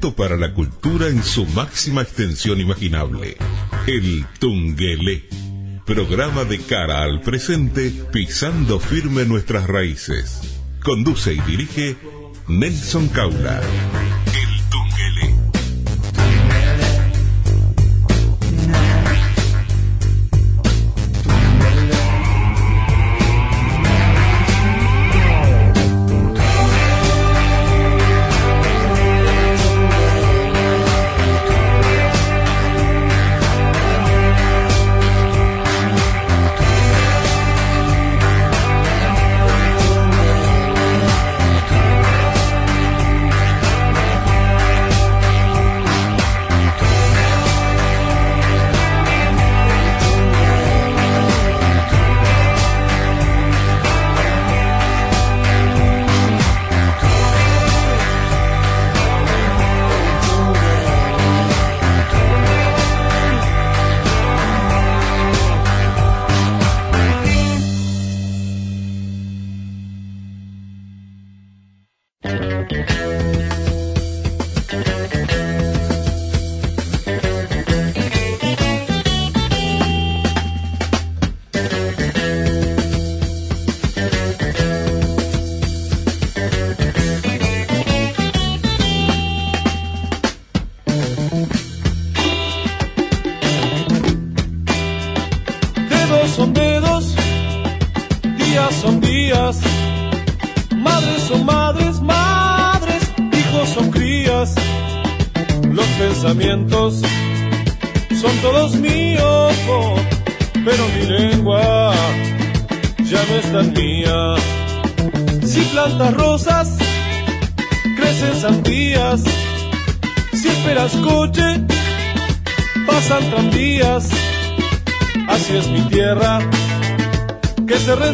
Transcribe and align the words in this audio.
Para 0.00 0.36
la 0.36 0.54
cultura 0.54 1.08
en 1.08 1.24
su 1.24 1.44
máxima 1.44 2.02
extensión 2.02 2.60
imaginable. 2.60 3.36
El 3.88 4.24
Tungelé. 4.38 5.28
Programa 5.84 6.44
de 6.44 6.60
cara 6.60 7.02
al 7.02 7.20
presente, 7.20 7.92
pisando 8.12 8.78
firme 8.78 9.24
nuestras 9.24 9.66
raíces. 9.66 10.40
Conduce 10.84 11.34
y 11.34 11.40
dirige 11.40 11.96
Nelson 12.46 13.08
Caula. 13.08 13.60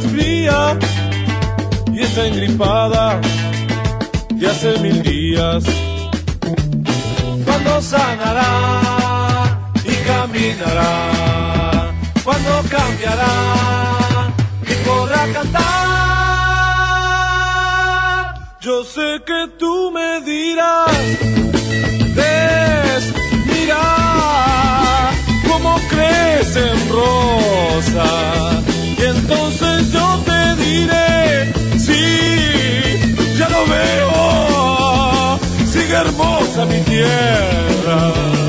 fría 0.09 0.79
y 1.93 2.01
está 2.01 2.27
engripada 2.27 3.21
de 4.31 4.47
hace 4.49 4.79
mil 4.79 5.03
días. 5.03 5.65
Cuando 7.45 7.81
sanará 7.81 8.51
y 9.85 9.95
caminará, 10.09 11.93
cuando 12.25 12.63
cambiará 12.69 13.35
y 14.63 14.75
podrá 14.87 15.33
cantar. 15.33 15.65
Yo 18.61 18.83
sé 18.85 19.21
que 19.27 19.49
tú 19.59 19.91
me 19.91 20.21
dirás, 20.23 20.91
ves, 22.15 23.13
mira, 23.47 23.85
cómo 25.47 25.79
crecen 25.91 26.89
rosas 26.89 28.54
entonces 29.25 29.91
yo 29.91 30.23
te 30.27 30.57
diré, 30.63 31.53
sí, 31.79 33.37
ya 33.39 33.49
lo 33.49 33.65
veo, 33.67 35.39
sigue 35.67 35.95
hermosa 35.95 36.67
mi 36.67 36.81
tierra. 36.83 38.44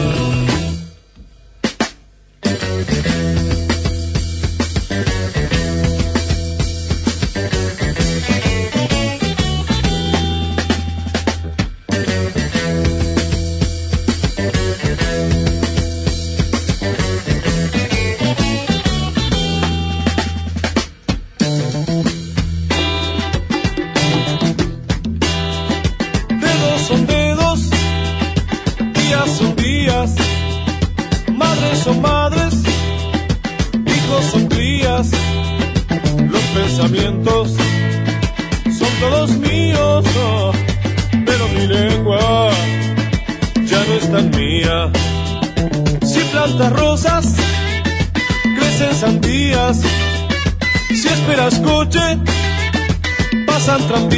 pasan. 53.80 54.10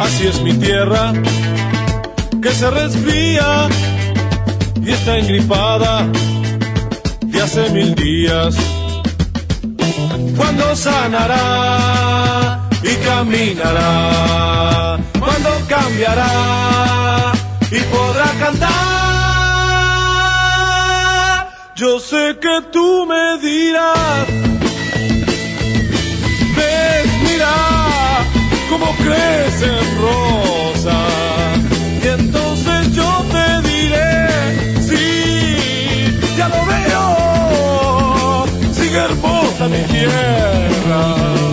Así 0.00 0.26
es 0.26 0.40
mi 0.42 0.52
tierra, 0.54 1.12
que 2.42 2.50
se 2.50 2.70
resfría 2.70 3.68
y 4.82 4.90
está 4.90 5.18
engripada 5.18 6.06
de 7.22 7.42
hace 7.42 7.70
mil 7.70 7.94
días. 7.94 8.56
Cuando 10.36 10.76
sanará 10.76 12.68
y 12.82 12.94
caminará, 13.06 14.98
cuando 15.18 15.50
cambiará 15.68 17.32
y 17.70 17.78
podrá 17.94 18.30
cantar. 18.38 18.96
Yo 21.76 21.98
sé 22.00 22.36
que 22.40 22.62
tú 22.72 23.06
me 23.06 23.38
dirás. 23.38 24.45
como 28.68 28.86
crecen 28.96 29.78
rosas. 30.00 31.58
Y 32.02 32.08
entonces 32.08 32.92
yo 32.92 33.24
te 33.32 33.68
diré, 33.68 34.80
sí, 34.82 36.18
ya 36.36 36.48
lo 36.48 36.64
veo, 36.66 38.46
sigue 38.72 38.98
hermosa 38.98 39.68
mi 39.68 39.82
tierra. 39.92 41.45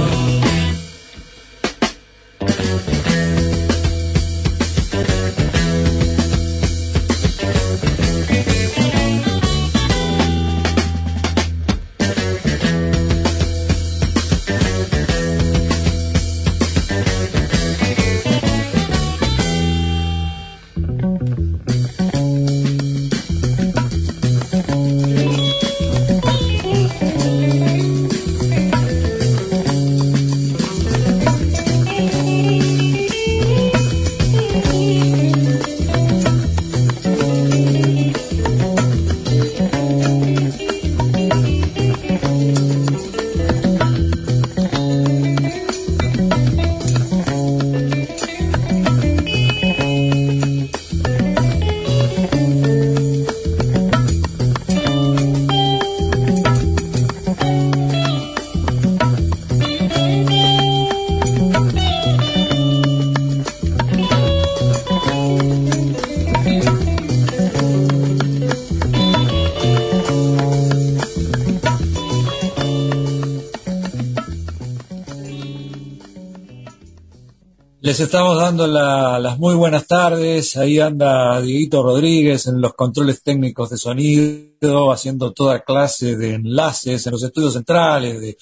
Les 77.93 77.99
estamos 77.99 78.39
dando 78.39 78.65
las 78.65 79.37
muy 79.37 79.53
buenas 79.53 79.85
tardes. 79.85 80.57
Ahí 80.57 80.79
anda 80.79 81.39
Dieguito 81.39 81.83
Rodríguez 81.83 82.47
en 82.47 82.59
los 82.59 82.73
controles 82.73 83.21
técnicos 83.21 83.69
de 83.69 83.77
sonido, 83.77 84.91
haciendo 84.91 85.31
toda 85.31 85.63
clase 85.63 86.17
de 86.17 86.33
enlaces 86.33 87.05
en 87.05 87.11
los 87.11 87.21
estudios 87.21 87.53
centrales 87.53 88.19
de 88.19 88.35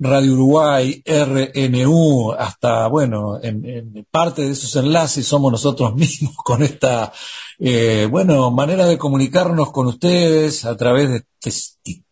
Radio 0.00 0.32
Uruguay, 0.32 1.04
RNU, 1.06 2.32
hasta, 2.32 2.88
bueno, 2.88 3.38
en, 3.40 4.04
parte 4.10 4.42
de 4.42 4.50
esos 4.50 4.74
enlaces 4.74 5.24
somos 5.24 5.52
nosotros 5.52 5.94
mismos 5.94 6.34
con 6.44 6.64
esta, 6.64 7.12
eh, 7.58 8.06
bueno, 8.10 8.50
manera 8.50 8.86
de 8.86 8.98
comunicarnos 8.98 9.72
con 9.72 9.86
ustedes 9.86 10.64
a 10.64 10.76
través 10.76 11.08
de 11.10 11.24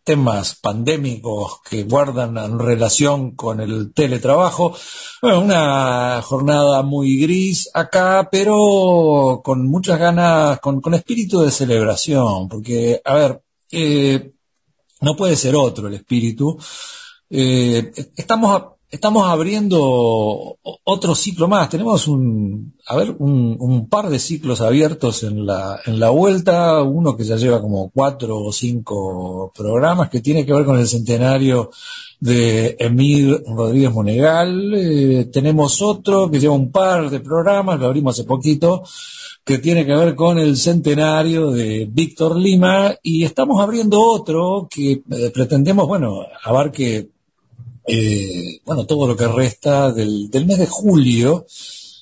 temas 0.03 0.55
pandémicos 0.55 1.61
que 1.69 1.83
guardan 1.83 2.37
en 2.37 2.59
relación 2.59 3.35
con 3.35 3.59
el 3.59 3.93
teletrabajo. 3.93 4.75
Bueno, 5.21 5.41
una 5.41 6.21
jornada 6.23 6.83
muy 6.83 7.19
gris 7.19 7.69
acá, 7.73 8.29
pero 8.31 9.41
con 9.43 9.67
muchas 9.67 9.99
ganas, 9.99 10.59
con, 10.59 10.93
espíritu 10.93 11.41
de 11.41 11.51
celebración, 11.51 12.47
porque, 12.47 13.01
a 13.03 13.15
ver, 13.15 13.41
eh, 13.71 14.31
no 15.01 15.15
puede 15.15 15.35
ser 15.35 15.55
otro 15.55 15.87
el 15.87 15.95
espíritu. 15.95 16.57
Eh, 17.29 17.91
estamos 18.15 18.74
estamos 18.89 19.27
abriendo 19.27 20.57
otro 20.83 21.15
ciclo 21.15 21.47
más. 21.47 21.69
Tenemos 21.69 22.07
un, 22.07 22.73
a 22.87 22.95
ver, 22.95 23.15
un, 23.19 23.87
par 23.89 24.09
de 24.09 24.19
ciclos 24.19 24.61
abiertos 24.61 25.23
en 25.23 25.45
la, 25.45 25.79
en 25.85 25.99
la 25.99 26.09
vuelta, 26.09 26.81
uno 26.81 27.15
que 27.15 27.23
ya 27.23 27.35
lleva 27.35 27.61
como 27.61 27.89
cuatro 27.89 28.37
o 28.43 28.51
cinco 28.51 29.51
programas 29.55 30.09
que 30.09 30.21
tiene 30.21 30.45
que 30.45 30.53
ver 30.53 30.65
con 30.65 30.79
el 30.79 30.87
centenario 30.87 31.69
de 32.19 32.75
Emil 32.79 33.43
Rodríguez 33.45 33.91
Monegal. 33.91 34.73
Eh, 34.75 35.25
tenemos 35.31 35.81
otro 35.81 36.29
que 36.29 36.39
lleva 36.39 36.55
un 36.55 36.71
par 36.71 37.09
de 37.09 37.19
programas, 37.19 37.79
lo 37.79 37.87
abrimos 37.87 38.15
hace 38.15 38.27
poquito, 38.27 38.83
que 39.43 39.59
tiene 39.59 39.85
que 39.85 39.95
ver 39.95 40.15
con 40.15 40.39
el 40.39 40.57
centenario 40.57 41.51
de 41.51 41.87
Víctor 41.89 42.35
Lima 42.35 42.95
y 43.03 43.23
estamos 43.23 43.61
abriendo 43.61 44.01
otro 44.01 44.67
que 44.69 45.03
eh, 45.09 45.31
pretendemos, 45.33 45.87
bueno, 45.87 46.21
abarque 46.43 47.14
eh, 47.87 48.59
bueno, 48.65 48.85
todo 48.85 49.07
lo 49.07 49.15
que 49.15 49.27
resta 49.27 49.91
del, 49.91 50.29
del, 50.29 50.45
mes 50.45 50.59
de 50.59 50.67
julio, 50.67 51.45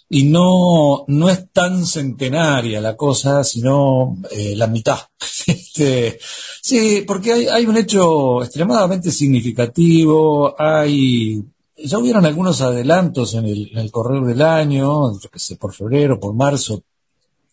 y 0.10 0.26
no, 0.26 1.06
no 1.08 1.30
es 1.30 1.52
tan 1.52 1.86
centenaria 1.86 2.80
la 2.82 2.96
cosa, 2.96 3.44
sino 3.44 4.18
eh, 4.32 4.56
la 4.56 4.68
mitad. 4.68 5.00
este, 5.48 6.20
sí, 6.62 7.04
porque 7.08 7.34
hay, 7.34 7.48
hay 7.48 7.66
un 7.66 7.78
hecho 7.78 8.44
extremadamente 8.44 9.12
significativo, 9.12 10.56
hay 10.60 11.44
ya 11.76 11.98
hubieron 11.98 12.26
algunos 12.26 12.62
adelantos 12.62 13.34
en 13.34 13.46
el, 13.46 13.72
en 13.72 13.80
el 13.80 13.92
correr 13.92 14.24
del 14.24 14.42
año, 14.42 15.18
que 15.20 15.40
sé, 15.40 15.56
por 15.56 15.74
febrero, 15.74 16.20
por 16.20 16.34
marzo, 16.34 16.84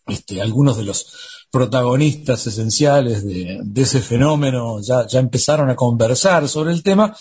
este, 0.06 0.40
algunos 0.40 0.76
de 0.76 0.84
los 0.84 1.06
protagonistas 1.50 2.46
esenciales 2.46 3.24
de, 3.24 3.60
de 3.62 3.82
ese 3.82 4.00
fenómeno 4.00 4.80
ya, 4.80 5.06
ya 5.06 5.18
empezaron 5.18 5.68
a 5.70 5.76
conversar 5.76 6.48
sobre 6.48 6.72
el 6.72 6.82
tema, 6.82 7.16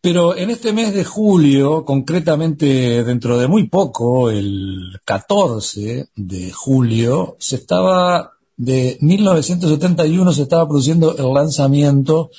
pero 0.00 0.36
en 0.36 0.50
este 0.50 0.72
mes 0.72 0.94
de 0.94 1.04
julio, 1.04 1.84
concretamente 1.84 3.04
dentro 3.04 3.38
de 3.38 3.48
muy 3.48 3.68
poco, 3.68 4.30
el 4.30 4.98
14 5.04 6.08
de 6.16 6.52
julio, 6.52 7.36
se 7.38 7.56
estaba, 7.56 8.32
de 8.56 8.96
1971 9.00 10.32
se 10.32 10.42
estaba 10.42 10.66
produciendo 10.66 11.16
el 11.16 11.34
lanzamiento 11.34 12.30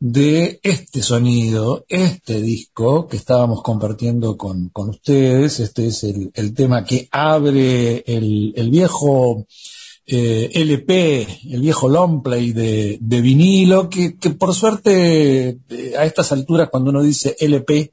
de 0.00 0.60
este 0.62 1.02
sonido, 1.02 1.84
este 1.88 2.40
disco 2.40 3.06
que 3.06 3.16
estábamos 3.16 3.62
compartiendo 3.62 4.36
con, 4.36 4.68
con 4.70 4.90
ustedes. 4.90 5.60
Este 5.60 5.88
es 5.88 6.04
el, 6.04 6.30
el 6.34 6.54
tema 6.54 6.84
que 6.84 7.08
abre 7.12 8.04
el, 8.06 8.52
el 8.56 8.70
viejo 8.70 9.46
eh, 10.10 10.50
LP, 10.54 11.28
el 11.50 11.60
viejo 11.60 11.86
longplay 11.86 12.52
de, 12.54 12.96
de 12.98 13.20
vinilo, 13.20 13.90
que, 13.90 14.16
por 14.38 14.54
suerte 14.54 15.60
eh, 15.68 15.94
a 15.98 16.06
estas 16.06 16.32
alturas 16.32 16.70
cuando 16.70 16.88
uno 16.88 17.02
dice 17.02 17.36
LP 17.38 17.92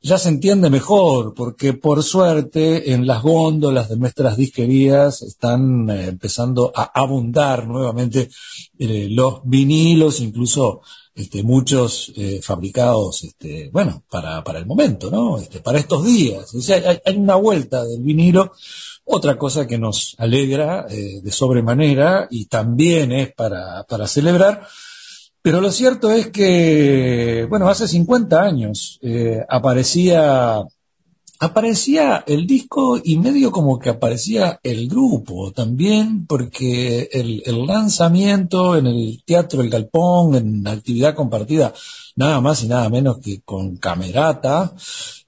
ya 0.00 0.16
se 0.16 0.30
entiende 0.30 0.70
mejor, 0.70 1.34
porque 1.34 1.74
por 1.74 2.02
suerte 2.02 2.94
en 2.94 3.06
las 3.06 3.22
góndolas 3.22 3.90
de 3.90 3.98
nuestras 3.98 4.38
disquerías 4.38 5.20
están 5.20 5.90
eh, 5.90 6.06
empezando 6.06 6.72
a 6.74 6.90
abundar 6.98 7.68
nuevamente 7.68 8.30
los 8.78 9.42
vinilos, 9.44 10.20
incluso 10.20 10.80
este, 11.14 11.42
muchos 11.42 12.12
fabricados, 12.42 13.22
este, 13.24 13.68
bueno, 13.70 14.02
para, 14.10 14.42
para 14.42 14.58
el 14.58 14.66
momento, 14.66 15.10
¿no? 15.10 15.38
Este, 15.38 15.60
para 15.60 15.78
estos 15.78 16.04
días. 16.04 16.52
O 16.54 16.62
sea, 16.62 16.76
hay, 16.78 16.98
hay 17.04 17.16
una 17.16 17.36
vuelta 17.36 17.84
del 17.84 18.02
vinilo 18.02 18.52
otra 19.14 19.36
cosa 19.36 19.66
que 19.66 19.78
nos 19.78 20.14
alegra 20.18 20.86
eh, 20.88 21.20
de 21.22 21.32
sobremanera 21.32 22.28
y 22.30 22.46
también 22.46 23.12
es 23.12 23.32
para, 23.32 23.84
para 23.84 24.06
celebrar, 24.06 24.66
pero 25.42 25.60
lo 25.60 25.72
cierto 25.72 26.12
es 26.12 26.28
que, 26.28 27.46
bueno, 27.50 27.68
hace 27.68 27.88
50 27.88 28.40
años 28.40 29.00
eh, 29.02 29.44
aparecía, 29.48 30.62
aparecía 31.40 32.22
el 32.28 32.46
disco 32.46 33.00
y 33.02 33.18
medio 33.18 33.50
como 33.50 33.80
que 33.80 33.90
aparecía 33.90 34.60
el 34.62 34.88
grupo 34.88 35.50
también, 35.50 36.26
porque 36.26 37.08
el, 37.12 37.42
el 37.44 37.66
lanzamiento 37.66 38.76
en 38.76 38.86
el 38.86 39.22
Teatro 39.26 39.62
El 39.62 39.70
Galpón, 39.70 40.36
en 40.36 40.66
actividad 40.68 41.16
compartida, 41.16 41.74
nada 42.14 42.40
más 42.40 42.62
y 42.62 42.68
nada 42.68 42.88
menos 42.88 43.18
que 43.18 43.40
con 43.42 43.76
Camerata, 43.78 44.72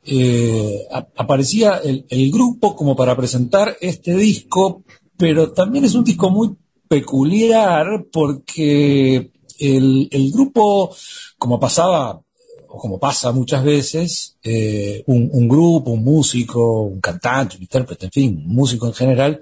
eh, 0.07 0.87
aparecía 1.17 1.81
el, 1.83 2.31
grupo 2.31 2.77
como 2.77 2.95
para 2.95 3.17
presentar 3.17 3.77
este 3.81 4.15
disco, 4.15 4.83
pero 5.17 5.53
también 5.53 5.85
es 5.85 5.95
un 5.95 6.05
disco 6.05 6.31
muy 6.31 6.55
peculiar 6.89 8.07
porque 8.13 9.31
el, 9.59 10.31
grupo, 10.33 10.95
como 11.39 11.59
pasaba 11.59 12.21
o 12.69 12.79
como 12.79 12.99
pasa 12.99 13.33
muchas 13.33 13.65
veces, 13.65 14.37
eh, 14.43 15.03
un, 15.07 15.31
un, 15.33 15.49
grupo, 15.49 15.93
un 15.93 16.05
músico, 16.05 16.83
un 16.83 17.01
cantante, 17.01 17.57
un 17.57 17.63
intérprete, 17.63 18.07
en 18.07 18.13
fin, 18.13 18.43
un 18.47 18.55
músico 18.55 18.87
en 18.87 18.95
general, 18.95 19.41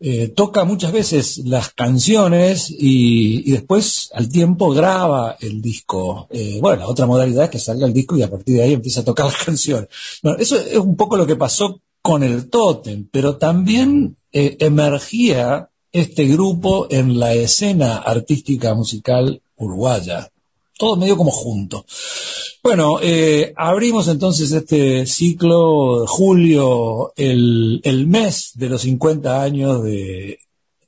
eh, 0.00 0.28
toca 0.28 0.64
muchas 0.64 0.92
veces 0.92 1.38
las 1.38 1.72
canciones 1.72 2.68
y, 2.70 3.50
después 3.50 4.10
al 4.14 4.28
tiempo 4.28 4.70
graba 4.70 5.36
el 5.40 5.60
disco. 5.60 6.28
Eh, 6.30 6.58
bueno, 6.60 6.80
la 6.80 6.88
otra 6.88 7.06
modalidad 7.06 7.44
es 7.44 7.50
que 7.50 7.58
salga 7.58 7.86
el 7.86 7.92
disco 7.92 8.16
y 8.16 8.22
a 8.22 8.30
partir 8.30 8.56
de 8.56 8.62
ahí 8.62 8.72
empieza 8.74 9.00
a 9.00 9.04
tocar 9.04 9.26
las 9.26 9.36
canciones. 9.44 9.88
Bueno, 10.22 10.38
eso 10.38 10.56
es 10.56 10.76
un 10.76 10.96
poco 10.96 11.16
lo 11.16 11.26
que 11.26 11.36
pasó 11.36 11.80
con 12.00 12.22
el 12.22 12.48
Totem, 12.48 13.08
pero 13.10 13.36
también 13.36 14.16
eh, 14.32 14.56
emergía 14.60 15.70
este 15.90 16.26
grupo 16.26 16.86
en 16.90 17.18
la 17.18 17.34
escena 17.34 17.96
artística 17.96 18.74
musical 18.74 19.42
uruguaya. 19.56 20.30
Todo 20.78 20.96
medio 20.96 21.16
como 21.16 21.30
junto. 21.30 21.84
Bueno, 22.62 22.98
eh, 23.02 23.52
abrimos 23.56 24.08
entonces 24.08 24.52
este 24.52 25.04
ciclo, 25.06 26.06
julio, 26.06 27.12
el, 27.16 27.80
el, 27.82 28.06
mes 28.06 28.52
de 28.54 28.68
los 28.68 28.82
50 28.82 29.42
años 29.42 29.82
de 29.82 30.38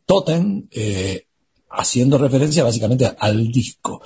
Totem, 0.07 0.69
eh, 0.71 1.27
haciendo 1.71 2.19
referencia 2.19 2.65
básicamente 2.65 3.11
al 3.19 3.51
disco. 3.51 4.01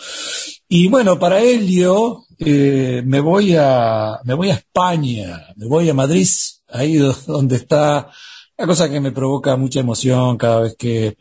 Y 0.69 0.89
bueno, 0.89 1.19
para 1.19 1.41
ello 1.41 2.25
eh, 2.39 3.03
me 3.05 3.21
voy 3.21 3.55
a 3.57 4.21
me 4.25 4.35
voy 4.35 4.51
a 4.51 4.55
España, 4.55 5.49
me 5.57 5.67
voy 5.67 5.89
a 5.89 5.95
Madrid, 5.95 6.29
ahí 6.69 6.97
donde 7.27 7.57
está 7.57 8.11
la 8.57 8.67
cosa 8.67 8.91
que 8.91 9.01
me 9.01 9.13
provoca 9.13 9.57
mucha 9.57 9.81
emoción 9.81 10.37
cada 10.37 10.61
vez 10.61 10.77
que 10.77 11.17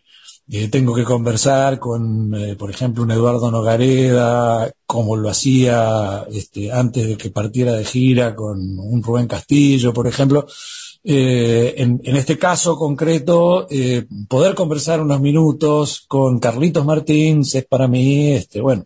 eh, 0.56 0.68
tengo 0.68 0.94
que 0.94 1.04
conversar 1.04 1.80
con, 1.80 2.36
eh, 2.36 2.56
por 2.56 2.70
ejemplo, 2.70 3.02
un 3.02 3.10
Eduardo 3.10 3.50
Nogareda, 3.50 4.72
como 4.86 5.16
lo 5.16 5.30
hacía 5.30 6.28
este, 6.32 6.72
antes 6.72 7.08
de 7.08 7.18
que 7.18 7.32
partiera 7.32 7.74
de 7.74 7.84
gira 7.84 8.36
con 8.36 8.78
un 8.78 9.02
Rubén 9.02 9.26
Castillo, 9.26 9.92
por 9.94 10.06
ejemplo. 10.06 10.46
Eh, 11.04 11.74
en, 11.78 12.16
este 12.16 12.38
caso 12.38 12.78
concreto, 12.78 13.66
eh, 13.72 14.06
poder 14.30 14.54
conversar 14.54 15.02
unos 15.02 15.20
minutos 15.22 16.06
con 16.08 16.40
Carlitos 16.40 16.86
Martins 16.86 17.56
es 17.56 17.66
para 17.66 17.88
mí, 17.88 18.34
este, 18.34 18.62
bueno, 18.62 18.86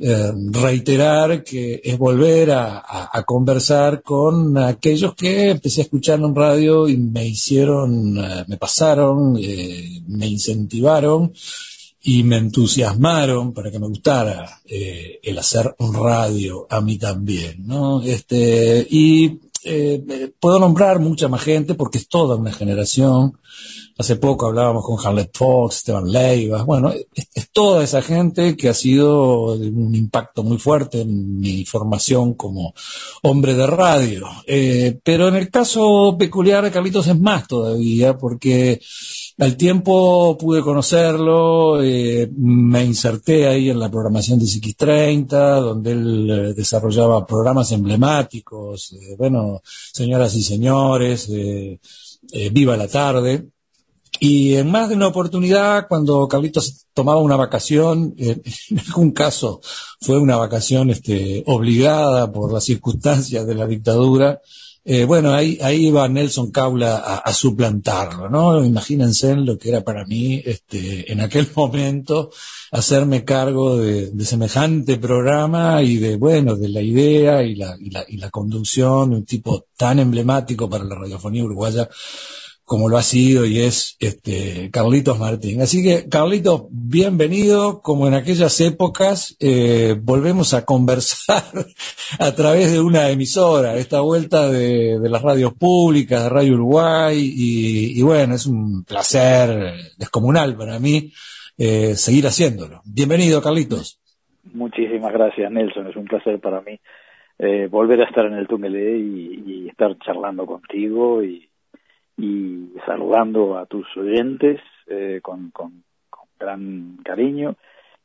eh, 0.00 0.32
reiterar 0.52 1.42
que 1.42 1.80
es 1.82 1.98
volver 1.98 2.52
a, 2.52 2.84
conversar 3.26 4.00
con 4.00 4.56
aquellos 4.56 5.14
que 5.16 5.50
empecé 5.50 5.80
a 5.80 5.84
escuchar 5.84 6.20
en 6.20 6.34
radio 6.36 6.88
y 6.88 6.96
me 6.96 7.26
hicieron, 7.26 8.16
eh, 8.16 8.44
me 8.46 8.56
pasaron, 8.56 9.36
eh, 9.40 10.00
me 10.06 10.28
incentivaron 10.28 11.32
y 12.00 12.22
me 12.22 12.36
entusiasmaron 12.36 13.52
para 13.52 13.72
que 13.72 13.80
me 13.80 13.88
gustara 13.88 14.60
el 14.64 15.36
hacer 15.36 15.74
un 15.78 15.92
radio 15.92 16.68
a 16.70 16.80
mí 16.80 16.96
también, 16.96 17.66
¿no? 17.66 18.00
Este, 18.00 18.86
y 18.88 19.40
puedo 20.40 20.58
nombrar 20.58 20.98
mucha 20.98 21.28
más 21.28 21.42
gente 21.42 21.74
porque 21.74 21.98
es 21.98 22.08
toda 22.08 22.36
una 22.36 22.52
generación 22.52 23.38
Hace 24.00 24.14
poco 24.14 24.46
hablábamos 24.46 24.84
con 24.84 25.04
Harlet 25.04 25.36
Fox, 25.36 25.78
Esteban 25.78 26.12
Leiva, 26.12 26.62
bueno, 26.62 26.94
es, 27.12 27.50
toda 27.50 27.82
esa 27.82 28.00
gente 28.00 28.56
que 28.56 28.68
ha 28.68 28.74
sido 28.74 29.54
un 29.54 29.92
impacto 29.92 30.44
muy 30.44 30.56
fuerte 30.58 31.00
en 31.00 31.40
mi 31.40 31.64
formación 31.64 32.34
como 32.34 32.74
hombre 33.22 33.54
de 33.54 33.66
radio. 33.66 34.28
Eh, 34.46 35.00
pero 35.02 35.26
en 35.26 35.34
el 35.34 35.50
caso 35.50 36.14
peculiar 36.16 36.62
de 36.62 36.70
Carlitos 36.70 37.08
es 37.08 37.18
más 37.18 37.48
todavía, 37.48 38.16
porque 38.16 38.80
al 39.38 39.56
tiempo 39.56 40.36
pude 40.36 40.62
conocerlo, 40.62 41.82
eh, 41.82 42.28
me 42.36 42.84
inserté 42.84 43.46
ahí 43.46 43.70
en 43.70 43.78
la 43.78 43.90
programación 43.90 44.38
de 44.38 44.46
CX30, 44.46 45.60
donde 45.60 45.92
él 45.92 46.30
eh, 46.30 46.54
desarrollaba 46.54 47.26
programas 47.26 47.70
emblemáticos, 47.72 48.96
bueno, 49.16 49.62
señoras 49.64 50.34
y 50.34 50.42
señores, 50.42 51.30
Viva 52.52 52.76
la 52.76 52.88
tarde. 52.88 53.48
Y 54.20 54.56
en 54.56 54.70
más 54.70 54.88
de 54.88 54.96
una 54.96 55.06
oportunidad, 55.06 55.86
cuando 55.88 56.26
Carlitos 56.26 56.86
tomaba 56.92 57.20
una 57.20 57.36
vacación, 57.36 58.14
en 58.18 58.42
algún 58.86 59.12
caso 59.12 59.60
fue 60.00 60.18
una 60.18 60.36
vacación 60.36 60.90
este, 60.90 61.44
obligada 61.46 62.30
por 62.32 62.52
las 62.52 62.64
circunstancias 62.64 63.46
de 63.46 63.54
la 63.54 63.66
dictadura, 63.66 64.40
eh, 64.90 65.04
bueno, 65.04 65.34
ahí, 65.34 65.58
ahí 65.60 65.88
iba 65.88 66.08
Nelson 66.08 66.50
Caula 66.50 66.96
a, 66.96 67.32
suplantarlo, 67.34 68.30
¿no? 68.30 68.64
Imagínense 68.64 69.36
lo 69.36 69.58
que 69.58 69.68
era 69.68 69.84
para 69.84 70.06
mí, 70.06 70.42
este, 70.42 71.12
en 71.12 71.20
aquel 71.20 71.46
momento, 71.54 72.30
hacerme 72.70 73.22
cargo 73.22 73.76
de, 73.76 74.10
semejante 74.24 74.96
programa 74.96 75.82
y 75.82 75.98
de, 75.98 76.16
bueno, 76.16 76.56
de 76.56 76.70
la 76.70 76.80
idea 76.80 77.42
y 77.42 77.54
la, 77.54 77.76
y 77.78 77.90
la, 77.90 78.02
y 78.08 78.16
la 78.16 78.30
conducción, 78.30 79.12
un 79.12 79.26
tipo 79.26 79.66
tan 79.76 79.98
emblemático 79.98 80.70
para 80.70 80.84
la 80.84 80.94
radiofonía 80.94 81.44
uruguaya 81.44 81.86
como 82.68 82.90
lo 82.90 82.98
ha 82.98 83.02
sido 83.02 83.46
y 83.46 83.60
es 83.60 83.96
este 83.98 84.70
Carlitos 84.70 85.18
Martín. 85.18 85.62
Así 85.62 85.82
que, 85.82 86.06
Carlitos, 86.08 86.66
bienvenido, 86.70 87.80
como 87.80 88.06
en 88.06 88.12
aquellas 88.12 88.60
épocas, 88.60 89.36
eh, 89.40 89.96
volvemos 90.00 90.52
a 90.52 90.66
conversar 90.66 91.42
a 92.20 92.32
través 92.32 92.70
de 92.70 92.80
una 92.80 93.08
emisora, 93.08 93.76
esta 93.76 94.02
vuelta 94.02 94.50
de, 94.52 94.98
las 95.00 95.22
radios 95.22 95.54
públicas, 95.54 96.22
de 96.22 96.28
Radio 96.28 96.54
Uruguay, 96.54 97.16
y, 97.18 98.02
bueno, 98.02 98.34
es 98.34 98.46
un 98.46 98.84
placer 98.84 99.72
descomunal 99.96 100.54
para 100.54 100.78
mí 100.78 101.10
eh, 101.56 101.94
seguir 101.94 102.26
haciéndolo. 102.26 102.82
Bienvenido, 102.84 103.40
Carlitos. 103.40 103.98
Muchísimas 104.52 105.12
gracias, 105.14 105.50
Nelson, 105.50 105.86
es 105.86 105.96
un 105.96 106.04
placer 106.04 106.38
para 106.38 106.60
mí 106.60 106.78
eh, 107.38 107.66
volver 107.70 108.02
a 108.02 108.04
estar 108.04 108.26
en 108.26 108.34
el 108.34 108.46
túnel 108.46 108.76
y, 108.76 109.42
y 109.46 109.68
estar 109.70 109.96
charlando 110.00 110.44
contigo 110.44 111.22
y 111.22 111.47
y 112.18 112.72
saludando 112.84 113.56
a 113.56 113.66
tus 113.66 113.86
oyentes 113.96 114.60
eh, 114.88 115.20
con, 115.22 115.52
gran 116.38 116.98
cariño 117.04 117.56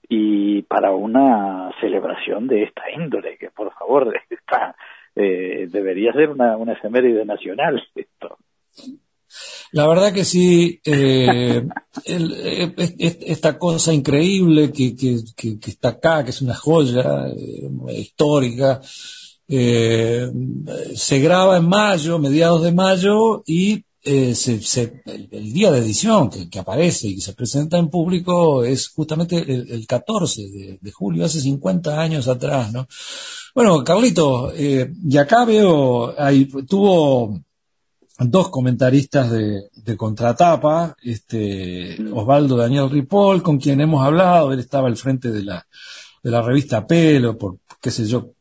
y 0.07 0.61
para 0.63 0.91
una 0.91 1.71
celebración 1.79 2.47
de 2.47 2.63
esta 2.63 2.81
índole, 2.95 3.37
que 3.37 3.49
por 3.49 3.73
favor 3.73 4.13
está, 4.29 4.75
eh, 5.15 5.67
debería 5.69 6.13
ser 6.13 6.29
una, 6.29 6.57
una 6.57 6.73
efeméride 6.73 7.25
nacional 7.25 7.81
esto. 7.95 8.37
La 9.71 9.87
verdad 9.87 10.13
que 10.13 10.23
sí, 10.23 10.79
eh, 10.85 11.67
esta 12.05 13.57
cosa 13.57 13.93
increíble 13.93 14.71
que, 14.71 14.95
que, 14.95 15.23
que, 15.59 15.71
está 15.71 15.89
acá, 15.89 16.23
que 16.23 16.29
es 16.29 16.41
una 16.43 16.53
joya 16.53 17.25
histórica, 17.89 18.79
se 18.83 21.19
graba 21.19 21.57
en 21.57 21.67
mayo, 21.67 22.19
mediados 22.19 22.63
de 22.63 22.71
mayo, 22.71 23.41
y 23.47 23.83
eh, 24.05 24.35
el, 25.31 25.53
día 25.53 25.71
de 25.71 25.79
edición 25.79 26.29
que, 26.29 26.59
aparece 26.59 27.07
y 27.07 27.15
que 27.15 27.21
se 27.21 27.33
presenta 27.33 27.77
en 27.77 27.89
público 27.89 28.63
es 28.63 28.89
justamente 28.89 29.37
el, 29.37 29.87
14 29.87 30.77
de, 30.81 30.91
julio, 30.91 31.25
hace 31.25 31.39
50 31.39 32.01
años 32.01 32.27
atrás, 32.27 32.73
¿no? 32.73 32.87
Bueno, 33.55 33.83
Carlito, 33.83 34.51
eh, 34.55 34.91
y 35.07 35.17
acá 35.17 35.45
veo, 35.45 36.13
ahí, 36.19 36.45
tuvo 36.67 37.39
dos 38.19 38.49
comentaristas 38.49 39.31
de, 39.31 39.97
contratapa, 39.97 40.95
este, 41.01 41.97
Osvaldo 42.11 42.57
Daniel 42.57 42.89
Ripoll, 42.89 43.41
con 43.41 43.57
quien 43.57 43.79
hemos 43.79 44.03
hablado, 44.05 44.51
él 44.51 44.59
estaba 44.59 44.87
al 44.87 44.97
frente 44.97 45.31
de 45.31 45.43
la, 45.43 45.65
de 46.21 46.31
la 46.31 46.41
revista 46.41 46.85
Pelo, 46.85 47.37
por 47.37 47.59
qué 47.79 47.91
sé 47.91 48.05
yo, 48.05 48.31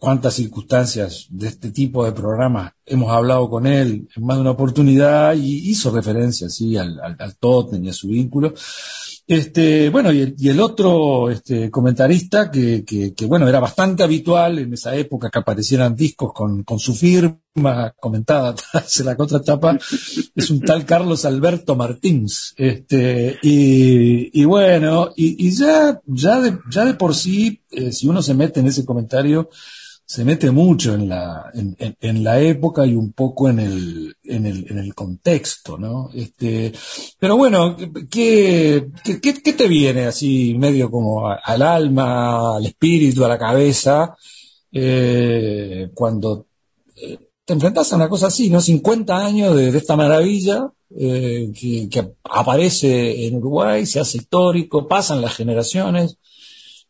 cuántas 0.00 0.34
circunstancias 0.34 1.26
de 1.28 1.48
este 1.48 1.70
tipo 1.70 2.04
de 2.04 2.12
programa 2.12 2.74
hemos 2.86 3.12
hablado 3.12 3.50
con 3.50 3.66
él 3.66 4.08
en 4.16 4.24
más 4.24 4.38
de 4.38 4.40
una 4.40 4.52
oportunidad 4.52 5.34
y 5.34 5.70
hizo 5.70 5.90
referencia 5.90 6.48
sí 6.48 6.76
al, 6.76 6.98
al, 7.00 7.16
y 7.82 7.88
a 7.88 7.92
su 7.92 8.08
vínculo. 8.08 8.54
Este, 9.26 9.90
bueno, 9.90 10.10
y 10.10 10.48
el, 10.48 10.60
otro 10.60 11.30
este, 11.30 11.70
comentarista 11.70 12.50
que, 12.50 12.82
que, 12.84 13.26
bueno, 13.26 13.46
era 13.46 13.60
bastante 13.60 14.02
habitual 14.02 14.58
en 14.58 14.72
esa 14.72 14.96
época 14.96 15.30
que 15.30 15.38
aparecieran 15.38 15.94
discos 15.94 16.32
con, 16.32 16.64
con 16.64 16.80
su 16.80 16.94
firma 16.94 17.94
comentada 18.00 18.56
en 18.98 19.06
la 19.06 19.16
contratapa, 19.16 19.78
es 20.34 20.50
un 20.50 20.60
tal 20.62 20.84
Carlos 20.84 21.24
Alberto 21.26 21.76
Martins. 21.76 22.54
Este, 22.56 23.38
y, 23.42 24.40
y 24.40 24.44
bueno, 24.46 25.10
y, 25.14 25.46
y, 25.46 25.52
ya, 25.52 26.00
ya 26.06 26.40
de, 26.40 26.58
ya 26.68 26.84
de 26.86 26.94
por 26.94 27.14
sí, 27.14 27.62
eh, 27.70 27.92
si 27.92 28.08
uno 28.08 28.22
se 28.22 28.34
mete 28.34 28.58
en 28.58 28.66
ese 28.66 28.84
comentario, 28.84 29.50
se 30.10 30.24
mete 30.24 30.50
mucho 30.50 30.94
en 30.94 31.08
la, 31.08 31.52
en, 31.54 32.24
la 32.24 32.40
época 32.40 32.84
y 32.84 32.96
un 32.96 33.12
poco 33.12 33.48
en 33.48 33.60
el, 33.60 34.16
en 34.24 34.44
el, 34.44 34.66
en 34.68 34.78
el 34.78 34.92
contexto, 34.92 35.78
¿no? 35.78 36.10
Este, 36.12 36.72
pero 37.16 37.36
bueno, 37.36 37.76
¿qué, 38.10 38.88
qué, 39.04 39.20
qué 39.20 39.52
te 39.52 39.68
viene 39.68 40.06
así 40.06 40.56
medio 40.58 40.90
como 40.90 41.28
al 41.28 41.62
alma, 41.62 42.56
al 42.56 42.66
espíritu, 42.66 43.24
a 43.24 43.28
la 43.28 43.38
cabeza, 43.38 44.16
eh, 44.72 45.90
cuando 45.94 46.48
eh, 46.96 47.16
te 47.44 47.52
enfrentas 47.52 47.92
a 47.92 47.96
una 47.96 48.08
cosa 48.08 48.26
así, 48.26 48.50
¿no? 48.50 48.60
50 48.60 49.16
años 49.16 49.54
de, 49.54 49.68
esta 49.68 49.94
maravilla 49.94 50.72
eh, 50.98 51.52
que 51.54 52.14
aparece 52.24 53.28
en 53.28 53.36
Uruguay, 53.36 53.86
se 53.86 54.00
hace 54.00 54.18
histórico, 54.18 54.88
pasan 54.88 55.20
las 55.20 55.36
generaciones, 55.36 56.18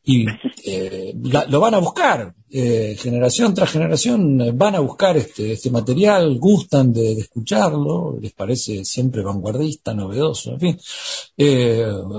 y 0.02 0.26
eh, 0.64 1.12
lo 1.50 1.61
van 1.61 1.75
a 1.75 1.78
buscar, 1.78 2.33
eh, 2.50 2.95
generación 2.97 3.54
tras 3.54 3.73
generación 3.73 4.40
eh, 4.40 4.50
van 4.54 4.75
a 4.75 4.80
buscar 4.80 5.16
este, 5.16 5.52
este 5.52 5.71
material, 5.71 6.38
gustan 6.38 6.92
de, 6.92 7.12
escucharlo, 7.12 8.16
les 8.21 8.33
parece 8.33 8.85
siempre 8.85 9.23
vanguardista, 9.23 9.92
novedoso, 9.92 10.54
en 10.54 10.61
fin. 10.61 10.78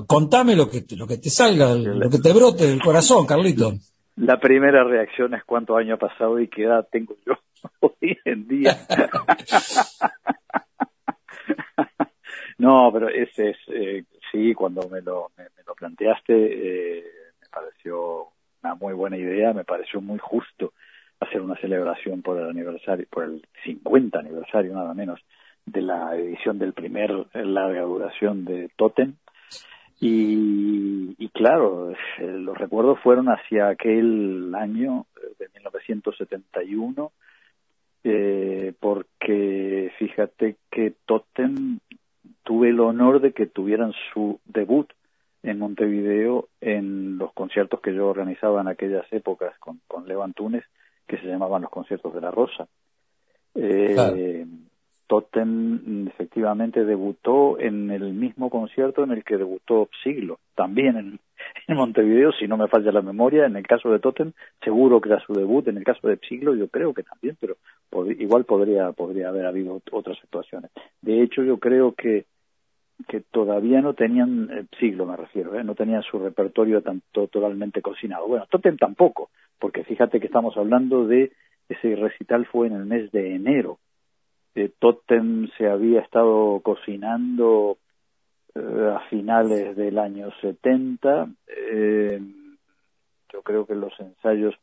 contame 0.08 0.56
lo 0.56 0.70
que, 0.70 0.84
lo 0.96 1.08
que 1.08 1.18
te 1.18 1.30
salga, 1.30 1.74
lo 1.74 2.10
que 2.10 2.20
te 2.20 2.34
brote 2.34 2.68
del 2.68 2.82
corazón, 2.82 3.26
Carlito. 3.26 3.74
La 4.18 4.40
primera 4.40 4.84
reacción 4.84 5.34
es 5.34 5.44
cuánto 5.44 5.76
año 5.76 5.96
ha 5.96 5.98
pasado 5.98 6.40
y 6.40 6.48
qué 6.48 6.66
edad 6.66 6.88
tengo 6.92 7.16
yo 7.26 7.34
hoy 7.80 8.16
en 8.26 8.48
día. 8.48 8.78
no, 12.60 12.92
pero 12.94 13.10
ese 13.10 13.50
es, 13.50 13.58
sí, 14.32 14.54
cuando 14.54 14.88
me 14.88 15.02
lo, 15.02 15.32
me, 15.36 15.46
me 15.46 15.64
lo 15.66 15.74
planteaste, 15.74 17.21
pareció 17.51 18.29
una 18.63 18.75
muy 18.75 18.93
buena 18.93 19.17
idea, 19.17 19.53
me 19.53 19.63
pareció 19.63 20.01
muy 20.01 20.20
justo 20.20 20.74
hacer 21.20 21.41
una 21.41 21.55
celebración 21.58 22.22
por 22.22 22.39
el 22.39 22.50
aniversario, 22.50 23.05
por 23.10 23.25
el 23.25 23.46
50 23.63 24.20
aniversario 24.20 24.74
nada 24.74 24.93
menos 24.93 25.20
de 25.65 25.81
la 25.81 26.15
edición 26.15 26.58
del 26.58 26.74
primer 26.74 27.12
larga 27.34 27.81
duración 27.81 28.46
de 28.46 28.70
Totem. 28.75 29.15
Y, 30.03 31.29
claro, 31.29 31.91
eh, 31.91 31.96
los 32.17 32.58
recuerdos 32.58 33.00
fueron 33.01 33.27
hacia 33.27 33.67
aquel 33.67 34.51
año 34.55 35.05
de 35.38 35.48
1971, 35.53 37.12
eh, 38.03 38.74
porque 38.79 39.91
fíjate 40.00 40.55
que 40.72 40.93
Totem 41.05 41.77
tuve 42.41 42.70
el 42.70 42.79
honor 42.79 43.22
de 43.22 43.31
que 43.34 43.46
tuvieran 43.46 43.93
su 44.12 44.39
debut 44.46 44.91
en 45.43 45.60
Montevideo 45.60 46.48
en 46.60 47.17
los 47.17 47.33
conciertos 47.33 47.81
que 47.81 47.93
yo 47.93 48.07
organizaba 48.07 48.62
en 48.62 48.67
aquellas 48.67 49.05
épocas 49.12 49.57
con, 49.60 49.79
con 49.88 50.07
Leo 50.07 50.24
Antunes, 50.24 50.63
que 51.07 51.17
se 51.17 51.27
llamaban 51.27 51.63
los 51.63 51.71
conciertos 51.71 52.13
de 52.13 52.21
la 52.21 52.31
Rosa. 52.31 52.67
Eh, 53.55 54.45
Totem 55.07 56.07
efectivamente 56.07 56.86
debutó 56.86 57.60
en 57.60 57.91
el 57.91 58.13
mismo 58.13 58.50
concierto 58.50 59.03
en 59.03 59.12
el 59.12 59.25
que 59.25 59.36
debutó 59.36 59.89
Siglo, 60.05 60.39
también 60.55 60.95
en, 60.95 61.19
en, 61.67 61.75
Montevideo, 61.75 62.31
si 62.31 62.48
no 62.48 62.55
me 62.55 62.69
falla 62.69 62.93
la 62.93 63.01
memoria, 63.01 63.45
en 63.45 63.57
el 63.57 63.67
caso 63.67 63.89
de 63.91 64.00
Totem 64.00 64.31
seguro 64.63 65.01
que 65.01 65.10
era 65.10 65.19
su 65.25 65.33
debut, 65.33 65.67
en 65.67 65.75
el 65.75 65.83
caso 65.83 66.07
de 66.07 66.17
Siglo 66.29 66.55
yo 66.55 66.69
creo 66.69 66.93
que 66.93 67.03
también, 67.03 67.36
pero 67.41 67.57
igual 68.17 68.45
podría, 68.45 68.93
podría 68.93 69.27
haber 69.27 69.48
habido 69.48 69.81
otras 69.91 70.17
actuaciones. 70.24 70.71
De 71.01 71.21
hecho 71.21 71.43
yo 71.43 71.57
creo 71.57 71.91
que 71.91 72.24
que 73.08 73.22
todavía 73.22 73.81
no 73.81 73.93
tenían, 73.93 74.50
eh, 74.51 74.65
siglo 74.79 75.05
me 75.05 75.17
refiero, 75.17 75.60
¿eh? 75.60 75.63
no 75.63 75.75
tenían 75.75 76.03
su 76.03 76.20
repertorio 76.20 76.81
tanto 76.81 77.27
totalmente 77.27 77.81
cocinado. 77.81 78.27
Bueno, 78.27 78.46
Totem 78.50 78.77
tampoco, 78.77 79.29
porque 79.60 79.84
fíjate 79.84 80.20
que 80.20 80.27
estamos 80.27 80.58
hablando 80.58 81.08
de 81.08 81.31
ese 81.70 81.96
recital 81.96 82.46
fue 82.46 82.67
en 82.67 82.74
el 82.74 82.86
mes 82.86 83.12
de 83.12 83.36
enero 83.36 83.79
eh, 84.55 84.72
Totem 84.79 85.50
se 85.58 85.67
había 85.70 86.01
estado 86.01 86.60
cocinando 86.62 87.77
eh, 88.53 88.93
a 88.96 89.00
finales 89.10 89.75
del 89.75 89.98
año 89.98 90.29
70. 90.41 91.29
Eh, 91.48 92.22
yo 93.31 93.41
creo 93.43 93.65
que 93.65 93.75
los 93.75 93.98
ensayos 94.00 94.55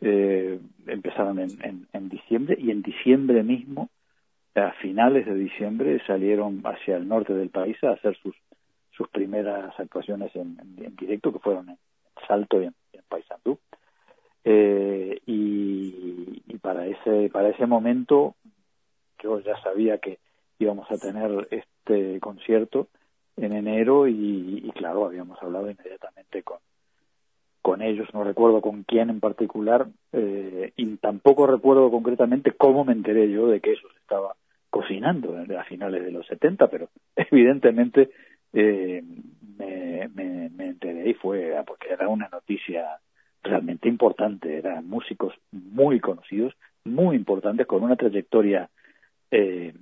eh, 0.00 0.60
empezaron 0.86 1.40
en, 1.40 1.88
en, 1.92 2.08
diciembre 2.08 2.56
y 2.60 2.70
en 2.70 2.82
diciembre 2.82 3.42
mismo, 3.42 3.90
a 4.58 4.72
finales 4.72 5.26
de 5.26 5.34
diciembre, 5.34 6.02
salieron 6.06 6.60
hacia 6.64 6.96
el 6.96 7.08
norte 7.08 7.34
del 7.34 7.50
país 7.50 7.76
a 7.84 7.90
hacer 7.90 8.16
sus 8.18 8.34
sus 8.98 9.08
primeras 9.08 9.78
actuaciones 9.78 10.34
en, 10.34 10.56
directo, 10.96 11.32
que 11.32 11.38
fueron 11.38 11.70
en 11.70 11.78
Salto 12.26 12.60
y 12.60 12.64
en, 12.64 12.74
Paysandú. 13.08 13.58
Eh, 14.44 15.20
y, 15.24 16.42
y, 16.46 16.58
para 16.58 16.86
ese 16.86 17.30
para 17.30 17.48
ese 17.48 17.66
momento 17.66 18.34
yo 19.22 19.40
ya 19.40 19.60
sabía 19.62 19.98
que 19.98 20.18
íbamos 20.58 20.90
a 20.90 20.98
tener 20.98 21.48
este 21.50 22.20
concierto 22.20 22.88
en 23.36 23.52
enero 23.52 24.06
y, 24.08 24.70
claro 24.74 25.06
habíamos 25.06 25.42
hablado 25.42 25.70
inmediatamente 25.70 26.42
con 26.42 26.58
con 27.62 27.82
ellos 27.82 28.08
no 28.14 28.24
recuerdo 28.24 28.60
con 28.60 28.84
quién 28.84 29.10
en 29.10 29.20
particular 29.20 29.88
eh, 30.12 30.72
y 30.76 30.96
tampoco 30.96 31.46
recuerdo 31.46 31.90
concretamente 31.90 32.52
cómo 32.52 32.84
me 32.84 32.92
enteré 32.92 33.30
yo 33.30 33.48
de 33.48 33.60
que 33.60 33.72
eso 33.72 33.88
se 33.92 33.98
estaba 33.98 34.34
cocinando 34.70 35.36
a 35.58 35.64
finales 35.64 36.04
de 36.04 36.12
los 36.12 36.26
70 36.26 36.68
pero 36.68 36.88
evidentemente 37.16 38.10
eh, 38.52 39.02
me, 39.58 40.08
me, 40.50 40.66
enteré 40.66 41.10
y 41.10 41.14
fue 41.14 41.56
ah, 41.56 41.64
porque 41.66 41.88
era 41.90 42.08
una 42.08 42.28
noticia 42.28 42.98
realmente 43.42 43.88
importante, 43.88 44.58
eran 44.58 44.86
músicos 44.88 45.34
muy 45.52 46.00
conocidos, 46.00 46.54
muy 46.84 47.16
importantes, 47.16 47.66
con 47.66 47.82
una 47.82 47.96
trayectoria, 47.96 48.68
eh, 49.30 49.74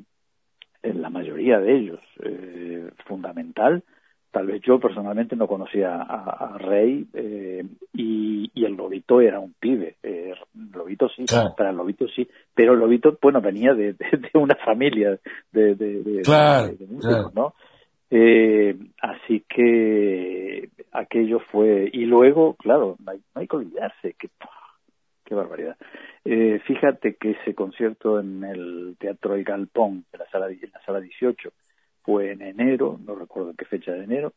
en 0.83 1.03
la 1.03 1.11
mayoría 1.11 1.59
de 1.59 1.75
ellos, 1.75 2.01
eh, 2.23 2.91
fundamental. 3.07 3.83
Tal 4.37 4.49
vez 4.49 4.61
yo 4.61 4.79
personalmente 4.79 5.35
no 5.35 5.49
conocía 5.49 5.97
a, 6.03 6.59
Rey 6.59 7.07
eh, 7.15 7.65
y, 7.95 8.51
y, 8.53 8.65
el 8.67 8.75
Lobito 8.75 9.23
era 9.23 9.41
un 9.41 9.55
pibe. 9.59 9.97
Eh, 10.03 10.35
Lobito 10.75 11.09
sí, 11.09 11.25
para 11.57 11.71
el 11.71 11.77
Lobito 11.77 12.07
sí, 12.09 12.29
pero 12.55 12.75
el 12.75 12.81
Lobito, 12.81 13.17
bueno, 13.23 13.41
venía 13.41 13.73
de, 13.73 13.95
de, 13.95 14.31
una 14.35 14.55
familia 14.57 15.19
de, 15.53 16.23
músicos, 16.87 17.35
¿no? 17.35 17.55
Eh, 18.11 18.77
así 19.01 19.43
que 19.49 20.69
aquello 20.93 21.41
fue, 21.51 21.89
y 21.91 22.05
luego, 22.05 22.57
claro, 22.57 22.97
no 23.07 23.13
hay, 23.37 23.49
que 23.49 23.57
olvidarse, 23.57 24.17
que, 24.19 24.29
qué 25.25 25.35
barbaridad. 25.35 25.79
Eh, 26.27 26.61
fíjate 26.67 27.15
que 27.15 27.31
ese 27.31 27.55
concierto 27.55 28.21
en 28.21 28.45
el 28.45 28.97
Teatro 28.99 29.35
El 29.35 29.45
Galpón, 29.45 30.05
en 30.13 30.19
la 30.19 30.29
sala, 30.29 30.49
en 30.49 30.71
la 30.75 30.83
sala 30.85 31.01
18, 31.01 31.51
fue 32.07 32.33
en 32.33 32.41
enero, 32.41 32.99
no 33.05 33.17
recuerdo 33.17 33.53
qué 33.59 33.65
fecha 33.65 33.93
de 33.93 34.05
enero, 34.05 34.33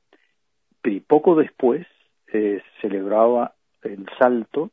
y 0.84 0.99
poco 0.99 1.36
después 1.36 1.86
eh, 2.34 2.62
celebraba 2.82 3.53
el 3.84 4.05
salto, 4.17 4.71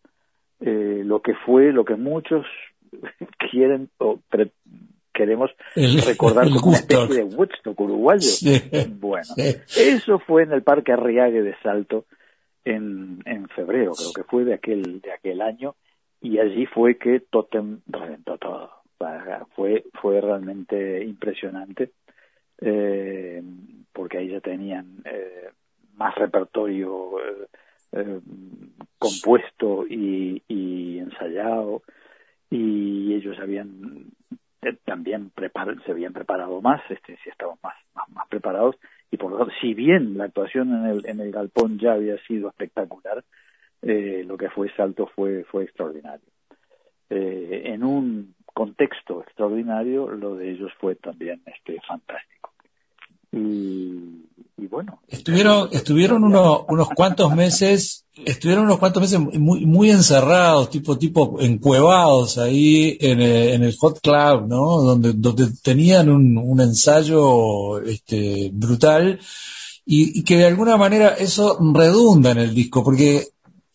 eh, 0.61 1.02
lo 1.04 1.20
que 1.20 1.35
fue, 1.35 1.72
lo 1.72 1.85
que 1.85 1.96
muchos 1.96 2.46
quieren 3.50 3.90
o 3.98 4.18
queremos 5.12 5.50
recordar 5.74 6.48
como 6.48 6.68
una 6.68 6.78
especie 6.78 7.16
de 7.16 7.24
Woodstock 7.24 7.78
uruguayo. 7.78 8.28
bueno, 8.98 9.35
eso 9.37 10.18
fue 10.20 10.44
en 10.44 10.52
el 10.52 10.62
Parque 10.62 10.92
Arriague 10.92 11.42
de 11.42 11.54
Salto 11.62 12.06
en, 12.64 13.20
en 13.26 13.48
febrero, 13.48 13.92
creo 13.92 14.12
que 14.14 14.24
fue 14.24 14.44
de 14.44 14.54
aquel, 14.54 15.00
de 15.02 15.12
aquel 15.12 15.42
año, 15.42 15.76
y 16.20 16.38
allí 16.38 16.66
fue 16.66 16.96
que 16.96 17.20
Totem 17.20 17.80
reventó 17.87 18.38
todo. 18.38 18.70
Fue, 19.54 19.85
fue 20.00 20.20
realmente 20.20 21.04
impresionante, 21.04 21.90
eh, 22.61 23.42
porque 23.92 24.19
ahí 24.19 24.29
ya 24.29 24.40
tenían 24.40 25.03
eh, 25.05 25.51
más 25.95 26.14
repertorio 26.14 27.19
eh, 27.92 28.21
compuesto 28.99 29.87
y, 29.88 30.99
ensayado, 30.99 31.83
y 32.51 33.14
ellos 33.14 33.38
habían 33.38 34.12
eh, 34.62 34.77
también 34.85 35.31
se 35.85 35.90
habían 35.92 36.12
preparado 36.12 36.61
más, 36.61 36.83
este, 36.90 37.16
si 37.23 37.31
estaban 37.31 37.57
más, 37.62 37.75
más, 38.12 38.29
preparados, 38.29 38.77
y 39.11 39.16
por 39.16 39.31
lo 39.31 39.38
tanto, 39.38 39.53
si 39.61 39.75
bien 39.75 40.19
la 40.19 40.25
actuación 40.25 40.75
en 40.75 40.87
el, 40.87 41.07
en 41.07 41.21
el 41.21 41.31
galpón 41.31 41.79
ya 41.79 41.92
había 41.92 42.19
sido 42.27 42.49
espectacular, 42.49 43.25
eh, 43.83 44.25
lo 44.27 44.37
que 44.37 44.51
fue 44.51 44.71
Salto 44.75 45.07
fue, 45.14 45.45
fue 45.45 45.64
extraordinario. 45.64 46.27
Eh, 47.09 47.62
en 47.66 47.85
un 47.85 48.35
contexto 48.57 49.23
extraordinario, 49.23 50.09
lo 50.09 50.35
de 50.37 50.51
ellos 50.51 50.73
fue 50.81 50.95
también 50.95 51.42
este, 51.45 51.79
fantástico. 51.87 52.55
Y, 53.31 54.25
y 54.57 54.66
bueno. 54.66 55.03
Estuvieron, 55.09 55.69
estuvieron 55.73 56.25
unos, 56.25 56.62
unos 56.66 56.88
cuantos 56.88 57.37
meses, 57.37 58.07
estuvieron 58.25 58.64
unos 58.64 58.79
cuantos 58.79 59.03
meses 59.03 59.21
muy, 59.21 59.66
muy 59.66 59.90
encerrados, 59.90 60.71
tipo, 60.71 60.97
tipo 60.97 61.37
encuevados 61.38 62.38
ahí 62.38 62.97
en 62.99 63.21
el, 63.21 63.49
en 63.51 63.62
el 63.64 63.77
Hot 63.77 64.01
Club, 64.01 64.49
¿no? 64.49 64.81
Donde, 64.81 65.12
donde 65.12 65.49
tenían 65.62 66.09
un, 66.09 66.38
un 66.38 66.59
ensayo, 66.59 67.79
este, 67.83 68.49
brutal. 68.55 69.21
Y, 69.85 70.19
y, 70.19 70.25
que 70.25 70.38
de 70.38 70.47
alguna 70.47 70.79
manera 70.79 71.09
eso 71.11 71.59
redunda 71.75 72.31
en 72.31 72.38
el 72.38 72.55
disco, 72.55 72.83
porque 72.83 73.23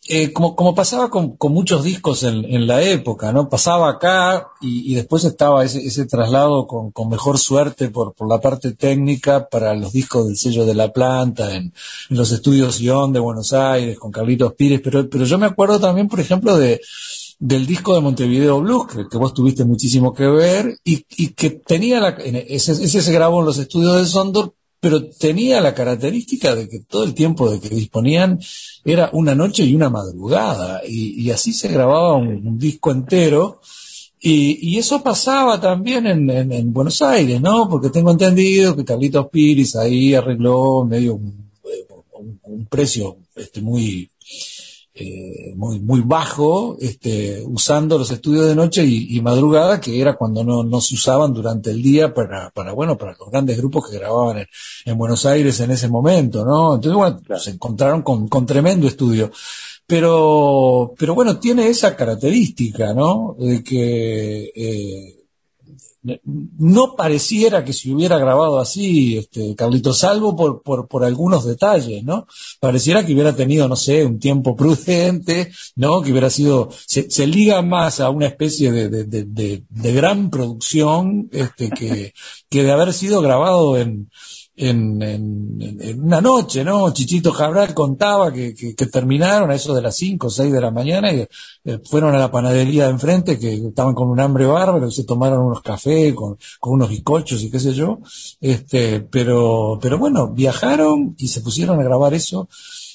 eh, 0.08 0.32
como, 0.32 0.56
como 0.56 0.74
pasaba 0.74 1.10
con, 1.10 1.36
con 1.36 1.52
muchos 1.52 1.84
discos 1.84 2.24
en, 2.24 2.44
en, 2.44 2.66
la 2.66 2.82
época, 2.82 3.32
¿no? 3.32 3.48
Pasaba 3.48 3.88
acá 3.88 4.48
y, 4.60 4.90
y 4.90 4.96
después 4.96 5.22
estaba 5.24 5.64
ese, 5.64 5.78
ese 5.78 6.06
traslado 6.06 6.66
con, 6.66 6.90
con, 6.90 7.08
mejor 7.08 7.38
suerte 7.38 7.88
por, 7.88 8.12
por 8.12 8.28
la 8.28 8.40
parte 8.40 8.72
técnica 8.72 9.48
para 9.48 9.74
los 9.74 9.92
discos 9.92 10.26
del 10.26 10.36
sello 10.36 10.66
de 10.66 10.74
la 10.74 10.92
planta, 10.92 11.54
en, 11.54 11.72
en 12.10 12.16
los 12.16 12.32
estudios 12.32 12.80
Ion 12.80 13.12
de 13.12 13.20
Buenos 13.20 13.52
Aires, 13.52 13.96
con 13.96 14.10
Carlitos 14.10 14.54
Pires, 14.54 14.80
pero, 14.82 15.08
pero 15.08 15.24
yo 15.24 15.38
me 15.38 15.46
acuerdo 15.46 15.78
también, 15.78 16.08
por 16.08 16.18
ejemplo, 16.18 16.58
de, 16.58 16.80
del 17.38 17.64
disco 17.64 17.94
de 17.94 18.00
Montevideo 18.00 18.60
Blues, 18.60 18.88
que, 18.88 19.08
que 19.08 19.18
vos 19.18 19.32
tuviste 19.32 19.64
muchísimo 19.64 20.12
que 20.12 20.26
ver, 20.26 20.78
y, 20.84 21.06
y 21.16 21.28
que 21.28 21.50
tenía 21.50 22.00
la, 22.00 22.08
ese, 22.08 22.72
ese 22.72 23.02
se 23.02 23.12
grabó 23.12 23.38
en 23.38 23.46
los 23.46 23.58
estudios 23.58 23.96
de 23.96 24.06
Sondor, 24.06 24.52
pero 24.82 25.08
tenía 25.10 25.60
la 25.60 25.74
característica 25.74 26.56
de 26.56 26.68
que 26.68 26.80
todo 26.80 27.04
el 27.04 27.14
tiempo 27.14 27.48
de 27.48 27.60
que 27.60 27.68
disponían 27.68 28.40
era 28.84 29.10
una 29.12 29.32
noche 29.32 29.62
y 29.64 29.76
una 29.76 29.88
madrugada, 29.88 30.82
y, 30.84 31.30
así 31.30 31.52
se 31.52 31.68
grababa 31.68 32.16
un, 32.16 32.58
disco 32.58 32.90
entero, 32.90 33.60
y, 34.18 34.76
eso 34.76 35.00
pasaba 35.00 35.60
también 35.60 36.08
en, 36.08 36.28
en, 36.28 36.72
Buenos 36.72 37.00
Aires, 37.00 37.40
¿no? 37.40 37.68
Porque 37.68 37.90
tengo 37.90 38.10
entendido 38.10 38.74
que 38.74 38.84
Carlitos 38.84 39.28
Piris 39.28 39.76
ahí 39.76 40.16
arregló 40.16 40.84
medio 40.84 41.14
un, 41.14 41.48
un 42.42 42.66
precio 42.66 43.18
este, 43.36 43.60
muy 43.60 44.10
eh, 44.94 45.54
muy, 45.56 45.80
muy 45.80 46.02
bajo, 46.02 46.76
este, 46.78 47.42
usando 47.46 47.96
los 47.96 48.10
estudios 48.10 48.46
de 48.46 48.54
noche 48.54 48.84
y, 48.84 49.20
madrugada, 49.22 49.80
que 49.80 49.98
era 49.98 50.16
cuando 50.16 50.44
no, 50.44 50.62
no, 50.64 50.80
se 50.82 50.94
usaban 50.94 51.32
durante 51.32 51.70
el 51.70 51.82
día 51.82 52.12
para, 52.12 52.50
para, 52.50 52.72
bueno, 52.72 52.98
para 52.98 53.16
los 53.18 53.30
grandes 53.30 53.56
grupos 53.56 53.88
que 53.88 53.98
grababan 53.98 54.46
en, 54.84 54.98
Buenos 54.98 55.24
Aires 55.24 55.58
en 55.60 55.70
ese 55.70 55.88
momento, 55.88 56.44
¿no? 56.44 56.74
Entonces, 56.74 56.96
bueno, 56.96 57.20
se 57.38 57.50
encontraron 57.52 58.02
con, 58.02 58.28
con 58.28 58.44
tremendo 58.44 58.86
estudio. 58.86 59.30
Pero, 59.86 60.94
pero 60.98 61.14
bueno, 61.14 61.38
tiene 61.38 61.68
esa 61.68 61.96
característica, 61.96 62.92
¿no? 62.94 63.34
De 63.38 63.62
que, 63.64 64.52
eh, 64.54 65.21
no 66.02 66.96
pareciera 66.96 67.64
que 67.64 67.72
se 67.72 67.92
hubiera 67.92 68.18
grabado 68.18 68.58
así, 68.58 69.18
este, 69.18 69.54
Carlito, 69.54 69.92
salvo 69.92 70.34
por, 70.34 70.88
por, 70.88 71.04
algunos 71.04 71.44
detalles, 71.44 72.02
¿no? 72.02 72.26
Pareciera 72.58 73.06
que 73.06 73.12
hubiera 73.12 73.36
tenido, 73.36 73.68
no 73.68 73.76
sé, 73.76 74.04
un 74.04 74.18
tiempo 74.18 74.56
prudente, 74.56 75.52
¿no? 75.76 76.02
Que 76.02 76.10
hubiera 76.10 76.30
sido, 76.30 76.70
se, 76.86 77.08
se 77.10 77.26
liga 77.26 77.62
más 77.62 78.00
a 78.00 78.10
una 78.10 78.26
especie 78.26 78.72
de, 78.72 78.88
de, 78.88 79.04
de, 79.04 79.62
de, 79.68 79.92
gran 79.92 80.30
producción, 80.30 81.28
este, 81.32 81.70
que, 81.70 82.14
que 82.50 82.64
de 82.64 82.72
haber 82.72 82.92
sido 82.92 83.20
grabado 83.20 83.78
en, 83.78 84.08
en, 84.68 85.02
en, 85.02 86.02
una 86.02 86.20
noche, 86.20 86.62
¿no? 86.62 86.92
Chichito 86.92 87.32
Cabral 87.32 87.74
contaba 87.74 88.32
que, 88.32 88.54
que, 88.54 88.86
terminaron 88.86 89.50
a 89.50 89.56
eso 89.56 89.74
de 89.74 89.82
las 89.82 89.96
5 89.96 90.26
o 90.26 90.30
6 90.30 90.52
de 90.52 90.60
la 90.60 90.70
mañana 90.70 91.12
y 91.12 91.26
eh, 91.64 91.80
fueron 91.84 92.14
a 92.14 92.18
la 92.18 92.30
panadería 92.30 92.84
de 92.84 92.90
enfrente 92.90 93.38
que 93.38 93.54
estaban 93.54 93.94
con 93.94 94.08
un 94.08 94.20
hambre 94.20 94.46
bárbaro 94.46 94.86
y 94.86 94.92
se 94.92 95.04
tomaron 95.04 95.44
unos 95.46 95.62
cafés 95.62 96.14
con, 96.14 96.38
con 96.60 96.74
unos 96.74 96.90
bizcochos 96.90 97.42
y 97.42 97.50
qué 97.50 97.58
sé 97.58 97.74
yo. 97.74 97.98
Este, 98.40 99.00
pero, 99.00 99.78
pero 99.82 99.98
bueno, 99.98 100.28
viajaron 100.28 101.16
y 101.18 101.28
se 101.28 101.40
pusieron 101.40 101.80
a 101.80 101.84
grabar 101.84 102.14
eso. 102.14 102.48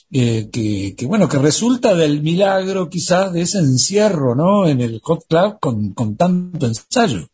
Eh, 0.10 0.50
que, 0.50 0.96
que, 0.96 1.06
bueno, 1.06 1.28
que 1.28 1.38
resulta 1.38 1.94
del 1.94 2.22
milagro 2.22 2.88
quizás 2.88 3.34
de 3.34 3.42
ese 3.42 3.60
encierro, 3.60 4.36
¿no? 4.36 4.66
En 4.66 4.80
el 4.80 5.02
Hot 5.04 5.26
Club 5.28 5.60
con, 5.60 5.94
con 5.94 6.16
tanto 6.16 6.66
ensayo. 6.66 7.28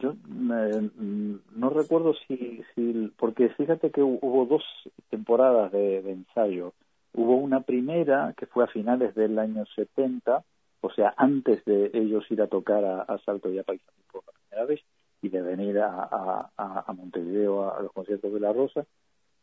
Yo 0.00 0.14
mm, 0.26 1.34
no 1.56 1.70
recuerdo 1.70 2.14
si, 2.26 2.62
si, 2.74 3.12
porque 3.16 3.48
fíjate 3.50 3.90
que 3.90 4.02
hubo 4.02 4.46
dos 4.46 4.64
temporadas 5.10 5.72
de, 5.72 5.98
ensayo. 5.98 6.72
Hubo 7.12 7.36
una 7.36 7.62
primera 7.62 8.34
que 8.36 8.46
fue 8.46 8.64
a 8.64 8.68
finales 8.68 9.14
del 9.14 9.38
año 9.38 9.64
70, 9.74 10.44
o 10.80 10.90
sea, 10.90 11.14
antes 11.16 11.64
de 11.64 11.90
ellos 11.94 12.30
ir 12.30 12.42
a 12.42 12.46
tocar 12.46 12.84
a, 12.84 13.18
Salto 13.24 13.50
y 13.50 13.58
a 13.58 13.64
Paisano 13.64 13.98
por 14.12 14.22
primera 14.24 14.66
vez 14.66 14.80
y 15.20 15.28
de 15.28 15.42
venir 15.42 15.80
a, 15.80 16.50
a, 16.56 16.92
Montevideo 16.92 17.72
a, 17.72 17.82
los 17.82 17.92
conciertos 17.92 18.32
de 18.32 18.40
La 18.40 18.52
Rosa. 18.52 18.86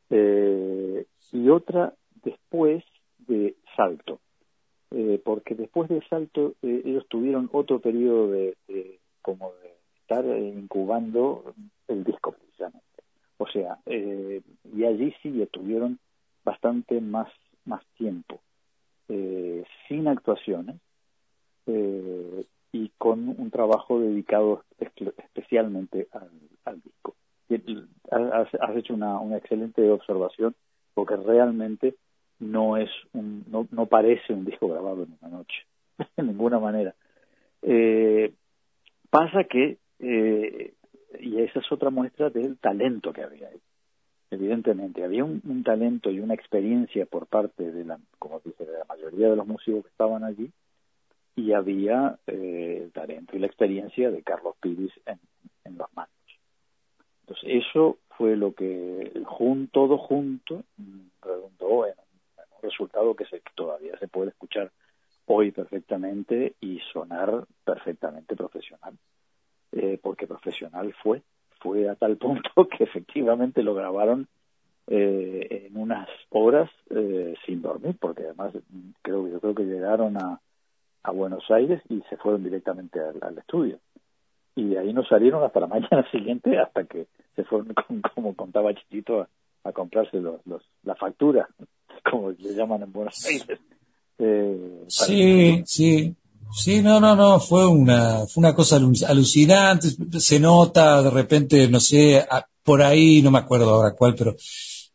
Eh, 0.10 1.06
y 1.32 1.50
otra 1.50 1.94
después 2.24 2.84
de 3.28 3.56
Salto, 3.76 4.20
eh, 4.92 5.20
porque 5.24 5.56
después 5.56 5.90
de 5.90 6.02
Salto 6.08 6.54
eh, 6.62 6.84
ellos 6.86 7.06
tuvieron 7.10 7.50
otro 7.52 7.80
periodo 7.80 8.32
de, 8.32 8.56
como 9.22 9.52
de 9.54 9.75
estar 10.06 10.26
incubando 10.26 11.56
el 11.88 12.04
disco 12.04 12.32
precisamente. 12.32 12.86
O 13.38 13.48
sea, 13.48 13.80
y 13.88 14.84
allí 14.86 15.14
sí 15.22 15.48
tuvieron 15.52 16.00
bastante 16.44 17.02
más, 17.02 17.28
más 17.66 17.84
tiempo, 17.98 18.40
sin 19.08 20.08
actuaciones, 20.08 20.78
y 21.66 22.92
con 22.98 23.30
un 23.30 23.50
trabajo 23.52 24.00
dedicado 24.00 24.64
especialmente 24.80 26.08
al, 26.66 26.82
disco. 26.82 27.16
has, 28.12 28.76
hecho 28.76 28.94
una, 28.94 29.20
una, 29.20 29.38
excelente 29.38 29.90
observación 29.90 30.56
porque 30.94 31.16
realmente 31.16 31.96
no 32.40 32.78
es 32.78 32.90
un, 33.14 33.44
no, 33.48 33.68
no 33.72 33.86
parece 33.86 34.34
un 34.34 34.46
disco 34.46 34.68
grabado 34.68 35.04
en 35.04 35.18
una 35.22 35.38
noche, 35.38 35.66
de 36.18 36.24
ninguna 36.24 36.60
manera. 36.60 36.94
Eh, 37.62 38.34
pasa 39.10 39.46
que, 39.46 39.78
eh, 40.00 40.74
y 41.20 41.42
esa 41.42 41.60
es 41.60 41.72
otra 41.72 41.90
muestra 41.90 42.30
del 42.30 42.58
talento 42.58 43.14
que 43.14 43.24
había 43.24 43.48
ahí. 43.48 43.60
Evidentemente, 44.32 45.04
había 45.04 45.24
un, 45.24 45.64
talento 45.64 46.12
y 46.12 46.20
una 46.20 46.34
experiencia 46.34 47.06
por 47.06 47.28
parte 47.28 47.72
de 47.72 47.86
la, 47.86 48.00
como 48.20 48.42
dije, 48.44 48.66
de 48.66 48.80
la 48.80 48.86
mayoría 48.86 49.30
de 49.30 49.36
los 49.36 49.48
músicos 49.48 49.84
que 49.84 49.90
estaban 49.90 50.24
allí, 50.24 50.52
y 51.36 51.52
había 51.54 52.18
eh, 52.28 52.82
el 52.84 52.92
talento 52.92 53.36
y 53.36 53.40
la 53.40 53.48
experiencia 53.48 54.10
de 54.10 54.24
Carlos 54.24 54.56
Piris 54.60 54.92
en, 55.06 55.20
en 55.64 55.78
los 55.78 55.88
manos. 55.96 56.12
Entonces 57.22 57.66
eso 57.66 57.98
fue 58.18 58.36
lo 58.36 58.54
que 58.54 59.12
todo 59.72 59.98
junto 59.98 60.64
redundó 61.22 61.86
en 61.86 61.94
un, 61.94 62.06
resultado 62.62 63.16
que 63.16 63.26
se, 63.26 63.42
todavía 63.54 63.98
se 64.00 64.08
puede 64.08 64.30
escuchar 64.30 64.72
hoy 65.26 65.52
perfectamente 65.52 66.56
y 66.62 66.80
sonar 66.92 67.46
perfectamente 67.64 68.36
profesional. 68.36 68.98
Eh, 69.76 70.00
porque 70.02 70.26
profesional 70.26 70.94
fue, 71.04 71.22
fue 71.60 71.90
a 71.90 71.96
tal 71.96 72.18
punto 72.18 72.68
que 72.68 72.84
efectivamente 72.84 73.62
lo 73.62 73.76
grabaron 73.76 74.28
eh, 74.88 75.68
en 75.68 75.78
unas 75.78 76.08
horas 76.30 76.70
sin 77.46 77.62
dormir, 77.62 77.98
porque 78.00 78.24
además 78.24 78.54
creo 79.02 79.28
yo 79.28 79.40
creo 79.40 79.56
que 79.56 79.64
llegaron 79.64 80.18
a 80.18 80.40
a 81.06 81.12
Buenos 81.12 81.44
Aires 81.52 81.82
y 81.90 82.02
se 82.10 82.18
fueron 82.18 82.44
directamente 82.44 83.00
al, 83.00 83.38
estudio. 83.38 83.80
Y 84.56 84.76
ahí 84.76 84.92
no 84.92 85.06
salieron 85.06 85.44
hasta 85.44 85.60
la 85.60 85.68
mañana 85.68 86.10
siguiente, 86.12 86.58
hasta 86.58 86.84
que 86.86 87.08
se 87.36 87.44
fueron, 87.44 87.74
como 88.16 88.36
contaba 88.36 88.74
Chichito, 88.74 89.28
a, 89.64 89.72
comprarse 89.72 90.18
los, 90.18 90.42
la 90.84 90.96
factura, 90.96 91.48
como 92.10 92.32
le 92.32 92.56
llaman 92.56 92.84
en 92.84 92.92
Buenos 92.92 93.26
Aires. 93.26 93.60
Eh, 94.18 94.84
sí, 94.88 95.64
sí. 95.66 96.16
Sí, 96.54 96.82
no, 96.82 97.00
no, 97.00 97.16
no, 97.16 97.40
fue 97.40 97.68
una, 97.68 98.26
fue 98.28 98.42
una 98.42 98.56
cosa 98.56 98.78
alucinante, 99.08 99.90
se 100.20 100.40
nota 100.40 101.02
de 101.02 101.10
repente, 101.10 101.68
no 101.68 101.80
sé, 101.80 102.26
por 102.64 102.82
ahí, 102.82 103.22
no 103.22 103.32
me 103.32 103.40
acuerdo 103.40 103.70
ahora 103.70 103.94
cuál, 103.94 104.16
pero 104.16 104.36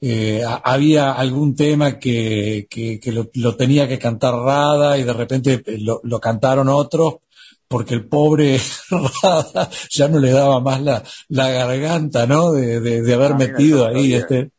eh, 0.01 0.43
había 0.65 1.13
algún 1.13 1.55
tema 1.55 1.99
que, 1.99 2.67
que, 2.71 3.01
lo, 3.13 3.57
tenía 3.57 3.87
que 3.87 3.99
cantar 3.99 4.35
Rada 4.35 4.97
y 4.97 5.05
de 5.05 5.13
repente 5.13 5.63
eh, 5.67 5.77
lo, 5.79 6.01
lo 6.05 6.19
cantaron 6.19 6.71
otros 6.71 7.17
porque 7.69 7.95
el 7.95 8.09
pobre 8.09 8.59
Rada 9.23 9.71
ya 9.91 10.09
no 10.09 10.19
le 10.19 10.31
daba 10.31 10.61
más 10.61 10.81
la, 10.81 11.03
la 11.29 11.51
garganta, 11.51 12.27
¿no? 12.27 12.51
De, 12.53 12.81
de, 12.81 13.15
haber 13.15 13.33
ah, 13.33 13.37
metido 13.37 13.87
ahí 13.87 14.15
este... 14.15 14.51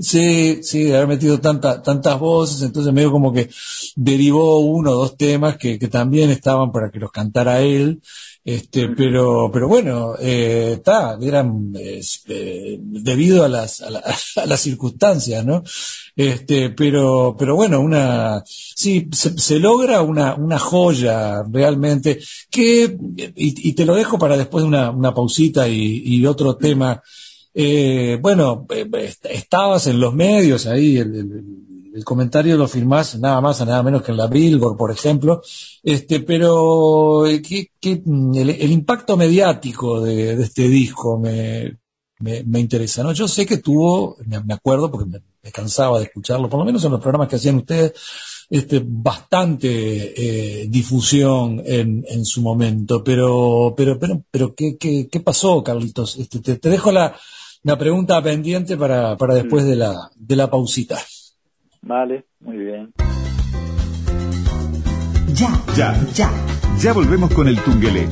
Sí, 0.00 0.60
sí, 0.62 0.84
de 0.84 0.96
haber 0.96 1.08
metido 1.08 1.40
tanta, 1.40 1.82
tantas 1.82 2.20
voces, 2.20 2.62
entonces 2.62 2.92
medio 2.92 3.10
como 3.10 3.32
que 3.32 3.50
derivó 3.96 4.60
uno 4.60 4.92
o 4.92 4.94
dos 4.94 5.16
temas 5.16 5.56
que, 5.56 5.78
que 5.78 5.88
también 5.88 6.30
estaban 6.30 6.70
para 6.70 6.90
que 6.90 7.00
los 7.00 7.10
cantara 7.10 7.60
él, 7.62 8.00
este, 8.44 8.88
pero, 8.88 9.50
pero 9.52 9.68
bueno, 9.68 10.14
está, 10.16 11.14
eh, 11.14 11.26
eran 11.26 11.72
eh, 11.76 12.00
debido 12.80 13.44
a 13.44 13.48
las, 13.48 13.82
a, 14.36 14.46
las 14.46 14.60
circunstancias, 14.60 15.44
¿no? 15.44 15.62
Este, 16.16 16.70
pero, 16.70 17.36
pero 17.38 17.56
bueno, 17.56 17.80
una, 17.80 18.42
sí, 18.46 19.08
se, 19.12 19.58
logra 19.58 20.00
una, 20.02 20.34
una 20.34 20.58
joya 20.58 21.42
realmente 21.50 22.20
que, 22.50 22.96
y, 23.36 23.72
te 23.74 23.84
lo 23.84 23.94
dejo 23.94 24.18
para 24.18 24.36
después 24.36 24.62
de 24.62 24.68
una, 24.68 24.90
una 24.90 25.12
pausita 25.12 25.68
y, 25.68 26.02
y 26.04 26.24
otro 26.24 26.56
tema. 26.56 27.02
Eh, 27.60 28.18
bueno, 28.20 28.66
estabas 29.24 29.88
en 29.88 29.98
los 29.98 30.14
medios 30.14 30.66
ahí, 30.66 30.98
el 30.98 31.68
el 31.98 32.04
comentario 32.04 32.56
lo 32.56 32.68
firmás 32.68 33.18
nada 33.18 33.40
más 33.40 33.60
nada 33.66 33.82
menos 33.82 34.02
que 34.02 34.12
en 34.12 34.18
la 34.18 34.28
Billboard, 34.28 34.76
por 34.76 34.92
ejemplo, 34.92 35.42
este, 35.82 36.20
pero 36.20 37.26
eh, 37.26 37.42
el, 37.82 38.70
impacto 38.70 39.16
mediático 39.16 40.00
de, 40.00 40.40
este 40.40 40.68
disco 40.68 41.18
me, 41.18 41.76
me, 42.20 42.60
interesa, 42.60 43.02
¿no? 43.02 43.12
Yo 43.12 43.26
sé 43.26 43.44
que 43.46 43.56
tuvo, 43.58 44.16
me, 44.26 44.54
acuerdo 44.54 44.90
porque 44.92 45.10
me, 45.42 45.50
cansaba 45.50 45.98
de 45.98 46.04
escucharlo, 46.04 46.48
por 46.48 46.60
lo 46.60 46.66
menos 46.66 46.84
en 46.84 46.92
los 46.92 47.00
programas 47.00 47.28
que 47.28 47.36
hacían 47.36 47.56
ustedes, 47.56 47.94
este, 48.50 48.80
bastante 48.86 50.62
eh, 50.62 50.66
difusión 50.68 51.60
en, 51.64 52.04
en 52.08 52.24
su 52.24 52.42
momento, 52.42 53.02
pero, 53.02 53.74
pero, 53.76 53.98
pero, 53.98 54.22
pero 54.30 54.54
¿qué, 54.54 54.76
qué, 54.78 55.08
qué 55.10 55.20
pasó, 55.20 55.64
Carlitos? 55.64 56.16
Este, 56.16 56.38
te, 56.40 56.56
te 56.58 56.68
dejo 56.68 56.92
la, 56.92 57.16
la 57.62 57.76
pregunta 57.76 58.22
pendiente 58.22 58.76
para, 58.76 59.16
para 59.16 59.34
después 59.34 59.64
de 59.64 59.76
la, 59.76 60.10
de 60.16 60.36
la 60.36 60.50
pausita. 60.50 60.98
Vale, 61.82 62.26
muy 62.40 62.56
bien. 62.56 62.92
Ya, 65.34 65.62
ya, 65.76 66.06
ya. 66.14 66.30
Ya 66.78 66.92
volvemos 66.92 67.32
con 67.32 67.48
el 67.48 67.58
Tungelé. 67.60 68.08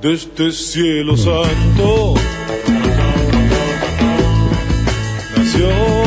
Desde 0.00 0.52
cielo 0.52 1.16
santo 1.16 2.14
nació 5.36 6.05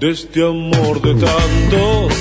de 0.00 0.10
este 0.12 0.46
amor 0.46 1.02
de 1.02 1.14
tantos. 1.14 2.14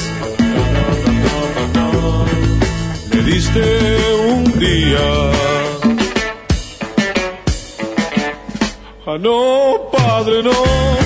Me 3.14 3.22
diste 3.22 3.98
un 4.30 4.60
día. 4.60 5.32
Ah, 9.06 9.18
no, 9.20 9.90
padre. 9.92 10.44
No 10.44 10.98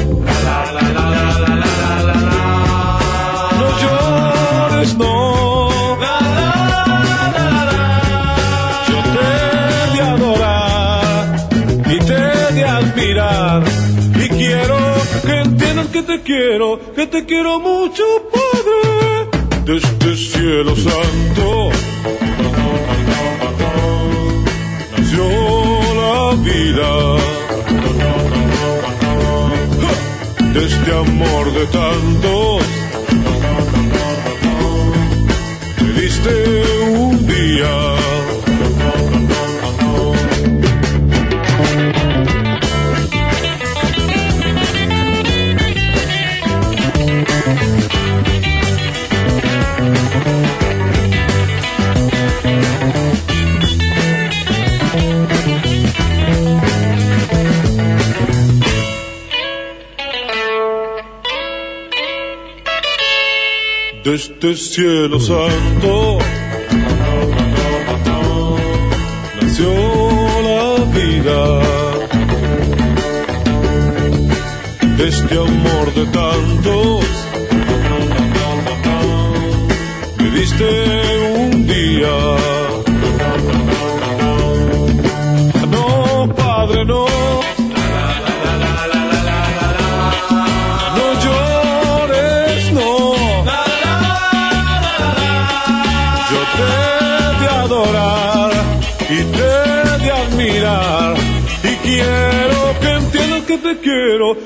te 16.21 16.33
quiero, 16.33 16.79
que 16.95 17.07
te 17.07 17.25
quiero 17.25 17.59
mucho, 17.59 18.03
Padre, 18.31 19.29
desde 19.65 20.15
cielo 20.15 20.75
santo. 20.75 21.69
Nació 24.97 25.25
la 26.01 26.35
vida, 26.43 27.15
de 30.53 30.65
este 30.65 30.91
amor 30.91 31.53
de 31.53 31.65
tantos. 31.67 32.63
Me 35.81 36.01
diste 36.01 36.33
un 36.91 37.27
día 37.27 38.00
este 64.41 64.55
cielo 64.55 65.19
santo. 65.19 66.17
nació 69.39 69.71
la 70.41 70.83
vida. 70.97 71.61
De 74.97 75.07
este 75.07 75.35
amor 75.35 75.93
de 75.93 76.05
tantos, 76.07 77.05
me 80.17 80.29
diste 80.31 81.00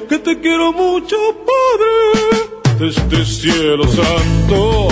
que 0.10 0.20
te 0.20 0.40
quiero 0.40 0.72
mucho, 0.74 1.18
Padre. 1.50 2.56
Desde 2.80 3.18
el 3.18 3.26
cielo 3.26 3.88
santo 3.88 4.88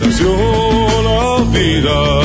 nació 0.00 0.30
la 1.02 1.44
vida. 1.58 2.20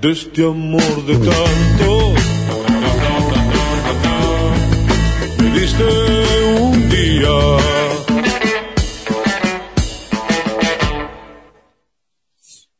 De 0.00 0.12
este 0.12 0.44
amor 0.44 1.06
de 1.06 1.16
tanto 1.16 1.97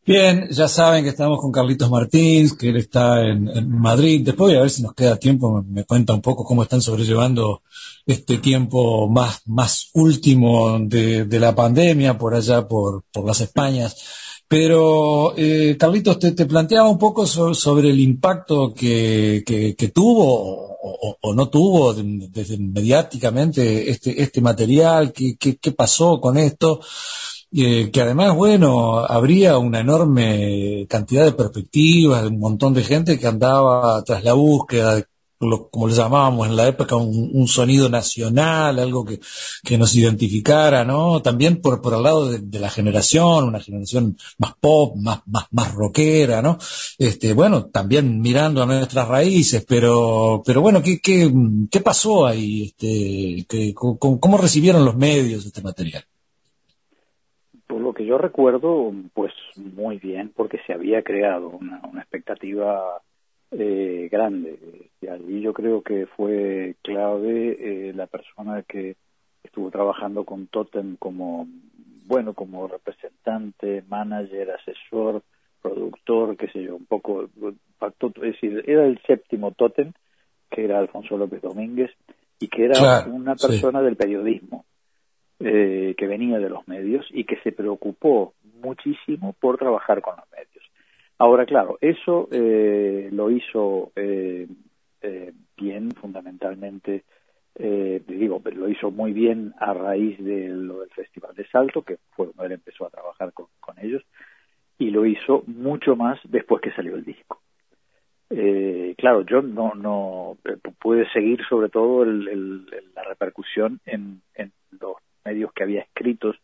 Bien, 0.08 0.48
ya 0.50 0.68
saben 0.68 1.04
que 1.04 1.10
estamos 1.10 1.38
con 1.38 1.52
Carlitos 1.52 1.90
Martins, 1.90 2.54
que 2.54 2.70
él 2.70 2.78
está 2.78 3.20
en, 3.26 3.68
Madrid. 3.78 4.22
Después 4.24 4.52
voy 4.52 4.56
a 4.58 4.62
ver 4.62 4.70
si 4.70 4.82
nos 4.82 4.94
queda 4.94 5.18
tiempo, 5.18 5.62
me, 5.68 5.84
cuenta 5.84 6.14
un 6.14 6.22
poco 6.22 6.44
cómo 6.44 6.62
están 6.62 6.80
sobrellevando 6.80 7.60
este 8.06 8.38
tiempo 8.38 9.06
más, 9.10 9.42
más 9.44 9.90
último 9.92 10.78
de, 10.80 11.26
de 11.26 11.38
la 11.40 11.54
pandemia 11.54 12.16
por 12.16 12.34
allá, 12.34 12.66
por, 12.66 13.04
por 13.12 13.26
las 13.26 13.42
Españas. 13.42 13.96
Pero, 14.48 15.34
eh, 15.36 15.76
Carlitos, 15.78 16.18
te, 16.18 16.32
te 16.32 16.46
planteaba 16.46 16.88
un 16.88 16.96
poco 16.98 17.26
so- 17.26 17.52
sobre 17.52 17.90
el 17.90 18.00
impacto 18.00 18.72
que, 18.72 19.42
que, 19.44 19.76
que 19.76 19.88
tuvo 19.88 20.78
o, 21.20 21.34
no 21.34 21.50
tuvo 21.50 21.92
de- 21.92 22.28
desde 22.30 22.56
mediáticamente 22.56 23.90
este, 23.90 24.22
este 24.22 24.40
material, 24.40 25.12
qué, 25.12 25.36
qué, 25.38 25.58
qué 25.58 25.72
pasó 25.72 26.18
con 26.18 26.38
esto, 26.38 26.80
eh, 27.52 27.90
que 27.90 28.00
además, 28.02 28.34
bueno, 28.34 28.98
habría 28.98 29.58
una 29.58 29.80
enorme 29.80 30.86
cantidad 30.88 31.24
de 31.24 31.32
perspectivas, 31.32 32.24
un 32.26 32.38
montón 32.38 32.74
de 32.74 32.84
gente 32.84 33.18
que 33.18 33.26
andaba 33.26 34.02
tras 34.04 34.24
la 34.24 34.34
búsqueda 34.34 34.96
de 34.96 35.04
lo- 35.40 35.68
como 35.70 35.86
le 35.86 35.94
llamábamos 35.94 36.48
en 36.48 36.56
la 36.56 36.66
época, 36.66 36.96
un, 36.96 37.46
sonido 37.46 37.88
nacional, 37.88 38.78
algo 38.80 39.04
que, 39.04 39.20
que 39.62 39.78
nos 39.78 39.94
identificara, 39.94 40.84
¿no? 40.84 41.22
También 41.22 41.60
por, 41.60 41.80
por 41.80 41.94
el 41.94 42.02
lado 42.02 42.26
de, 42.28 42.58
la 42.58 42.68
generación, 42.70 43.44
una 43.44 43.60
generación 43.60 44.16
más 44.38 44.54
pop, 44.60 44.96
más, 44.96 45.20
más, 45.26 45.44
más 45.52 45.72
rockera, 45.74 46.42
¿no? 46.42 46.58
Este, 46.98 47.32
bueno, 47.34 47.66
también 47.66 48.20
mirando 48.20 48.62
a 48.62 48.66
nuestras 48.66 49.06
raíces, 49.08 49.64
pero, 49.66 50.42
pero 50.44 50.60
bueno, 50.60 50.82
¿qué, 50.82 51.00
qué, 51.00 51.32
qué 51.70 51.80
pasó 51.80 52.26
ahí? 52.26 52.64
Este, 52.64 53.46
¿Qué- 53.48 53.72
cómo, 53.74 54.18
¿Cómo 54.20 54.38
recibieron 54.38 54.84
los 54.84 54.96
medios 54.96 55.46
este 55.46 55.62
material? 55.62 56.04
Por 57.68 57.82
lo 57.82 57.92
que 57.92 58.06
yo 58.06 58.16
recuerdo, 58.18 58.92
pues 59.12 59.32
muy 59.56 59.98
bien, 59.98 60.32
porque 60.34 60.58
se 60.66 60.72
había 60.72 61.02
creado 61.02 61.50
una, 61.50 61.80
una 61.88 62.00
expectativa 62.00 63.00
eh, 63.50 64.08
grande. 64.10 64.58
Y 65.02 65.06
allí 65.06 65.42
yo 65.42 65.52
creo 65.52 65.82
que 65.82 66.06
fue 66.06 66.76
clave 66.82 67.56
eh, 67.60 67.92
la 67.94 68.06
persona 68.06 68.62
que 68.62 68.96
estuvo 69.44 69.70
trabajando 69.70 70.24
con 70.24 70.46
Totem 70.46 70.96
como, 70.96 71.46
bueno, 72.06 72.32
como 72.32 72.68
representante, 72.68 73.84
manager, 73.86 74.50
asesor, 74.52 75.22
productor, 75.60 76.38
qué 76.38 76.48
sé 76.48 76.62
yo, 76.62 76.74
un 76.76 76.86
poco, 76.86 77.24
es 77.24 78.12
decir, 78.22 78.64
era 78.66 78.86
el 78.86 78.98
séptimo 79.06 79.52
Totem, 79.52 79.92
que 80.50 80.64
era 80.64 80.78
Alfonso 80.78 81.18
López 81.18 81.42
Domínguez, 81.42 81.90
y 82.40 82.48
que 82.48 82.64
era 82.64 82.78
Claro, 82.78 83.12
una 83.12 83.36
sí. 83.36 83.46
persona 83.46 83.82
del 83.82 83.96
periodismo 83.96 84.64
eh, 85.40 85.94
que 85.96 86.06
venía 86.06 86.38
de 86.38 86.50
los 86.50 86.66
medios 86.68 87.06
y 87.10 87.24
que 87.24 87.36
se 87.42 87.52
preocupó 87.52 88.34
muchísimo 88.62 89.34
por 89.40 89.58
trabajar 89.58 90.00
con 90.00 90.16
los 90.16 90.30
medios. 90.30 90.64
Ahora, 91.18 91.46
claro, 91.46 91.78
eso 91.80 92.28
eh, 92.30 93.08
lo 93.12 93.30
hizo 93.30 93.92
eh, 93.96 94.46
eh, 95.02 95.32
bien, 95.56 95.90
fundamentalmente, 95.92 97.04
eh, 97.56 98.02
digo, 98.06 98.40
lo 98.44 98.68
hizo 98.68 98.90
muy 98.90 99.12
bien 99.12 99.52
a 99.58 99.74
raíz 99.74 100.18
de 100.22 100.48
lo 100.48 100.80
del 100.80 100.90
Festival 100.90 101.34
de 101.34 101.46
Salto, 101.48 101.82
que 101.82 101.98
fue 102.10 102.26
cuando 102.26 102.44
él 102.44 102.52
empezó 102.52 102.86
a 102.86 102.90
trabajar 102.90 103.32
con, 103.32 103.46
con 103.60 103.78
ellos, 103.80 104.02
y 104.78 104.90
lo 104.90 105.06
hizo 105.06 105.42
mucho 105.46 105.96
más 105.96 106.20
después 106.24 106.62
que 106.62 106.72
salió 106.72 106.94
el 106.94 107.04
disco. 107.04 107.40
Eh, 108.30 108.94
claro, 108.98 109.22
yo 109.22 109.40
no, 109.42 109.74
no 109.74 110.36
eh, 110.44 110.56
pude 110.78 111.08
seguir 111.12 111.40
sobre 111.48 111.68
todo 111.70 112.02
el- 112.02 112.28
el- 112.28 112.66
la 112.94 113.02
repercusión 113.04 113.80
en, 113.86 114.20
en 114.34 114.52
los 114.78 114.96
medios 115.28 115.52
que 115.52 115.64
había 115.64 115.82
escritos 115.82 116.36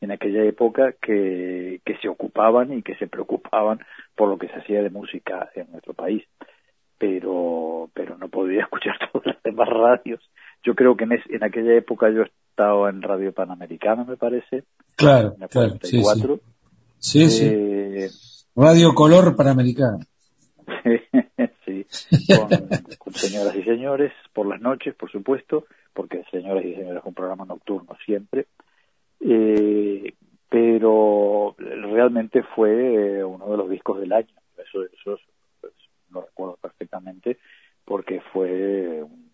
en 0.00 0.10
aquella 0.10 0.42
época 0.44 0.94
que, 1.00 1.80
que 1.84 1.96
se 1.98 2.08
ocupaban 2.08 2.72
y 2.72 2.82
que 2.82 2.96
se 2.96 3.06
preocupaban 3.06 3.78
por 4.16 4.28
lo 4.28 4.36
que 4.38 4.48
se 4.48 4.54
hacía 4.60 4.82
de 4.82 4.90
música 4.90 5.50
en 5.54 5.70
nuestro 5.70 5.94
país. 5.94 6.24
Pero, 6.98 7.90
pero 7.94 8.16
no 8.18 8.28
podía 8.28 8.60
escuchar 8.66 8.94
todas 9.12 9.26
las 9.26 9.42
demás 9.42 9.68
radios. 9.68 10.20
Yo 10.64 10.74
creo 10.74 10.96
que 10.96 11.04
en, 11.04 11.12
es- 11.12 11.30
en 11.30 11.42
aquella 11.44 11.74
época 11.74 12.10
yo 12.10 12.22
estaba 12.22 12.90
en 12.90 13.02
Radio 13.02 13.32
Panamericana, 13.32 14.04
me 14.04 14.16
parece, 14.16 14.64
Claro, 14.96 15.34
en 15.40 15.48
claro, 15.48 15.70
sí, 15.82 15.98
sí. 15.98 16.02
44. 16.02 16.40
Sí, 16.98 17.28
sí. 17.30 17.44
Eh, 17.50 18.08
Radio 18.54 18.92
Color 18.94 19.34
Panamericana. 19.34 19.98
sí, 21.64 21.86
con, 22.36 22.48
con 22.98 23.12
señoras 23.14 23.56
y 23.56 23.62
señores, 23.64 24.12
por 24.32 24.46
las 24.46 24.60
noches, 24.60 24.94
por 24.94 25.10
supuesto, 25.10 25.64
porque 25.92 26.24
señoras 26.30 26.64
y 26.64 26.74
señores 26.74 26.98
es 27.00 27.04
un 27.06 27.14
programa 27.14 27.44
nocturno 27.44 27.96
siempre. 28.04 28.46
Eh, 29.20 30.14
pero 30.48 31.54
realmente 31.56 32.42
fue 32.42 33.18
eh, 33.18 33.24
uno 33.24 33.50
de 33.50 33.56
los 33.56 33.70
discos 33.70 34.00
del 34.00 34.12
año. 34.12 34.34
Eso, 34.58 34.82
eso 34.84 35.18
pues, 35.60 35.72
lo 36.10 36.22
recuerdo 36.22 36.58
perfectamente 36.60 37.38
porque 37.84 38.20
fue 38.32 39.02
un, 39.02 39.30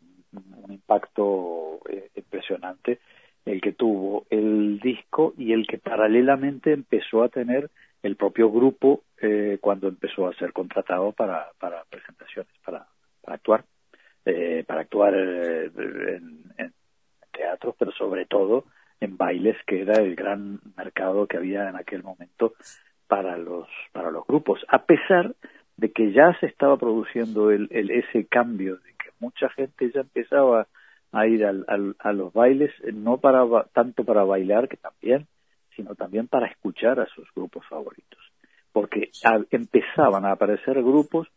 impacto 0.68 1.80
eh, 1.88 2.10
impresionante 2.14 3.00
el 3.44 3.60
que 3.60 3.72
tuvo 3.72 4.26
el 4.30 4.78
disco 4.80 5.34
y 5.36 5.52
el 5.52 5.66
que 5.66 5.78
paralelamente 5.78 6.72
empezó 6.72 7.22
a 7.22 7.28
tener 7.30 7.70
el 8.02 8.16
propio 8.16 8.50
grupo 8.50 9.02
eh, 9.20 9.58
cuando 9.60 9.88
empezó 9.88 10.28
a 10.28 10.34
ser 10.34 10.52
contratado 10.52 11.12
para, 11.12 11.50
para 11.58 11.82
presentaciones, 11.84 12.52
para, 12.64 12.86
para 13.22 13.36
actuar, 13.36 13.64
eh, 14.28 14.64
para 14.66 14.82
actuar 14.82 15.14
eh, 15.16 15.70
en, 15.76 16.42
en 16.56 16.72
teatros, 17.32 17.74
pero 17.78 17.92
sobre 17.92 18.26
todo 18.26 18.64
en 19.00 19.16
bailes, 19.16 19.56
que 19.66 19.82
era 19.82 20.02
el 20.02 20.16
gran 20.16 20.60
mercado 20.76 21.26
que 21.26 21.36
había 21.36 21.68
en 21.68 21.76
aquel 21.76 22.02
momento 22.02 22.54
para 23.06 23.38
los 23.38 23.68
para 23.92 24.10
los 24.10 24.26
grupos, 24.26 24.64
a 24.68 24.84
pesar 24.84 25.34
de 25.76 25.92
que 25.92 26.12
ya 26.12 26.36
se 26.40 26.46
estaba 26.46 26.76
produciendo 26.76 27.50
el, 27.50 27.68
el 27.70 27.90
ese 27.90 28.26
cambio 28.26 28.76
de 28.76 28.90
que 28.92 29.10
mucha 29.20 29.48
gente 29.50 29.90
ya 29.94 30.00
empezaba 30.00 30.66
a 31.12 31.26
ir 31.26 31.46
al, 31.46 31.64
al, 31.68 31.96
a 32.00 32.12
los 32.12 32.32
bailes 32.32 32.72
no 32.92 33.18
para 33.18 33.44
tanto 33.72 34.04
para 34.04 34.24
bailar 34.24 34.68
que 34.68 34.76
también 34.76 35.26
sino 35.78 35.94
también 35.94 36.26
para 36.26 36.48
escuchar 36.48 36.98
a 36.98 37.06
sus 37.06 37.32
grupos 37.32 37.64
favoritos. 37.68 38.18
Porque 38.72 39.10
empezaban 39.50 40.24
a 40.24 40.32
aparecer 40.32 40.82
grupos 40.82 41.28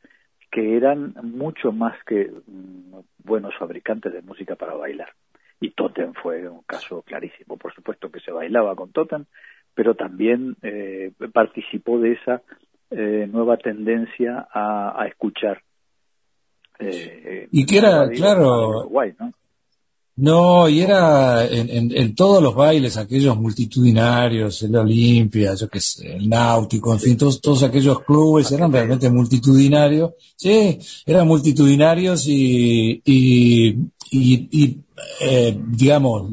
que 0.52 0.76
eran 0.76 1.14
mucho 1.24 1.72
más 1.72 1.96
que 2.06 2.30
mm, 2.30 3.00
buenos 3.24 3.56
fabricantes 3.58 4.14
de 4.14 4.22
música 4.22 4.56
para 4.56 4.74
bailar 4.74 5.14
y 5.60 5.72
Totem 5.72 6.14
fue 6.14 6.48
un 6.48 6.62
caso 6.64 7.02
clarísimo 7.04 7.58
por 7.58 7.74
supuesto 7.74 8.12
que 8.12 8.20
se 8.20 8.32
bailaba 8.32 8.76
con 8.76 8.92
Totem 8.92 9.26
pero 9.74 9.96
también 9.96 10.58
eh, 10.62 11.12
participó 11.34 12.00
de 12.00 12.14
esa 12.14 12.42
eh, 12.90 13.28
nueva 13.32 13.58
tendencia 13.58 14.48
a, 14.52 15.02
a 15.02 15.08
escuchar 15.08 15.62
eh, 16.82 17.48
Y 17.52 17.66
que 17.66 17.78
era, 17.78 18.10
claro, 18.10 18.70
Uruguay, 18.70 19.14
¿no? 19.20 19.34
No, 20.22 20.70
y 20.70 20.82
era 20.82 21.48
en, 21.48 21.92
en, 21.98 22.14
todos 22.14 22.44
los 22.44 22.54
bailes, 22.54 22.96
aquellos 22.96 23.36
multitudinarios, 23.38 24.62
el 24.62 24.76
Olimpia, 24.76 25.56
yo 25.56 25.68
qué 25.68 25.80
sé, 25.82 26.16
el 26.16 26.30
Náutico, 26.30 26.94
en 26.94 27.00
fin, 27.00 27.18
todos, 27.18 27.64
aquellos 27.64 28.04
clubes 28.04 28.52
eran 28.52 28.72
realmente 28.72 29.10
multitudinarios. 29.10 30.12
Sí, 30.36 30.78
eran 31.08 31.26
multitudinarios 31.28 32.28
y, 32.28 33.02
y, 33.04 33.70
y, 34.12 34.48
y, 34.52 34.78
eh, 35.22 35.60
digamos, 35.60 36.30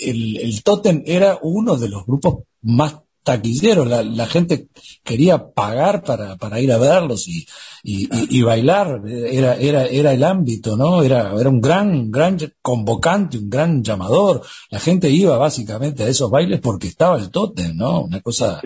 el, 0.00 0.38
el 0.38 0.62
Totem 0.62 1.02
era 1.04 1.38
uno 1.42 1.76
de 1.76 1.90
los 1.90 2.06
grupos 2.06 2.44
más 2.62 2.94
taquilleros, 3.22 3.86
la, 3.86 4.26
gente 4.26 4.68
quería 5.02 5.52
pagar 5.52 6.04
para, 6.04 6.36
para 6.36 6.58
ir 6.58 6.72
a 6.72 6.78
verlos 6.78 7.28
y, 7.28 7.46
y, 7.86 8.40
bailar, 8.42 9.02
era, 9.06 9.56
era, 9.56 9.84
era 9.84 10.12
el 10.12 10.24
ámbito, 10.24 10.74
¿no? 10.74 11.02
Era, 11.02 11.38
era 11.38 11.50
un 11.50 11.60
gran, 11.60 12.10
gran 12.10 12.38
convocante, 12.62 13.36
un 13.36 13.50
gran 13.50 13.84
llamador. 13.84 14.40
La 14.70 14.80
gente 14.80 15.10
iba 15.10 15.36
básicamente 15.36 16.02
a 16.02 16.08
esos 16.08 16.30
bailes 16.30 16.60
porque 16.60 16.86
estaba 16.86 17.18
el 17.18 17.30
tótem, 17.30 17.76
¿no? 17.76 18.04
Una 18.04 18.22
cosa 18.22 18.62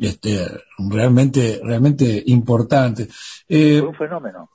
este, 0.00 0.44
realmente, 0.76 1.60
realmente 1.62 2.20
importante. 2.26 3.08
Eh, 3.48 3.80
un 3.80 3.94
fenómeno. 3.94 4.50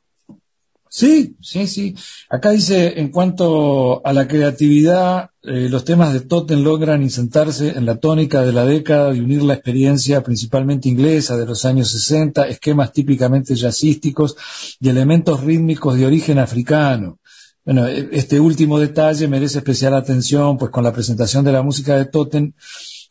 Sí, 0.89 1.36
sí, 1.41 1.67
sí. 1.67 1.95
Acá 2.30 2.52
dice, 2.52 3.00
en 3.00 3.10
cuanto 3.10 4.06
a 4.06 4.13
la 4.13 4.28
creatividad, 4.28 5.32
eh, 5.43 5.67
los 5.69 5.86
temas 5.86 6.13
de 6.13 6.21
Totten 6.21 6.63
logran 6.63 7.04
insentarse 7.04 7.69
en 7.69 7.86
la 7.86 7.97
tónica 7.97 8.41
de 8.41 8.54
la 8.54 8.65
década 8.65 9.13
y 9.13 9.19
unir 9.19 9.43
la 9.43 9.54
experiencia 9.54 10.23
principalmente 10.23 10.89
inglesa 10.89 11.38
de 11.38 11.45
los 11.45 11.65
años 11.65 11.91
60, 11.91 12.47
esquemas 12.47 12.91
típicamente 12.93 13.56
jazzísticos 13.56 14.36
y 14.80 14.89
elementos 14.89 15.41
rítmicos 15.41 15.97
de 15.97 16.06
origen 16.06 16.39
africano. 16.39 17.19
Bueno, 17.65 17.86
e, 17.88 18.10
este 18.13 18.39
último 18.39 18.80
detalle 18.80 19.28
merece 19.28 19.60
especial 19.60 19.93
atención, 19.93 20.58
pues 20.58 20.71
con 20.71 20.84
la 20.84 20.93
presentación 20.93 21.43
de 21.43 21.52
la 21.52 21.63
música 21.63 21.97
de 21.97 22.06
Totten 22.06 22.56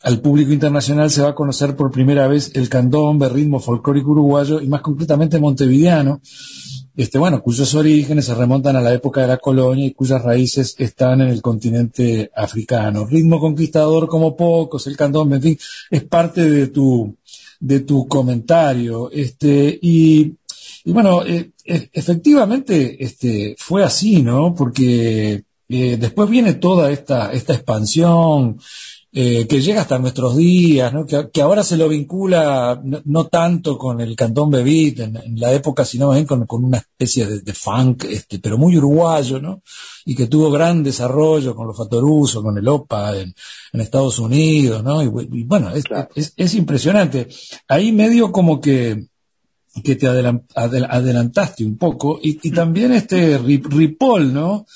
al 0.03 0.21
público 0.21 0.53
internacional 0.53 1.11
se 1.11 1.23
va 1.23 1.31
a 1.31 1.35
conocer 1.35 1.75
por 1.75 1.91
primera 1.91 2.29
vez 2.29 2.53
el 2.55 2.69
candombe, 2.69 3.29
ritmo 3.29 3.61
folclórico 3.61 4.11
uruguayo 4.11 4.61
y 4.61 4.69
más 4.69 4.81
concretamente 4.81 5.41
montevideano, 5.41 6.21
este, 6.97 7.19
bueno, 7.19 7.43
cuyos 7.43 7.75
orígenes 7.75 8.25
se 8.25 8.35
remontan 8.35 8.77
a 8.77 8.81
la 8.81 8.95
época 8.95 9.21
de 9.21 9.27
la 9.27 9.37
colonia 9.37 9.87
y 9.87 9.93
cuyas 9.93 10.23
raíces 10.23 10.75
están 10.79 11.21
en 11.21 11.29
el 11.29 11.43
continente 11.43 12.31
africano. 12.35 13.05
Ritmo 13.07 13.39
conquistador 13.39 14.09
como 14.09 14.35
pocos, 14.35 14.87
el 14.87 14.97
candombe, 14.97 15.37
en 15.37 15.43
fin, 15.43 15.59
es 15.91 16.05
parte 16.05 16.49
de 16.49 16.69
tu, 16.69 17.15
de 17.61 17.85
comentario. 18.09 19.11
Este, 19.11 19.79
y, 19.83 20.35
y 20.85 20.93
bueno, 20.93 21.25
eh, 21.27 21.51
e, 21.65 21.91
efectivamente, 21.93 22.97
este, 23.05 23.55
fue 23.59 23.85
así, 23.85 24.23
¿no? 24.23 24.55
Porque 24.55 25.45
eh, 25.69 25.97
después 25.99 26.31
viene 26.31 26.55
toda 26.55 26.91
esta, 26.91 27.33
esta 27.33 27.55
expansión, 27.55 28.59
eh, 29.19 29.47
que 29.47 29.63
llega 29.63 29.81
hasta 29.81 29.99
nuestros 29.99 30.37
días, 30.37 30.93
¿no? 30.93 31.07
que, 31.07 31.41
ahora 31.41 31.65
se 31.65 31.79
lo 31.79 31.89
vincula 31.89 32.79
no, 32.85 33.27
tanto 33.29 33.79
con 33.79 33.99
el 34.03 34.15
cantón 34.15 34.51
Bebit 34.51 35.01
en, 35.01 35.41
la 35.41 35.55
época, 35.55 35.87
sino 35.87 36.11
bien 36.11 36.27
con, 36.27 36.47
una 36.51 36.77
especie 36.77 37.27
de, 37.27 37.55
funk, 37.55 38.05
este, 38.05 38.39
pero 38.41 38.59
muy 38.59 38.77
uruguayo, 38.77 39.41
¿no? 39.41 39.63
y 40.05 40.15
que 40.15 40.27
tuvo 40.27 40.51
gran 40.51 40.83
desarrollo 40.83 41.55
con 41.55 41.67
los 41.67 41.79
Fatoruso, 41.79 42.43
con 42.43 42.59
el 42.59 42.69
OPA 42.69 43.17
en, 43.17 43.35
Estados 43.73 44.19
Unidos, 44.19 44.85
¿no? 44.85 45.03
y, 45.03 45.09
bueno, 45.45 45.71
es, 45.75 46.55
impresionante. 46.55 47.27
Ahí 47.69 47.93
medio 47.93 48.31
como 48.31 48.61
que 48.61 49.07
que 49.83 49.97
te 49.97 50.07
adelantaste 50.07 51.65
un 51.65 51.79
poco, 51.79 52.19
y, 52.23 52.39
y 52.43 52.51
también 52.51 52.93
este 52.93 53.39
Ripoll, 53.39 54.33
¿no? 54.33 54.67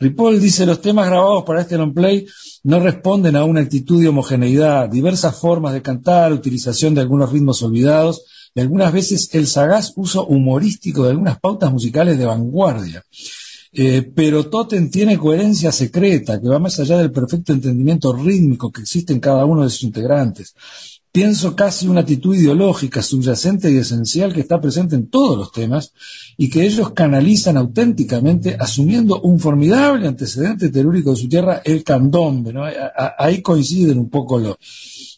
Ripoll 0.00 0.40
dice, 0.40 0.64
los 0.64 0.80
temas 0.80 1.08
grabados 1.08 1.42
para 1.44 1.62
este 1.62 1.76
long 1.76 1.92
play 1.92 2.26
no 2.62 2.78
responden 2.78 3.34
a 3.34 3.44
una 3.44 3.62
actitud 3.62 4.00
de 4.00 4.08
homogeneidad, 4.08 4.88
diversas 4.88 5.36
formas 5.36 5.72
de 5.72 5.82
cantar, 5.82 6.32
utilización 6.32 6.94
de 6.94 7.00
algunos 7.00 7.32
ritmos 7.32 7.62
olvidados. 7.62 8.22
Y 8.54 8.60
algunas 8.60 8.92
veces 8.92 9.34
el 9.34 9.46
sagaz 9.46 9.92
uso 9.96 10.26
humorístico 10.26 11.04
de 11.04 11.10
algunas 11.10 11.40
pautas 11.40 11.72
musicales 11.72 12.16
de 12.16 12.26
vanguardia. 12.26 13.04
Eh, 13.72 14.10
pero 14.14 14.46
Totem 14.48 14.90
tiene 14.90 15.18
coherencia 15.18 15.72
secreta 15.72 16.40
que 16.40 16.48
va 16.48 16.58
más 16.58 16.78
allá 16.80 16.98
del 16.98 17.12
perfecto 17.12 17.52
entendimiento 17.52 18.12
rítmico 18.12 18.72
que 18.72 18.80
existe 18.80 19.12
en 19.12 19.20
cada 19.20 19.44
uno 19.44 19.64
de 19.64 19.70
sus 19.70 19.82
integrantes 19.82 20.54
pienso 21.12 21.56
casi 21.56 21.88
una 21.88 22.00
actitud 22.00 22.34
ideológica 22.34 23.02
subyacente 23.02 23.70
y 23.70 23.78
esencial 23.78 24.32
que 24.32 24.40
está 24.40 24.60
presente 24.60 24.94
en 24.94 25.08
todos 25.08 25.36
los 25.36 25.52
temas 25.52 25.92
y 26.36 26.50
que 26.50 26.64
ellos 26.64 26.92
canalizan 26.92 27.56
auténticamente 27.56 28.56
asumiendo 28.58 29.20
un 29.20 29.40
formidable 29.40 30.06
antecedente 30.06 30.68
telúrico 30.68 31.10
de 31.10 31.16
su 31.16 31.28
tierra, 31.28 31.62
el 31.64 31.82
candombe. 31.82 32.52
Ahí 33.18 33.42
coinciden 33.42 33.98
un 33.98 34.10
poco 34.10 34.38
los, 34.38 34.56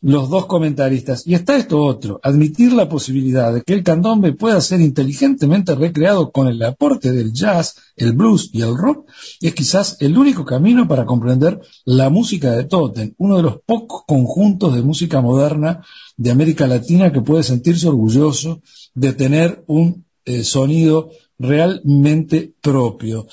los 0.03 0.31
dos 0.31 0.47
comentaristas. 0.47 1.27
Y 1.27 1.35
está 1.35 1.57
esto 1.57 1.83
otro, 1.83 2.21
admitir 2.23 2.73
la 2.73 2.89
posibilidad 2.89 3.53
de 3.53 3.63
que 3.63 3.75
el 3.75 3.83
candombe 3.83 4.33
pueda 4.33 4.61
ser 4.61 4.81
inteligentemente 4.81 5.75
recreado 5.75 6.31
con 6.31 6.49
el 6.49 6.63
aporte 6.63 7.13
del 7.13 7.33
jazz, 7.33 7.77
el 8.01 8.13
blues 8.13 8.51
y 8.53 8.63
el 8.63 8.77
rock, 8.77 9.09
es 9.41 9.55
quizás 9.55 9.97
el 10.01 10.17
único 10.17 10.45
camino 10.45 10.89
para 10.89 11.07
comprender 11.07 11.61
la 11.85 12.11
música 12.11 12.53
de 12.53 12.65
Totem, 12.65 13.15
uno 13.19 13.37
de 13.37 13.43
los 13.43 13.61
pocos 13.65 14.03
conjuntos 14.07 14.75
de 14.75 14.83
música 14.83 15.21
moderna 15.21 15.85
de 16.17 16.31
América 16.31 16.67
Latina 16.67 17.13
que 17.13 17.21
puede 17.21 17.43
sentirse 17.43 17.89
orgulloso 17.89 18.63
de 18.95 19.13
tener 19.13 19.65
un 19.67 20.05
eh, 20.25 20.45
sonido 20.45 21.11
realmente 21.39 22.53
propio. 22.61 23.27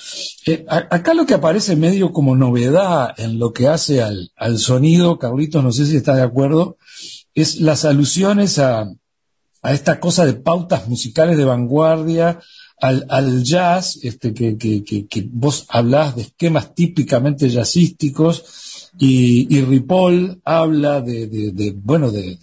Eh, 0.46 0.66
acá 0.68 1.14
lo 1.14 1.26
que 1.26 1.34
aparece 1.34 1.76
medio 1.76 2.14
como 2.14 2.36
novedad 2.36 3.14
en 3.18 3.38
lo 3.38 3.52
que 3.52 3.68
hace 3.68 4.02
al, 4.02 4.32
al, 4.38 4.58
sonido, 4.58 5.20
Carlitos, 5.20 5.64
no 5.64 5.74
sé 5.74 5.86
si 5.86 5.98
está 5.98 6.16
de 6.16 6.22
acuerdo, 6.22 6.78
es 7.36 7.60
las 7.60 7.84
alusiones 7.84 8.60
a, 8.60 8.90
a 9.62 9.74
esta 9.74 10.00
cosa 10.00 10.26
de 10.26 10.34
pautas 10.34 10.88
musicales 10.88 11.38
de 11.38 11.44
vanguardia, 11.44 12.40
al, 12.80 13.06
al 13.10 13.44
jazz, 13.44 14.00
este, 14.04 14.34
que, 14.34 14.58
que, 14.58 14.84
que, 14.84 15.30
vos 15.32 15.66
hablás 15.70 16.16
de 16.16 16.24
esquemas 16.24 16.74
típicamente 16.76 17.50
jazzísticos, 17.50 18.92
y, 19.00 19.56
y 19.56 19.62
Ripoll 19.62 20.42
habla 20.44 21.02
de, 21.02 21.28
de, 21.28 21.52
de 21.52 21.72
bueno, 21.72 22.12
de 22.12 22.38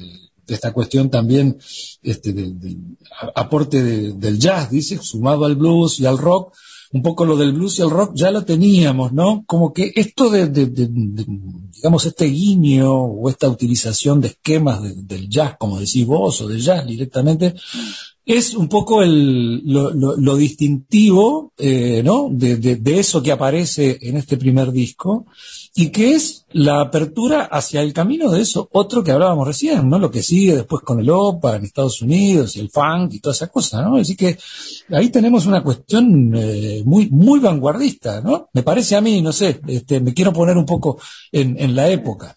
esta 0.47 0.73
cuestión 0.73 1.11
también 1.11 1.59
este, 2.03 2.33
del, 2.33 2.57
aporte 3.35 3.83
del 3.83 4.39
jazz, 4.39 4.71
dice, 4.71 4.99
sumado 4.99 5.45
al 5.45 5.57
blues 5.57 6.01
y 6.01 6.07
al 6.07 6.19
rock, 6.19 6.55
un 6.93 7.03
poco 7.03 7.25
lo 7.25 7.37
del 7.37 7.53
blues 7.53 7.79
y 7.79 7.83
el 7.83 7.91
rock 7.91 8.13
ya 8.15 8.31
lo 8.31 8.45
teníamos, 8.45 9.13
¿no? 9.13 9.45
Como 9.47 9.73
que 9.73 9.93
esto 9.97 10.31
de, 10.31 10.47
digamos, 10.49 12.07
este 12.07 12.27
guiño 12.27 12.93
o 12.93 13.29
esta 13.29 13.49
utilización 13.49 14.21
de 14.21 14.29
esquemas 14.29 14.81
del 15.07 15.29
jazz, 15.29 15.57
como 15.59 15.81
decís 15.81 16.07
vos, 16.07 16.41
o 16.41 16.49
del 16.49 16.61
jazz 16.61 16.87
directamente, 16.87 17.55
es 18.27 18.55
un 18.55 18.69
poco 18.69 19.03
el, 19.03 19.63
lo, 19.65 19.93
lo, 19.93 20.37
distintivo, 20.37 21.53
eh, 21.59 22.03
¿no? 22.03 22.29
De, 22.31 22.57
de, 22.57 22.99
eso 22.99 23.23
que 23.23 23.33
aparece 23.33 23.99
en 24.01 24.17
este 24.17 24.39
primer 24.39 24.73
disco 24.73 25.27
y 25.75 25.91
que 25.91 26.13
es 26.13 26.47
la 26.53 26.81
apertura 26.81 27.43
hacia 27.43 27.83
el 27.83 27.93
camino 27.93 28.31
de 28.31 28.41
eso 28.41 28.69
otro 28.73 29.05
que 29.05 29.13
hablábamos 29.13 29.47
recién, 29.47 29.91
¿no? 29.91 29.99
Lo 29.99 30.11
que 30.11 30.23
sigue 30.23 30.57
después 30.57 30.83
con 30.83 31.01
el 31.01 31.11
OPA 31.11 31.57
en 31.57 31.65
Estados 31.65 32.01
Unidos 32.01 32.57
y 32.57 32.61
el 32.61 32.71
funk 32.71 33.13
y 33.13 33.21
toda 33.21 33.35
esa 33.35 33.49
cosa, 33.49 33.83
¿no? 33.83 33.97
Así 33.97 34.17
que 34.17 34.39
ahí 34.91 35.11
tenemos 35.11 35.45
una 35.45 35.63
cuestión 35.63 36.33
eh, 36.35 36.83
muy 36.87 37.11
muy 37.11 37.41
vanguardista, 37.41 38.23
¿no? 38.23 38.49
Me 38.55 38.63
parece 38.63 38.97
a 38.97 39.03
mí, 39.03 39.21
no 39.21 39.33
sé, 39.33 39.61
este, 39.67 40.01
me 40.01 40.15
quiero 40.15 40.33
poner 40.33 40.57
un 40.57 40.65
poco 40.65 40.99
en, 41.31 41.57
en 41.59 41.77
la 41.77 41.91
época. 41.91 42.35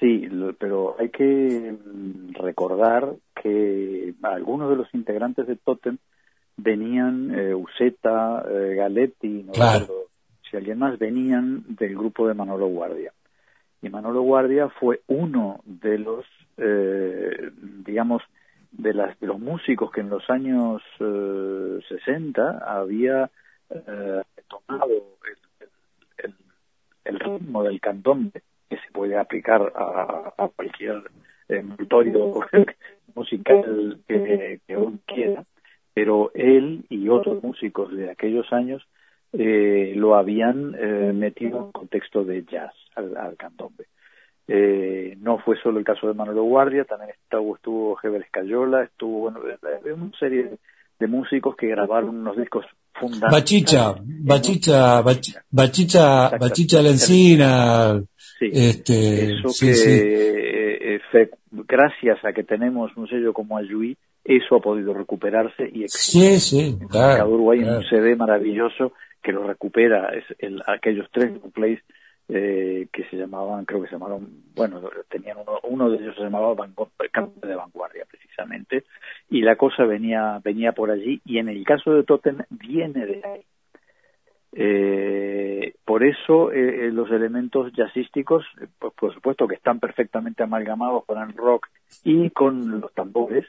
Sí, 0.00 0.28
pero 0.58 0.94
hay 0.98 1.08
que 1.08 1.72
mm, 1.72 2.34
recordar 2.34 3.14
que 3.34 4.14
algunos 4.22 4.70
de 4.70 4.76
los 4.76 4.94
integrantes 4.94 5.46
de 5.46 5.56
Totem 5.56 5.98
venían, 6.56 7.32
eh, 7.36 7.54
Uceta, 7.54 8.44
eh, 8.48 8.74
Galetti, 8.76 9.44
no 9.44 9.52
recuerdo 9.52 10.08
si 10.48 10.56
alguien 10.56 10.78
más, 10.78 10.98
venían 10.98 11.64
del 11.68 11.96
grupo 11.96 12.28
de 12.28 12.34
Manolo 12.34 12.68
Guardia. 12.68 13.12
Y 13.82 13.88
Manolo 13.90 14.22
Guardia 14.22 14.68
fue 14.68 15.02
uno 15.08 15.60
de 15.64 15.98
los, 15.98 16.24
eh, 16.56 17.50
digamos, 17.84 18.22
de, 18.72 18.94
las, 18.94 19.18
de 19.20 19.26
los 19.26 19.38
músicos 19.38 19.90
que 19.90 20.00
en 20.00 20.10
los 20.10 20.28
años 20.30 20.82
60 20.98 22.58
había 22.66 23.30
tomado 24.48 25.18
el, 26.18 26.34
el, 27.04 27.20
ritmo 27.20 27.62
del 27.62 27.80
cantón 27.80 28.32
que 28.68 28.76
se 28.76 28.90
puede 28.92 29.16
aplicar 29.16 29.72
a, 29.74 30.32
a 30.36 30.48
cualquier 30.48 31.02
envoltorio 31.48 32.40
musical 33.14 33.98
que, 34.06 34.60
que 34.66 34.76
uno 34.76 34.98
quiera, 35.06 35.44
pero 35.94 36.30
él 36.34 36.84
y 36.88 37.08
otros 37.08 37.42
músicos 37.42 37.94
de 37.94 38.10
aquellos 38.10 38.52
años 38.52 38.86
eh, 39.32 39.92
lo 39.96 40.14
habían 40.14 40.74
eh, 40.78 41.12
metido 41.12 41.66
en 41.66 41.72
contexto 41.72 42.24
de 42.24 42.44
jazz 42.44 42.72
al, 42.94 43.16
al 43.16 43.36
candombe. 43.36 43.86
Eh, 44.46 45.16
no 45.20 45.38
fue 45.38 45.60
solo 45.60 45.78
el 45.78 45.84
caso 45.84 46.06
de 46.06 46.14
Manolo 46.14 46.44
Guardia, 46.44 46.84
también 46.84 47.10
estuvo, 47.10 47.56
estuvo 47.56 47.98
Heber 48.02 48.22
Escayola, 48.22 48.84
estuvo 48.84 49.30
bueno, 49.30 49.40
una 49.94 50.18
serie 50.18 50.58
de 50.98 51.06
músicos 51.06 51.54
que 51.56 51.66
grabaron 51.66 52.20
unos 52.20 52.36
discos 52.36 52.64
fundamentales. 52.94 53.32
Bachicha, 53.32 53.94
Bachicha, 54.00 55.02
Bachicha, 55.50 56.30
Bachicha 56.38 56.82
Lencina. 56.82 58.02
Sí, 58.38 58.50
este, 58.52 59.32
eso 59.32 59.48
que 59.58 59.72
eh, 59.72 61.00
eh, 61.12 61.30
gracias 61.50 62.24
a 62.24 62.32
que 62.32 62.44
tenemos 62.44 62.96
un 62.96 63.08
sello 63.08 63.32
como 63.32 63.58
Ayui, 63.58 63.96
eso 64.24 64.56
ha 64.56 64.60
podido 64.60 64.94
recuperarse 64.94 65.68
y 65.72 65.88
sí, 65.88 66.38
sí, 66.38 66.78
claro, 66.88 67.28
Uruguay 67.28 67.60
un 67.60 67.82
CD 67.84 68.14
maravilloso 68.14 68.92
que 69.22 69.32
lo 69.32 69.46
recupera 69.46 70.10
es 70.14 70.24
el, 70.38 70.62
aquellos 70.66 71.08
tres 71.10 71.32
plays 71.52 71.80
eh, 72.28 72.88
que 72.92 73.04
se 73.04 73.16
llamaban, 73.16 73.64
creo 73.64 73.80
que 73.80 73.88
se 73.88 73.94
llamaron, 73.94 74.28
bueno, 74.54 74.82
tenían 75.08 75.38
uno, 75.38 75.60
uno 75.62 75.90
de 75.90 75.96
ellos 75.96 76.14
se 76.14 76.24
llamaba 76.24 76.54
Cantante 77.10 77.46
de 77.46 77.54
Vanguardia 77.54 78.04
precisamente, 78.08 78.84
y 79.30 79.40
la 79.40 79.56
cosa 79.56 79.84
venía, 79.84 80.38
venía 80.44 80.72
por 80.72 80.90
allí, 80.90 81.22
y 81.24 81.38
en 81.38 81.48
el 81.48 81.64
caso 81.64 81.94
de 81.94 82.04
Totem 82.04 82.42
viene 82.50 83.06
de 83.06 83.22
ahí. 83.24 83.44
Eh, 84.52 85.74
por 85.84 86.04
eso 86.04 86.52
eh, 86.52 86.90
los 86.92 87.10
elementos 87.10 87.72
jazzísticos, 87.72 88.44
pues, 88.78 88.92
por 88.94 89.14
supuesto 89.14 89.46
que 89.46 89.54
están 89.54 89.78
perfectamente 89.78 90.42
amalgamados 90.42 91.04
con 91.04 91.18
el 91.18 91.36
rock 91.36 91.68
y 92.04 92.30
con 92.30 92.80
los 92.80 92.92
tambores, 92.94 93.46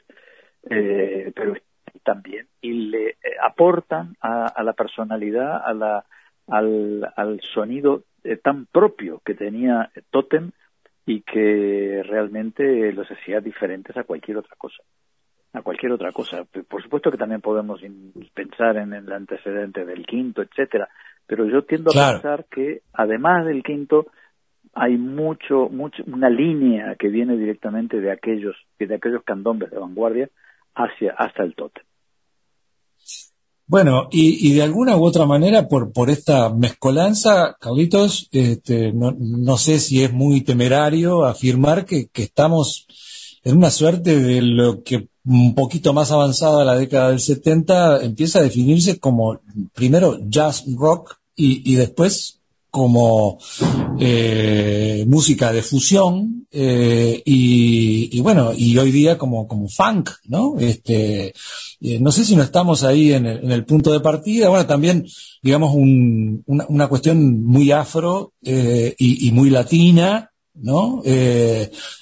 pero 0.62 1.54
también 2.02 2.46
y 2.60 2.90
le 2.90 3.16
aportan 3.42 4.16
a, 4.20 4.46
a, 4.46 4.62
la 4.62 4.72
personalidad, 4.74 5.62
a 5.64 5.72
la, 5.72 6.04
al, 6.46 7.10
al 7.16 7.40
sonido 7.54 8.04
eh, 8.24 8.36
tan 8.36 8.66
propio 8.66 9.22
que 9.24 9.34
tenía 9.34 9.90
Totem 10.10 10.50
y 11.06 11.22
que 11.22 12.02
realmente 12.04 12.92
los 12.92 13.10
hacía 13.10 13.40
diferentes 13.40 13.96
a 13.96 14.04
cualquier 14.04 14.38
otra 14.38 14.54
cosa 14.56 14.82
a 15.52 15.62
cualquier 15.62 15.92
otra 15.92 16.12
cosa. 16.12 16.44
Por 16.44 16.82
supuesto 16.82 17.10
que 17.10 17.18
también 17.18 17.40
podemos 17.40 17.80
pensar 18.34 18.76
en 18.76 18.92
el 18.92 19.10
antecedente 19.12 19.84
del 19.84 20.06
quinto, 20.06 20.42
etcétera, 20.42 20.88
pero 21.26 21.46
yo 21.46 21.62
tiendo 21.62 21.90
a 21.90 22.12
pensar 22.12 22.46
que 22.50 22.82
además 22.92 23.46
del 23.46 23.62
quinto 23.62 24.06
hay 24.72 24.96
mucho, 24.96 25.68
mucho, 25.68 26.02
una 26.06 26.30
línea 26.30 26.94
que 26.96 27.08
viene 27.08 27.36
directamente 27.36 28.00
de 28.00 28.12
aquellos, 28.12 28.54
de 28.78 28.94
aquellos 28.94 29.24
candombres 29.24 29.70
de 29.70 29.78
vanguardia 29.78 30.30
hacia 30.74 31.12
hasta 31.12 31.42
el 31.42 31.54
totem. 31.54 31.84
Bueno, 33.66 34.08
y, 34.10 34.52
de 34.52 34.64
alguna 34.64 34.96
u 34.96 35.04
otra 35.04 35.26
manera, 35.26 35.68
por, 35.68 35.92
por 35.92 36.10
esta 36.10 36.52
mezcolanza, 36.52 37.56
Carlitos, 37.60 38.28
este, 38.32 38.92
no, 38.92 39.14
no 39.16 39.56
sé 39.58 39.78
si 39.78 40.02
es 40.02 40.12
muy 40.12 40.40
temerario 40.40 41.24
afirmar 41.24 41.84
que, 41.84 42.08
que 42.12 42.24
estamos 42.24 42.88
en 43.44 43.56
una 43.56 43.70
suerte 43.70 44.18
de 44.18 44.42
lo 44.42 44.82
que 44.82 45.06
un 45.24 45.54
poquito 45.54 45.92
más 45.92 46.10
avanzada 46.10 46.64
la 46.64 46.76
década 46.76 47.10
del 47.10 47.20
70 47.20 48.02
empieza 48.02 48.38
a 48.38 48.42
definirse 48.42 48.98
como 48.98 49.40
primero 49.74 50.18
jazz 50.28 50.64
rock 50.76 51.18
y, 51.36 51.70
y 51.70 51.76
después 51.76 52.40
como 52.70 53.38
eh, 53.98 55.04
música 55.08 55.52
de 55.52 55.62
fusión 55.62 56.46
eh, 56.52 57.20
y, 57.24 58.20
bueno 58.20 58.52
y 58.56 58.78
hoy 58.78 58.92
día 58.92 59.18
como 59.18 59.46
como 59.48 59.68
funk 59.68 60.10
no 60.26 60.56
este 60.58 61.34
eh, 61.80 61.98
no 62.00 62.12
sé 62.12 62.24
si 62.24 62.36
no 62.36 62.42
estamos 62.42 62.84
ahí 62.84 63.12
en 63.12 63.26
el, 63.26 63.44
en 63.44 63.50
el, 63.52 63.64
punto 63.64 63.92
de 63.92 64.00
partida. 64.00 64.48
Bueno 64.48 64.66
también 64.66 65.06
digamos 65.42 65.74
un, 65.74 66.42
una, 66.46 66.66
una, 66.68 66.88
cuestión 66.88 67.42
muy 67.42 67.72
afro 67.72 68.34
y, 68.42 69.28
y, 69.28 69.32
muy 69.32 69.50
latina 69.50 70.29
no 70.62 71.02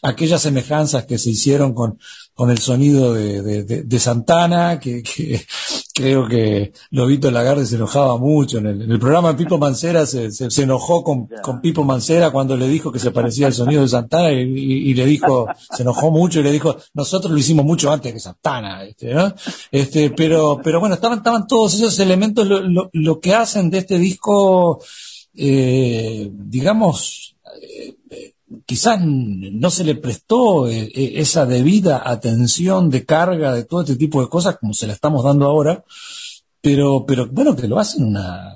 aquellas 0.02 0.42
semejanzas 0.42 1.06
que 1.06 1.18
se 1.18 1.30
hicieron 1.30 1.74
con 1.74 1.98
con 2.38 2.52
el 2.52 2.58
sonido 2.58 3.14
de, 3.14 3.64
de, 3.64 3.98
Santana, 3.98 4.78
que, 4.78 5.02
creo 5.92 6.28
que 6.28 6.72
Lobito 6.92 7.32
Lagarde 7.32 7.66
se 7.66 7.74
enojaba 7.74 8.16
mucho. 8.16 8.58
En 8.58 8.66
el, 8.66 8.98
programa 9.00 9.36
Pipo 9.36 9.58
Mancera 9.58 10.06
se, 10.06 10.30
se, 10.30 10.62
enojó 10.62 11.02
con, 11.02 11.28
con, 11.42 11.60
Pipo 11.60 11.82
Mancera 11.82 12.30
cuando 12.30 12.56
le 12.56 12.68
dijo 12.68 12.92
que 12.92 13.00
se 13.00 13.10
parecía 13.10 13.48
al 13.48 13.54
sonido 13.54 13.82
de 13.82 13.88
Santana 13.88 14.30
y, 14.30 14.94
le 14.94 15.04
dijo, 15.04 15.48
se 15.76 15.82
enojó 15.82 16.12
mucho 16.12 16.38
y 16.38 16.44
le 16.44 16.52
dijo, 16.52 16.76
nosotros 16.94 17.32
lo 17.32 17.38
hicimos 17.38 17.64
mucho 17.64 17.90
antes 17.90 18.12
que 18.12 18.20
Santana. 18.20 18.84
Este, 18.84 19.12
¿no? 19.12 19.34
este, 19.72 20.10
pero, 20.10 20.60
pero 20.62 20.78
bueno, 20.78 20.94
estaban, 20.94 21.18
estaban 21.18 21.44
todos 21.48 21.74
esos 21.74 21.98
elementos 21.98 22.46
lo, 22.46 22.60
lo, 22.60 22.88
lo 22.92 23.18
que 23.18 23.34
hacen 23.34 23.68
de 23.68 23.78
este 23.78 23.98
disco, 23.98 24.80
eh, 25.34 26.30
digamos, 26.32 27.34
eh, 27.34 27.37
quizás 28.66 29.04
no 29.04 29.70
se 29.70 29.84
le 29.84 29.94
prestó 29.94 30.68
eh, 30.68 30.88
eh, 30.94 31.12
esa 31.16 31.46
debida 31.46 32.02
atención 32.04 32.90
de 32.90 33.04
carga 33.04 33.54
de 33.54 33.64
todo 33.64 33.82
este 33.82 33.96
tipo 33.96 34.22
de 34.22 34.28
cosas 34.28 34.58
como 34.58 34.72
se 34.72 34.86
la 34.86 34.92
estamos 34.92 35.24
dando 35.24 35.46
ahora, 35.46 35.84
pero, 36.60 37.04
pero 37.06 37.26
bueno, 37.26 37.54
que 37.54 37.68
lo 37.68 37.78
hacen 37.78 38.04
una, 38.04 38.54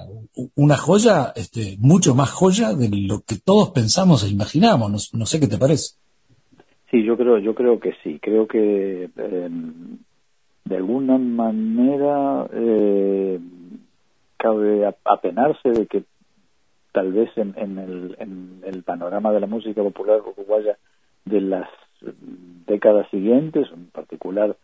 una 0.56 0.76
joya, 0.76 1.32
este, 1.36 1.76
mucho 1.78 2.14
más 2.14 2.30
joya 2.30 2.74
de 2.74 2.88
lo 2.90 3.20
que 3.20 3.36
todos 3.44 3.70
pensamos 3.70 4.24
e 4.24 4.32
imaginamos. 4.32 5.14
No, 5.14 5.26
sé 5.26 5.40
qué 5.40 5.46
te 5.46 5.58
parece. 5.58 5.96
Sí, 6.90 7.02
yo 7.04 7.16
creo, 7.16 7.38
yo 7.38 7.54
creo 7.54 7.78
que 7.78 7.94
sí. 8.02 8.18
Creo 8.20 8.46
que 8.46 9.10
em, 9.16 9.98
de 10.64 10.76
alguna 10.76 11.18
manera 11.18 12.46
eh, 12.52 13.38
cabe 14.36 14.86
apenarse 15.04 15.70
de 15.70 15.86
que 15.86 16.04
tal 16.92 17.12
vez 17.12 17.30
en, 17.36 17.54
en, 17.56 17.78
el, 17.78 18.16
en 18.18 18.62
el 18.64 18.82
panorama 18.82 19.32
de 19.32 19.40
la 19.40 19.46
música 19.46 19.82
popular 19.82 20.20
uruguaya 20.20 20.76
de 21.24 21.40
las 21.40 21.68
décadas 22.66 23.08
siguientes, 23.10 23.68
en 23.72 23.86
particular 23.86 24.56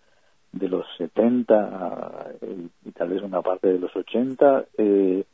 de 0.53 0.68
los 0.68 0.87
70 0.97 2.26
y, 2.85 2.91
tal 2.93 3.11
vez 3.11 3.22
una 3.22 3.43
parte 3.43 3.68
de 3.68 3.79
los 3.79 3.95
80, 3.95 4.64
eh, 4.79 5.24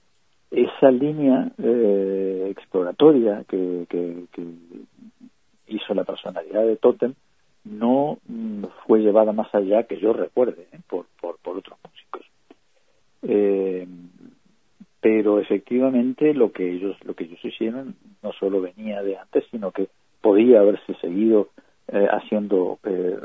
esa 0.50 0.90
línea 0.90 1.50
eh, 1.62 2.48
exploratoria 2.50 3.44
que, 3.48 3.86
que, 3.88 4.24
hizo 5.66 5.94
la 5.94 6.04
personalidad 6.04 6.64
de 6.64 6.76
Totem 6.76 7.14
no 7.64 8.18
fue 8.86 9.00
llevada 9.00 9.32
más 9.32 9.52
allá 9.54 9.84
que 9.84 9.98
yo 9.98 10.12
recuerde 10.12 10.68
¿eh? 10.72 10.78
por, 10.88 11.06
por, 11.20 11.38
por, 11.38 11.56
otros 11.56 11.78
músicos. 11.82 12.22
Eh, 15.04 15.20
pero 15.22 15.38
efectivamente 15.38 16.32
lo 16.32 16.50
que 16.50 16.72
ellos 16.72 16.96
lo 17.04 17.14
que 17.14 17.24
ellos 17.24 17.38
hicieron 17.44 17.94
no 18.22 18.32
solo 18.32 18.62
venía 18.62 19.02
de 19.02 19.18
antes 19.18 19.44
sino 19.50 19.70
que 19.70 19.88
podía 20.22 20.60
haberse 20.60 20.94
seguido 20.94 21.50
eh, 21.88 22.08
haciendo 22.10 22.78
eh, 22.84 23.18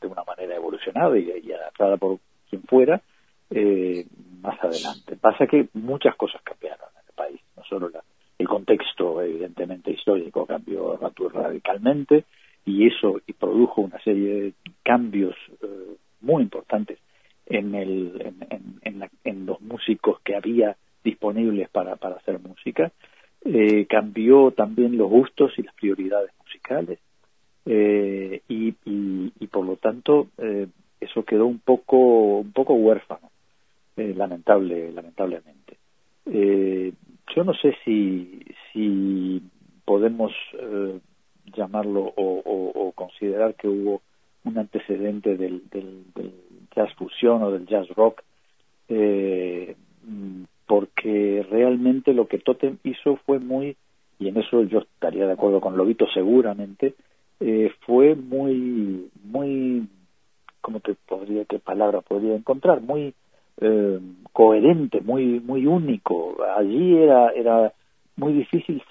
de 0.00 0.06
una 0.06 0.22
manera 0.24 0.54
evolucionada 0.54 1.18
y, 1.18 1.50
adaptada 1.50 1.96
por 1.96 2.18
quien 2.48 2.62
fuera 2.62 3.02
eh, 3.50 4.06
más 4.40 4.62
adelante. 4.62 5.16
Pasa 5.16 5.46
que 5.46 5.68
muchas 5.74 6.14
cosas 6.14 6.40
cambiaron 6.42 6.86
en 6.92 7.08
el 7.08 7.14
país 7.14 7.40
no 7.56 7.64
solo 7.64 7.90
el 8.38 8.48
contexto 8.48 9.20
evidentemente 9.22 9.90
histórico 9.90 10.46
cambió 10.46 10.96
radicalmente 11.32 12.24
y 12.64 12.86
eso 12.86 13.20
y 13.26 13.32
produjo 13.32 13.80
una 13.80 14.00
serie 14.02 14.34
de 14.34 14.52
cambios 14.84 15.34
muy 16.20 16.44
importantes 16.44 16.98
en, 17.46 17.74
el, 17.74 18.13
músicos 19.84 20.20
que 20.20 20.36
había 20.36 20.76
disponibles 21.02 21.68
para, 21.68 21.96
para 21.96 22.16
hacer 22.16 22.38
música, 22.40 22.90
eh, 23.44 23.86
cambió 23.86 24.52
también 24.52 24.96
los 24.96 25.10
gustos 25.10 25.52
y 25.58 25.62
las 25.62 25.74
prioridades 25.74 26.30
musicales. 26.42 26.98
Eh, 27.66 28.42
y, 28.48 28.74
y, 28.84 29.46
por 29.46 29.64
lo 29.64 29.76
tanto 29.76 30.28
eh, 30.36 30.66
eso 31.00 31.24
quedó 31.24 31.46
un 31.46 31.60
poco 31.60 31.96
un 32.40 32.52
poco 32.52 32.74
huérfano 32.74 33.30
lamentable 33.96 34.92
lamentablemente. 34.92 35.78
Yo 36.26 37.44
no 37.44 37.54
sé 37.54 37.74
si 37.84 38.42
si 38.72 39.42
podemos 39.84 40.32
llamarlo 41.56 42.12
o, 42.16 42.72
o, 42.74 42.92
considerar 42.92 43.54
que 43.54 43.68
hubo 43.68 44.02
un 44.44 44.58
antecedente 44.58 45.36
del, 45.36 45.62
del 45.70 46.04
jazz 46.74 46.92
fusión 46.94 47.42
o 47.42 47.50
del 47.50 47.66
jazz 47.66 47.88
rock, 47.90 48.22
eh, 48.88 49.76
porque 50.66 51.46
realmente 51.50 52.12
lo 52.12 52.26
que 52.26 52.38
Totem 52.38 52.78
hizo 52.84 53.16
fue 53.26 53.38
muy, 53.38 53.76
y 54.18 54.28
en 54.28 54.38
eso 54.38 54.62
yo 54.62 54.80
estaría 54.80 55.26
de 55.26 55.32
acuerdo 55.32 55.60
con 55.60 55.76
Lobito 55.76 56.06
seguramente, 56.12 56.94
eh, 57.40 57.72
fue 57.86 58.14
muy, 58.14 59.10
muy, 59.24 59.86
¿cómo 60.60 60.80
te 60.80 60.94
podría, 60.94 61.44
qué 61.44 61.58
palabra 61.58 62.00
podría 62.00 62.34
encontrar? 62.34 62.80
Muy 62.80 63.14
eh, 63.60 64.00
coherente, 64.32 65.00
muy, 65.00 65.40
muy 65.40 65.66
único. 65.66 66.36
Allí 66.56 66.96
era, 66.96 67.30
era 67.30 67.72
muy 68.16 68.32
difícil, 68.32 68.82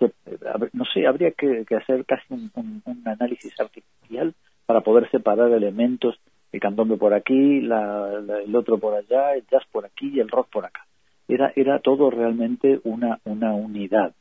no 0.74 0.86
sé, 0.86 1.08
habría 1.08 1.32
que, 1.32 1.66
hacer 1.76 2.06
casi 2.06 2.34
un 2.34 3.02
análisis 3.06 3.58
artificial 3.60 4.34
para 4.66 4.82
poder 4.82 5.10
separar 5.12 5.52
elementos 5.52 6.20
el 6.54 6.60
candombe 6.60 6.98
por 6.98 7.14
aquí, 7.16 7.58
el 7.58 8.56
otro 8.56 8.78
por 8.78 8.94
allá, 8.94 9.34
el 9.34 9.44
jazz 9.52 9.64
por 9.72 9.86
aquí 9.86 10.12
y 10.14 10.20
el 10.20 10.30
rock 10.30 10.50
por 10.52 10.66
acá. 10.66 10.86
Era, 11.28 11.52
era 11.56 11.80
todo 11.80 12.12
realmente 12.12 12.80
una, 12.84 13.20
una 13.24 13.54
unidad, 13.54 14.14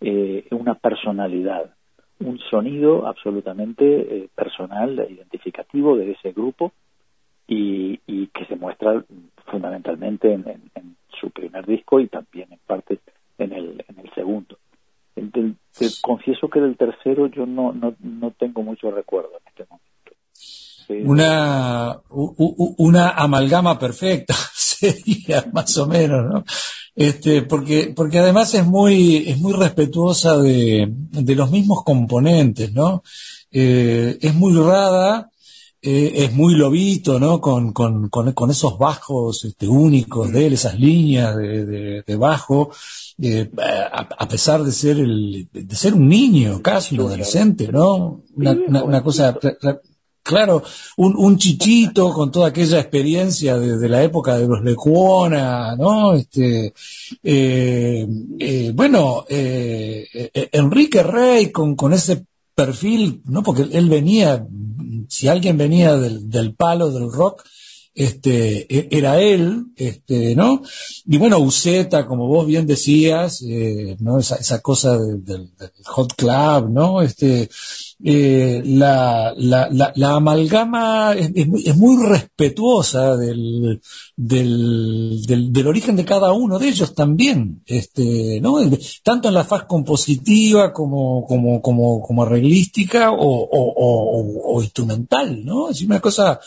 eh, 0.00 0.46
una 0.52 0.76
personalidad, 0.76 1.74
un 2.20 2.38
sonido 2.38 3.08
absolutamente 3.08 3.84
eh, 3.84 4.28
personal, 4.34 5.04
identificativo 5.10 5.96
de 5.96 6.12
ese 6.12 6.30
grupo 6.32 6.72
y, 7.48 7.98
que 8.28 8.44
se 8.46 8.54
muestra 8.54 9.04
fundamentalmente 9.46 10.32
en, 10.32 10.44
su 11.20 11.30
primer 11.30 11.66
disco 11.66 12.00
y 12.00 12.06
también 12.06 12.50
en 12.52 12.60
parte 12.66 13.00
en 13.36 13.52
el, 13.52 13.84
en 13.88 13.98
el 13.98 14.10
segundo. 14.14 14.56
te 15.14 15.86
confieso 16.00 16.48
que 16.48 16.60
del 16.60 16.76
tercero 16.76 17.26
yo 17.26 17.44
no, 17.44 17.72
no, 17.72 17.94
no 17.98 18.30
tengo 18.30 18.62
mucho 18.62 18.90
recuerdo 18.90 19.32
en 19.32 19.48
este 19.48 19.64
momento 19.68 19.90
una, 21.04 22.00
una 22.08 23.10
amalgama 23.10 23.78
perfecta 23.78 24.34
sería 24.54 25.44
más 25.52 25.76
o 25.78 25.86
menos, 25.86 26.26
¿no? 26.32 26.44
Este, 26.94 27.42
porque, 27.42 27.92
porque 27.94 28.18
además 28.18 28.52
es 28.54 28.66
muy, 28.66 29.28
es 29.28 29.38
muy 29.38 29.52
respetuosa 29.52 30.36
de, 30.36 30.88
de 30.90 31.34
los 31.34 31.50
mismos 31.50 31.82
componentes, 31.84 32.72
¿no? 32.72 33.02
Eh, 33.50 34.18
es 34.20 34.34
muy 34.34 34.54
rara, 34.54 35.30
eh, 35.82 36.12
es 36.24 36.32
muy 36.34 36.54
lobito, 36.54 37.18
¿no? 37.18 37.40
Con, 37.40 37.72
con, 37.72 38.10
con, 38.10 38.50
esos 38.50 38.78
bajos 38.78 39.46
este, 39.46 39.66
únicos 39.66 40.30
de 40.30 40.46
él, 40.46 40.52
esas 40.52 40.78
líneas 40.78 41.34
de, 41.36 42.02
de, 42.06 42.16
bajo, 42.16 42.70
eh, 43.18 43.50
a, 43.92 44.28
pesar 44.28 44.62
de 44.62 44.72
ser 44.72 44.98
el, 44.98 45.48
de 45.52 45.76
ser 45.76 45.94
un 45.94 46.06
niño, 46.06 46.60
casi 46.60 46.96
un 46.96 47.06
adolescente, 47.06 47.68
¿no? 47.68 48.22
Una, 48.36 48.82
una, 48.82 49.02
cosa, 49.02 49.38
claro, 50.22 50.62
un, 50.96 51.16
un, 51.16 51.38
chichito 51.38 52.12
con 52.12 52.30
toda 52.30 52.48
aquella 52.48 52.80
experiencia 52.80 53.58
de, 53.58 53.88
la 53.88 54.02
época 54.02 54.36
de 54.36 54.46
los 54.46 54.62
Lecuona, 54.62 55.76
¿no? 55.76 56.14
Este, 56.14 56.72
eh, 57.22 58.06
bueno, 58.74 59.24
Enrique 59.28 61.02
Rey 61.02 61.50
con, 61.50 61.74
con 61.76 61.92
ese 61.92 62.24
perfil, 62.54 63.22
¿no? 63.24 63.42
Porque 63.42 63.66
él 63.72 63.88
venía, 63.88 64.46
si 65.08 65.28
alguien 65.28 65.56
venía 65.56 65.96
del, 65.96 66.28
del 66.28 66.54
palo 66.54 66.90
del 66.90 67.10
rock, 67.10 67.42
este, 67.94 68.66
e, 68.74 68.88
era 68.90 69.20
él, 69.20 69.66
este, 69.76 70.34
¿no? 70.34 70.62
Y 71.06 71.18
bueno, 71.18 71.38
Uceta, 71.38 72.06
como 72.06 72.28
vos 72.28 72.46
bien 72.46 72.66
decías, 72.66 73.42
eh, 73.42 73.96
¿no? 74.00 74.18
Esa, 74.18 74.36
esa 74.36 74.60
cosa 74.60 74.98
del, 74.98 75.50
hot 75.84 76.14
club, 76.14 76.70
¿no? 76.70 77.02
Este, 77.02 77.48
eh, 78.02 78.62
la, 78.64 79.34
la, 79.36 79.68
la, 79.94 80.10
amalgama 80.14 81.12
es, 81.12 81.30
es, 81.34 81.76
muy, 81.76 82.06
respetuosa 82.06 83.16
del, 83.16 83.80
del, 84.16 85.22
del, 85.26 85.66
origen 85.66 85.96
de 85.96 86.04
cada 86.04 86.32
uno 86.32 86.58
de 86.58 86.68
ellos 86.68 86.94
también, 86.94 87.62
este, 87.66 88.40
¿no? 88.40 88.56
Tanto 89.02 89.28
en 89.28 89.34
la 89.34 89.44
faz 89.44 89.64
compositiva 89.64 90.72
como, 90.72 91.26
como, 91.26 91.60
como, 91.60 92.00
como 92.00 92.22
arreglística 92.22 93.10
o, 93.10 93.18
o, 93.18 93.48
o, 93.50 94.56
o 94.56 94.62
instrumental, 94.62 95.44
¿no? 95.44 95.68
Es 95.68 95.82
una 95.82 96.00
cosa, 96.00 96.40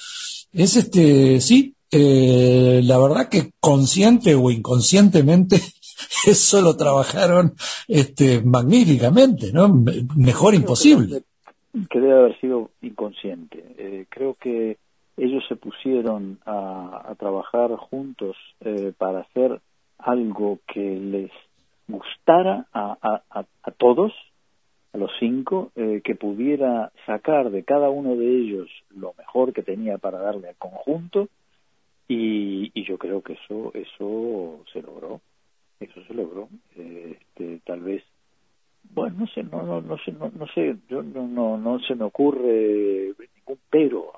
es 0.51 0.76
este, 0.76 1.39
sí, 1.39 1.76
eh, 1.91 2.82
la 2.84 2.97
verdad 2.97 3.30
que 3.30 3.51
consciente 3.60 4.34
o 4.34 4.49
inconscientemente 4.49 5.62
eso 6.26 6.62
lo 6.62 6.76
trabajaron 6.76 7.56
este, 7.88 8.41
magníficamente, 8.41 9.51
¿no? 9.51 9.84
Mejor 10.16 10.56
imposible. 10.56 11.24
Que 11.90 12.00
debe 12.00 12.14
haber 12.14 12.40
sido 12.40 12.70
inconsciente. 12.82 13.64
Eh, 13.78 14.06
creo 14.10 14.36
que 14.36 14.78
ellos 15.18 15.44
se 15.48 15.56
pusieron 15.56 16.40
a, 16.46 17.14
trabajar 17.18 17.72
juntos 17.76 18.36
eh, 18.62 18.94
para 18.98 19.22
hacer 19.22 19.60
algo 19.98 20.60
que 20.68 20.80
les 20.80 21.32
gustara 21.88 22.66
a, 22.74 23.22
a, 23.30 23.72
todos 23.72 24.12
a 24.94 24.98
los 24.98 25.12
cinco, 25.20 25.72
eh, 25.76 26.02
que 26.04 26.16
pudiera 26.16 26.92
sacar 27.06 27.50
de 27.52 27.64
cada 27.64 27.90
uno 27.90 28.16
de 28.16 28.28
ellos 28.28 28.70
lo 28.96 29.14
mejor 29.18 29.54
que 29.54 29.64
tenía 29.64 29.98
para 29.98 30.20
darle 30.20 30.50
al 30.50 30.56
conjunto 30.56 31.30
y, 32.08 32.72
y 32.74 32.86
yo 32.86 32.98
creo 32.98 33.22
que 33.22 33.34
eso 33.34 33.72
eso 33.74 34.64
se 34.72 34.82
logró 34.82 35.22
eso 35.80 36.04
se 36.06 36.14
logró 36.14 36.50
eh, 36.76 37.18
este, 37.20 37.60
tal 37.66 37.82
vez 37.82 38.04
bueno 38.92 39.18
no 39.20 39.28
sé 39.28 39.44
no 39.44 39.64
no 39.64 39.82
no 39.82 39.98
sé 39.98 40.12
no, 40.12 40.32
no 40.38 40.48
sé 40.48 40.76
yo 40.90 41.04
no, 41.04 41.28
no 41.28 41.58
no 41.58 41.80
se 41.80 41.96
me 41.96 42.06
ocurre 42.06 43.14
ningún 43.36 43.60
pero 43.70 44.14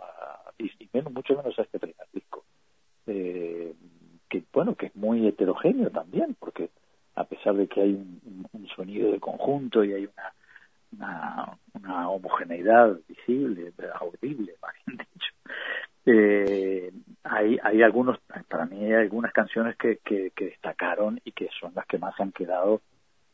y, 0.57 0.69
menos 0.93 1.13
mucho 1.13 1.35
menos 1.35 1.57
a 1.57 1.63
este 1.63 1.79
primer 1.79 2.07
disco 2.13 2.43
eh, 3.07 3.73
que 4.29 4.43
bueno 4.53 4.75
que 4.75 4.87
es 4.87 4.95
muy 4.95 5.27
heterogéneo 5.27 5.89
también 5.89 6.35
porque 6.39 6.69
a 7.15 7.23
pesar 7.23 7.55
de 7.55 7.67
que 7.67 7.81
hay 7.81 7.93
un 7.93 8.67
sonido 8.75 9.11
de 9.11 9.19
conjunto 9.19 9.83
y 9.83 9.93
hay 9.93 10.05
una 10.05 10.33
una, 10.97 11.57
una 11.73 12.09
homogeneidad 12.09 12.97
visible, 13.07 13.73
audible, 13.99 14.55
más 14.61 14.73
bien 14.85 14.97
dicho. 14.97 15.31
Eh, 16.07 16.91
hay, 17.23 17.57
hay 17.63 17.81
algunos, 17.81 18.19
para 18.47 18.65
mí 18.65 18.85
hay 18.85 18.93
algunas 18.93 19.33
canciones 19.33 19.75
que, 19.77 19.97
que, 19.97 20.31
destacaron 20.37 21.19
y 21.25 21.31
que 21.31 21.49
son 21.59 21.73
las 21.75 21.85
que 21.87 21.97
más 21.97 22.13
han 22.19 22.31
quedado 22.31 22.81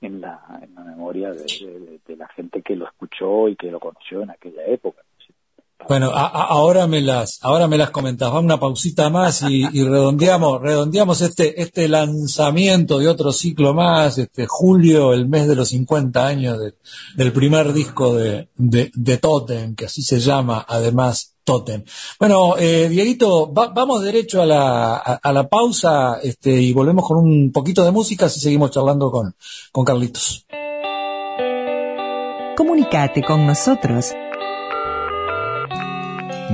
en 0.01 0.19
la, 0.19 0.59
en 0.61 0.73
la 0.75 0.83
memoria 0.83 1.31
de, 1.31 1.99
la 2.17 2.27
gente 2.29 2.61
que 2.61 2.75
lo 2.75 2.85
escuchó 2.85 3.47
y 3.47 3.55
que 3.55 3.71
lo 3.71 3.79
conoció 3.79 4.23
en 4.23 4.31
aquella 4.31 4.65
época. 4.65 5.01
Bueno, 5.87 6.11
ahora 6.13 6.85
me 6.85 7.01
las, 7.01 7.39
ahora 7.41 7.67
me 7.67 7.77
las 7.77 7.89
comentas. 7.89 8.29
Vamos 8.29 8.43
una 8.43 8.59
pausita 8.59 9.09
más 9.09 9.41
y, 9.49 9.65
redondeamos, 9.83 10.61
redondeamos 10.61 11.21
este, 11.21 11.59
este 11.59 11.87
lanzamiento 11.87 12.99
de 12.99 13.07
otro 13.07 13.31
ciclo 13.31 13.73
más, 13.73 14.17
este 14.17 14.45
julio, 14.47 15.11
el 15.13 15.27
mes 15.27 15.47
de 15.47 15.55
los 15.55 15.69
50 15.69 16.27
años 16.27 16.59
del 17.15 17.33
primer 17.33 17.73
disco 17.73 18.15
de, 18.15 18.49
de, 18.55 19.17
Totem, 19.17 19.75
que 19.75 19.85
así 19.85 20.03
se 20.03 20.19
llama, 20.19 20.63
además 20.67 21.30
Totem. 21.51 21.83
Bueno, 22.17 22.55
eh, 22.57 22.87
Dieguito, 22.87 23.47
vamos 23.51 24.01
derecho 24.01 24.41
a 24.41 24.45
la, 24.45 24.95
a, 24.95 25.33
la 25.33 25.49
pausa, 25.49 26.17
este, 26.23 26.49
y 26.49 26.71
volvemos 26.71 27.05
con 27.05 27.17
un 27.17 27.51
poquito 27.51 27.83
de 27.83 27.91
música, 27.91 28.29
si 28.29 28.39
seguimos 28.39 28.71
charlando 28.71 29.11
con, 29.11 29.35
con 29.73 29.83
Carlitos. 29.83 30.45
Comunicate 32.55 33.21
con 33.21 33.45
nosotros 33.45 34.13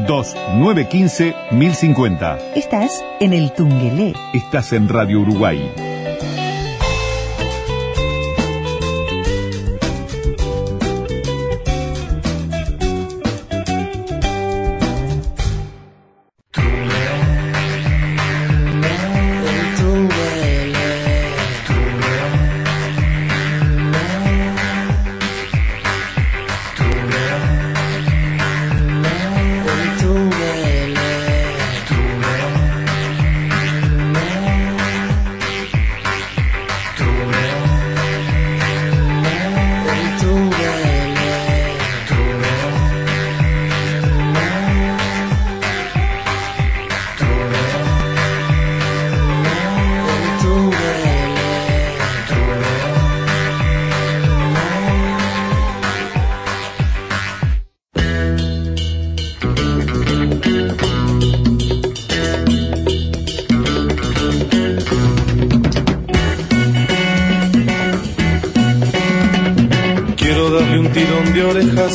2915 0.07 1.35
1050. 1.51 2.53
Estás 2.55 3.03
en 3.19 3.33
el 3.33 3.53
Tungelé. 3.53 4.15
Estás 4.33 4.73
en 4.73 4.89
Radio 4.89 5.19
Uruguay. 5.19 5.96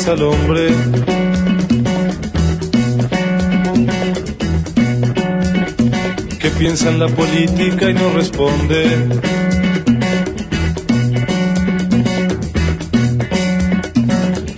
Al 0.09 0.23
hombre. 0.23 0.69
Que 6.41 6.49
piensa 6.59 6.89
en 6.91 6.99
la 6.99 7.09
política 7.09 7.91
y 7.91 7.95
no 7.95 8.11
responde. 8.13 9.09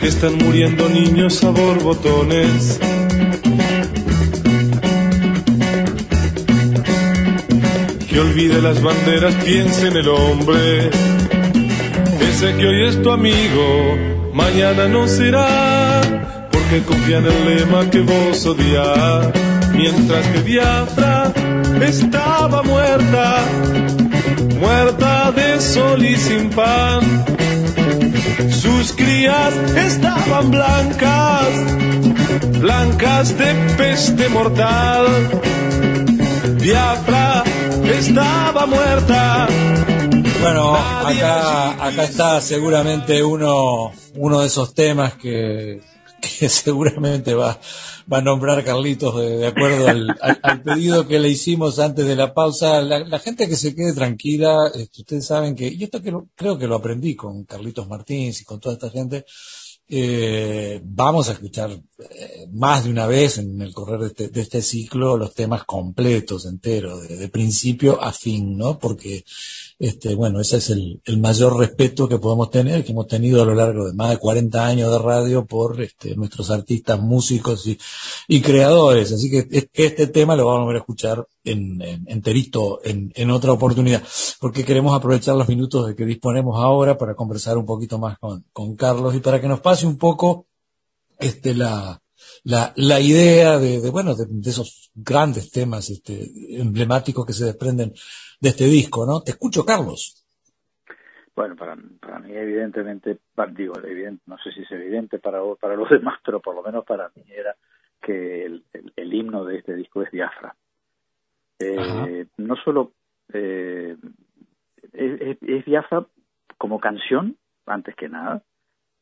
Que 0.01 0.09
están 0.09 0.39
muriendo 0.39 0.89
niños 0.89 1.43
a 1.45 1.51
borbotones. 1.51 2.81
Que 8.09 8.21
olvide 8.21 8.63
las 8.63 8.83
banderas, 8.83 9.35
piense 9.45 9.89
en 9.89 9.97
el 9.97 10.09
hombre. 10.09 10.91
Ese 12.31 12.55
que 12.57 12.67
hoy 12.67 12.89
es 12.89 13.03
tu 13.03 13.11
amigo 13.11 14.14
mañana 14.35 14.89
no 14.89 15.07
será, 15.07 16.01
porque 16.51 16.83
confía 16.83 17.19
en 17.19 17.27
el 17.27 17.45
lema 17.47 17.89
que 17.89 18.01
vos 18.01 18.45
odias, 18.45 19.29
mientras 19.73 20.27
que 20.27 20.41
Biafra 20.41 21.33
estaba 21.81 22.63
muerta, 22.63 23.45
muerta 24.59 25.33
de 25.33 25.61
sol 25.61 26.05
y 26.05 26.17
sin 26.17 26.51
pan. 26.51 27.25
Sus 28.51 28.93
crías 28.93 29.55
estaban 29.77 30.51
blancas, 30.51 31.49
blancas 32.61 33.39
de 33.39 33.55
peste 33.77 34.29
mortal. 34.29 35.07
Biafra 36.61 37.45
estaba 37.99 38.67
muerta. 38.67 39.47
Bueno, 40.41 40.75
acá, 40.75 41.87
acá 41.87 42.05
está 42.05 42.41
seguramente 42.41 43.23
uno, 43.23 43.93
uno 44.25 44.41
de 44.41 44.47
esos 44.47 44.73
temas 44.73 45.15
que, 45.15 45.83
que 46.23 46.49
seguramente 46.49 47.35
va, 47.35 47.61
va 48.11 48.19
a 48.19 48.23
nombrar 48.23 48.65
Carlitos 48.65 49.21
de, 49.21 49.47
acuerdo 49.47 49.87
al, 50.43 50.63
pedido 50.63 51.07
que 51.07 51.19
le 51.19 51.29
hicimos 51.29 51.79
antes 51.79 52.07
de 52.07 52.17
la 52.17 52.33
pausa. 52.33 52.81
La, 52.81 53.19
gente 53.19 53.47
que 53.47 53.57
se 53.57 53.75
quede 53.75 53.93
tranquila, 53.93 54.71
este, 54.75 55.03
ustedes 55.03 55.27
saben 55.27 55.55
que, 55.55 55.69
y 55.69 55.85
esto 55.85 56.01
que 56.01 56.15
creo 56.35 56.59
que 56.59 56.67
lo 56.67 56.77
aprendí 56.77 57.15
con 57.15 57.45
Carlitos 57.45 57.87
Martínez 57.87 58.41
y 58.41 58.45
con 58.45 58.61
toda 58.61 58.75
esta 58.75 58.89
gente, 58.89 59.27
eh, 59.87 60.81
vamos 60.83 61.29
a 61.29 61.33
escuchar 61.33 61.71
eh, 61.71 62.47
más 62.51 62.85
de 62.85 62.91
una 62.91 63.07
vez 63.07 63.37
en 63.37 63.61
el 63.61 63.75
correr 63.75 64.01
de 64.01 64.07
este, 64.07 64.29
de 64.29 64.41
este 64.41 64.63
ciclo 64.63 65.19
los 65.19 65.35
temas 65.35 65.65
completos, 65.65 66.47
enteros, 66.47 67.07
de, 67.07 67.19
de, 67.19 67.29
principio 67.29 68.03
a 68.03 68.11
fin, 68.11 68.57
¿no? 68.57 68.79
Porque 68.79 69.27
este, 69.79 70.15
bueno, 70.15 70.41
ese 70.41 70.59
es 70.59 70.71
el, 70.71 71.01
mayor 71.19 71.59
respeto 71.59 72.09
que 72.09 72.19
podemos 72.19 72.51
tener, 72.51 72.85
que 72.85 72.93
hemos 72.93 73.07
tenido 73.09 73.43
a 73.43 73.47
lo 73.47 73.55
largo 73.55 73.87
de 73.87 73.95
más 73.95 74.11
de 74.11 74.19
40 74.19 74.67
años 74.67 74.91
de 74.91 74.99
radio 74.99 75.45
por 75.47 75.81
este, 75.81 76.15
nuestros 76.17 76.51
artistas, 76.51 77.01
músicos 77.01 77.67
y, 77.67 78.41
creadores. 78.41 79.13
Así 79.13 79.31
que 79.31 79.69
este 79.73 80.07
tema 80.07 80.37
lo 80.37 80.47
vamos 80.47 80.65
a 80.65 80.67
ver 80.69 80.77
a 80.77 80.81
escuchar 80.81 81.27
en, 81.45 81.83
enterito 82.07 82.81
en, 82.85 83.13
en 83.17 83.31
otra 83.31 83.53
oportunidad, 83.53 84.03
porque 84.41 84.65
queremos 84.65 84.95
aprovechar 84.95 85.35
los 85.37 85.49
minutos 85.49 85.87
de 85.89 85.97
que 85.97 86.05
disponemos 86.05 86.63
ahora 86.63 86.97
para 86.97 87.15
conversar 87.15 87.59
un 87.59 87.67
poquito 87.67 87.99
más 87.99 88.19
con, 88.19 88.45
con 88.53 88.77
Carlos 88.77 89.15
y 89.15 89.21
para 89.21 89.41
que 89.41 89.49
nos 89.49 89.61
pase 89.61 89.87
un 89.87 89.99
poco 89.99 90.47
este, 91.19 91.55
la, 91.55 92.01
la, 92.45 92.73
la 92.77 93.01
idea 93.01 93.59
de, 93.59 93.81
de 93.81 93.91
bueno, 93.91 94.15
de, 94.15 94.27
de, 94.29 94.51
esos 94.51 94.91
grandes 94.95 95.51
temas 95.51 95.91
este, 95.91 96.61
emblemáticos 96.61 97.27
que 97.27 97.33
se 97.33 97.47
desprenden 97.47 97.93
de 98.41 98.49
este 98.49 98.65
disco, 98.65 99.07
¿no? 99.07 99.23
Te 99.23 99.33
escucho, 99.33 99.65
Carlos. 99.65 100.25
Bueno, 101.35 101.57
para, 101.57 101.77
para 102.01 102.21
mí 102.21 102.33
evidentemente, 102.33 103.19
digo, 103.53 103.75
evidente, 103.83 104.23
no 104.27 104.37
sé 104.39 104.53
si 104.53 104.61
es 104.63 104.71
evidente 104.71 105.19
para, 105.19 105.41
para 105.61 105.75
los 105.75 105.89
demás, 105.91 106.19
pero 106.25 106.41
por 106.41 106.55
lo 106.55 106.63
menos 106.63 106.85
para 106.85 107.11
mí 107.17 107.25
era 107.29 107.57
que 108.01 108.45
el, 108.45 108.65
el, 108.73 108.93
el 108.95 109.15
himno 109.15 109.45
de 109.45 109.59
este 109.59 109.75
disco 109.75 110.03
es 110.03 110.11
Diafra. 110.11 110.55
Eh, 111.59 112.27
no 112.37 112.57
solo 112.57 112.93
eh, 113.33 113.97
es, 114.93 115.21
es, 115.21 115.39
es 115.41 115.65
Diafra 115.65 116.07
como 116.59 116.79
canción, 116.79 117.37
antes 117.67 117.97
que 117.97 118.09
nada, 118.09 118.43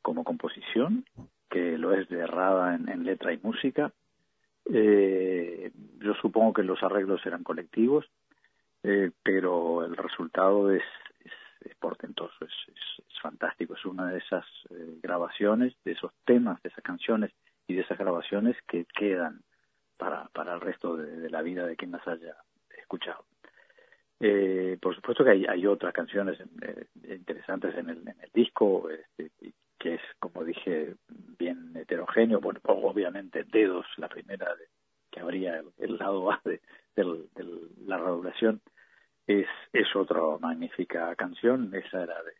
como 0.01 0.25
composición, 0.25 1.05
que 1.53 1.77
lo 1.77 1.93
es 1.93 2.09
de 2.09 2.21
errada 2.21 2.75
en, 2.75 3.05
letra 3.05 3.33
y 3.33 3.39
música. 3.43 3.93
Eh, 4.73 5.71
yo 5.99 6.15
supongo 6.15 6.55
que 6.55 6.63
los 6.63 6.83
arreglos 6.83 7.25
eran 7.27 7.45
colectivos, 7.45 8.07
eh, 8.83 9.11
pero 9.23 9.85
el 9.85 9.95
resultado 9.95 10.73
es, 10.73 10.83
es, 11.61 11.75
portentoso, 11.77 12.35
es, 12.41 12.75
es, 12.75 13.21
fantástico, 13.21 13.75
es 13.75 13.85
una 13.85 14.11
de 14.11 14.19
esas 14.19 14.47
eh, 14.71 14.99
grabaciones, 15.03 15.75
de 15.85 15.93
esos 15.93 16.13
temas, 16.25 16.61
de 16.63 16.71
esas 16.71 16.83
canciones 16.83 17.31
y 17.69 17.75
de 17.75 17.83
esas 17.83 17.99
grabaciones 17.99 18.57
que 18.67 18.87
quedan 18.87 19.43
para, 19.99 20.29
para 20.33 20.55
el 20.55 20.61
resto 20.61 20.97
de, 20.97 21.29
la 21.29 21.43
vida 21.43 21.67
de 21.67 21.77
quien 21.77 21.93
las 21.93 22.07
haya 22.09 22.35
escuchado. 22.79 23.25
Eh, 24.19 24.79
por 24.81 24.95
supuesto 24.95 25.23
que 25.23 25.31
hay, 25.31 25.45
hay 25.45 25.67
otras 25.67 25.93
canciones 25.93 26.39
interesantes 27.09 27.77
en 27.77 27.91
el, 27.91 27.99
en 27.99 28.21
el 28.21 28.31
disco, 28.33 28.89
este, 28.89 29.31
que 29.79 29.95
es, 29.95 30.01
como 30.19 30.45
dije, 30.45 30.95
bien 31.39 31.77
heterogéneo, 31.77 32.41
bueno, 32.41 32.61
obviamente 32.65 33.45
Dedos, 33.45 33.87
la 33.97 34.09
primera 34.09 34.55
de, 34.55 34.67
que 35.11 35.21
habría 35.21 35.63
el, 35.79 35.99
lado 35.99 36.31
A 36.31 36.41
de, 36.45 36.61
la 37.87 37.99
regulación, 37.99 38.61
es, 39.27 39.47
es 39.73 39.95
otra 39.95 40.21
magnífica 40.41 41.15
canción, 41.17 41.73
esa 41.75 42.03
era 42.03 42.23
de 42.23 42.33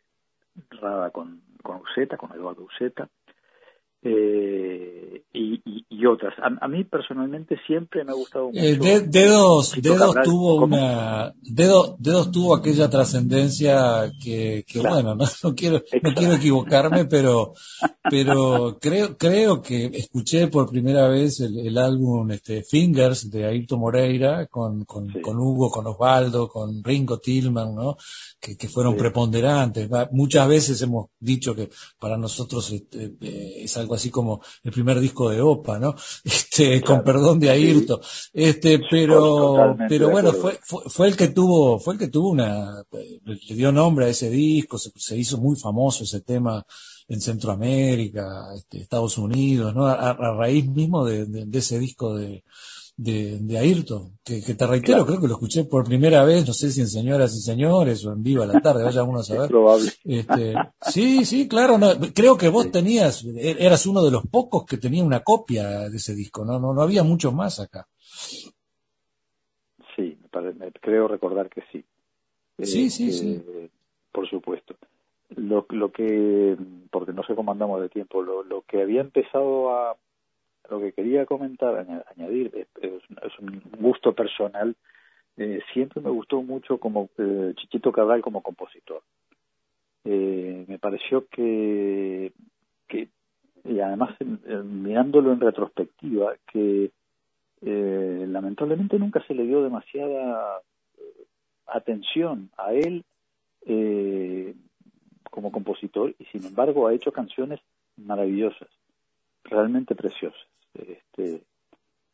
Rada 0.69 1.09
con, 1.11 1.41
con 1.63 1.77
Uceta, 1.81 2.17
con 2.17 2.31
Eduardo 2.31 2.63
Uceta, 2.63 3.09
eh, 4.03 4.42
y, 5.43 5.61
y, 5.65 5.85
y, 5.89 6.05
otras. 6.05 6.33
A, 6.39 6.65
a, 6.65 6.67
mí 6.67 6.83
personalmente 6.83 7.57
siempre 7.67 8.03
me 8.03 8.11
ha 8.11 8.15
gustado 8.15 8.45
mucho. 8.47 8.59
Eh, 8.59 8.77
de, 8.77 9.01
dedos, 9.01 9.73
dedos 9.81 10.15
tuvo 10.23 10.59
¿Cómo? 10.59 10.75
una, 10.75 11.33
dedos, 11.41 11.95
dedos 11.99 12.31
tuvo 12.31 12.55
aquella 12.55 12.89
trascendencia 12.89 14.11
que, 14.23 14.63
que 14.67 14.79
claro. 14.79 14.95
bueno, 14.95 15.15
no, 15.15 15.25
no 15.43 15.55
quiero, 15.55 15.77
Exacto. 15.77 16.09
no 16.09 16.15
quiero 16.15 16.33
equivocarme, 16.35 17.05
pero, 17.09 17.53
pero 18.09 18.77
creo, 18.79 19.17
creo 19.17 19.61
que 19.61 19.85
escuché 19.85 20.47
por 20.47 20.69
primera 20.69 21.07
vez 21.07 21.39
el, 21.41 21.59
el 21.59 21.77
álbum 21.77 22.31
este, 22.31 22.63
Fingers 22.63 23.29
de 23.29 23.45
Ayrton 23.45 23.79
Moreira 23.79 24.47
con, 24.47 24.85
con, 24.85 25.11
sí. 25.11 25.21
con 25.21 25.37
Hugo, 25.37 25.69
con 25.69 25.85
Osvaldo, 25.87 26.47
con 26.47 26.83
Ringo 26.83 27.19
Tillman, 27.19 27.75
¿no? 27.75 27.97
Que, 28.39 28.55
que 28.55 28.67
fueron 28.67 28.93
sí. 28.93 28.99
preponderantes. 28.99 29.89
Muchas 30.11 30.47
veces 30.47 30.81
hemos 30.81 31.07
dicho 31.19 31.55
que 31.55 31.69
para 31.99 32.17
nosotros 32.17 32.71
este, 32.71 33.15
eh, 33.21 33.63
es 33.63 33.77
algo 33.77 33.95
así 33.95 34.09
como 34.09 34.41
el 34.63 34.71
primer 34.71 34.99
disco 34.99 35.29
de 35.29 35.32
OPA, 35.41 35.79
¿no? 35.79 35.95
Este, 36.23 36.81
claro. 36.81 36.85
con 36.85 37.03
perdón 37.03 37.39
de 37.39 37.49
Ayrton. 37.49 37.99
Este, 38.31 38.79
pero, 38.89 39.75
pero 39.89 40.09
bueno, 40.09 40.31
fue, 40.33 40.59
fue, 40.63 40.83
fue, 40.87 41.07
el 41.07 41.17
que 41.17 41.29
tuvo, 41.29 41.79
fue 41.79 41.95
el 41.95 41.99
que 41.99 42.07
tuvo 42.07 42.29
una, 42.29 42.83
le 42.91 43.55
dio 43.55 43.71
nombre 43.71 44.05
a 44.05 44.09
ese 44.09 44.29
disco, 44.29 44.77
se, 44.77 44.91
se 44.95 45.17
hizo 45.17 45.37
muy 45.37 45.55
famoso 45.55 46.03
ese 46.03 46.21
tema 46.21 46.63
en 47.07 47.21
Centroamérica, 47.21 48.53
este, 48.55 48.79
Estados 48.79 49.17
Unidos, 49.17 49.73
¿no? 49.75 49.87
A, 49.87 50.11
a 50.11 50.33
raíz 50.35 50.67
mismo 50.67 51.05
de, 51.05 51.25
de, 51.25 51.45
de, 51.45 51.59
ese 51.59 51.79
disco 51.79 52.15
de, 52.15 52.43
de, 53.03 53.39
de 53.39 53.57
Ayrton, 53.57 54.17
que, 54.23 54.41
que 54.41 54.53
te 54.55 54.65
reitero, 54.65 54.99
claro. 54.99 55.05
creo 55.05 55.21
que 55.21 55.27
lo 55.27 55.33
escuché 55.33 55.65
por 55.65 55.83
primera 55.83 56.23
vez, 56.23 56.47
no 56.47 56.53
sé 56.53 56.71
si 56.71 56.81
en 56.81 56.87
Señoras 56.87 57.35
y 57.35 57.41
Señores 57.41 58.05
o 58.05 58.13
en 58.13 58.23
Viva 58.23 58.45
la 58.45 58.61
Tarde, 58.61 58.83
vaya 58.83 59.03
uno 59.03 59.19
a 59.19 59.23
saber. 59.23 59.43
Es 59.43 59.49
probable. 59.49 59.89
Este, 60.05 60.53
sí, 60.81 61.25
sí, 61.25 61.47
claro, 61.47 61.77
no, 61.77 61.89
creo 62.15 62.37
que 62.37 62.49
vos 62.49 62.71
tenías, 62.71 63.25
er, 63.25 63.61
eras 63.61 63.85
uno 63.85 64.03
de 64.03 64.11
los 64.11 64.25
pocos 64.27 64.65
que 64.65 64.77
tenía 64.77 65.03
una 65.03 65.19
copia 65.19 65.89
de 65.89 65.97
ese 65.97 66.15
disco, 66.15 66.45
no, 66.45 66.59
no, 66.59 66.73
no 66.73 66.81
había 66.81 67.03
muchos 67.03 67.33
más 67.33 67.59
acá. 67.59 67.87
Sí, 69.95 70.17
creo 70.81 71.07
recordar 71.07 71.49
que 71.49 71.61
sí. 71.71 71.83
Sí, 72.59 72.85
eh, 72.85 72.89
sí, 72.89 73.11
sí. 73.11 73.43
Por 74.11 74.29
supuesto. 74.29 74.75
Lo, 75.35 75.65
lo 75.69 75.91
que, 75.91 76.55
porque 76.91 77.11
no 77.13 77.23
sé 77.23 77.35
cómo 77.35 77.51
andamos 77.51 77.81
de 77.81 77.89
tiempo, 77.89 78.21
lo, 78.21 78.43
lo 78.43 78.61
que 78.61 78.81
había 78.81 79.01
empezado 79.01 79.75
a 79.75 79.97
lo 80.69 80.79
que 80.79 80.93
quería 80.93 81.25
comentar, 81.25 81.85
añadir, 82.15 82.67
es, 82.81 83.39
un 83.39 83.61
gusto 83.79 84.13
personal. 84.13 84.75
Eh, 85.37 85.61
siempre 85.73 86.01
me 86.01 86.09
gustó 86.09 86.41
mucho 86.41 86.77
como 86.77 87.09
eh, 87.17 87.53
Chiquito 87.55 87.91
Cabral 87.91 88.21
como 88.21 88.41
compositor. 88.41 89.01
Eh, 90.05 90.65
me 90.67 90.79
pareció 90.79 91.25
que, 91.27 92.31
que 92.87 93.09
y 93.63 93.79
además 93.79 94.15
mirándolo 94.65 95.31
en 95.31 95.39
retrospectiva, 95.39 96.35
que 96.51 96.91
eh, 97.61 98.25
lamentablemente 98.27 98.99
nunca 98.99 99.25
se 99.25 99.33
le 99.33 99.45
dio 99.45 99.63
demasiada 99.63 100.61
atención 101.67 102.49
a 102.57 102.73
él 102.73 103.05
eh, 103.65 104.53
como 105.31 105.51
compositor 105.51 106.13
y 106.19 106.25
sin 106.25 106.45
embargo 106.45 106.87
ha 106.87 106.93
hecho 106.93 107.11
canciones 107.11 107.59
maravillosas, 107.97 108.67
realmente 109.53 109.95
preciosas. 109.95 110.39
Este, 110.73 111.45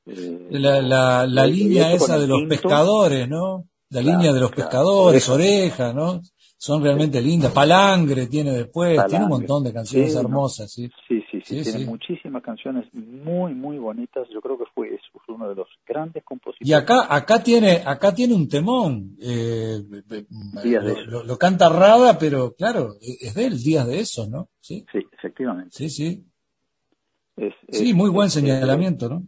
eh, 0.05 0.47
la, 0.51 0.81
la, 0.81 1.25
la 1.25 1.45
línea 1.45 1.93
esa 1.93 2.17
de 2.19 2.27
los 2.27 2.43
pescadores, 2.43 3.27
¿no? 3.27 3.65
La 3.89 4.01
claro, 4.01 4.17
línea 4.17 4.33
de 4.33 4.39
los 4.39 4.51
claro, 4.51 4.69
pescadores, 4.69 5.29
oreja, 5.29 5.93
¿no? 5.93 6.21
Son 6.57 6.83
realmente 6.83 7.21
sí. 7.21 7.25
lindas. 7.25 7.53
Palangre 7.53 8.27
tiene 8.27 8.51
después, 8.51 8.89
Palangre. 8.89 9.09
tiene 9.09 9.25
un 9.25 9.31
montón 9.31 9.63
de 9.63 9.73
canciones 9.73 10.11
sí, 10.11 10.17
hermosas, 10.19 10.71
¿sí? 10.71 10.91
Sí, 11.07 11.23
sí, 11.31 11.41
sí, 11.43 11.63
tiene 11.63 11.85
muchísimas 11.85 12.43
canciones 12.43 12.93
muy, 12.93 13.55
muy 13.55 13.77
bonitas. 13.77 14.27
Yo 14.33 14.41
creo 14.41 14.57
que 14.57 14.65
fue, 14.75 14.93
es 14.93 15.01
uno 15.29 15.47
de 15.47 15.55
los 15.55 15.67
grandes 15.87 16.23
compositores. 16.23 16.67
Y 16.67 16.73
acá, 16.73 17.07
acá 17.09 17.41
tiene, 17.41 17.81
acá 17.85 18.13
tiene 18.13 18.33
un 18.35 18.49
temón. 18.49 19.15
Eh, 19.21 19.79
lo, 20.63 21.05
lo, 21.05 21.23
lo, 21.23 21.37
canta 21.37 21.69
Rada, 21.69 22.19
pero 22.19 22.53
claro, 22.55 22.95
es 22.99 23.33
de 23.33 23.45
él, 23.45 23.57
Días 23.63 23.87
de 23.87 23.99
eso, 24.01 24.27
¿no? 24.27 24.49
Sí, 24.59 24.85
sí 24.91 24.99
efectivamente. 25.11 25.69
Sí, 25.71 25.89
sí. 25.89 26.25
Es, 27.39 27.53
sí, 27.69 27.93
muy 27.93 28.09
buen 28.09 28.29
señalamiento, 28.29 29.07
¿no? 29.07 29.23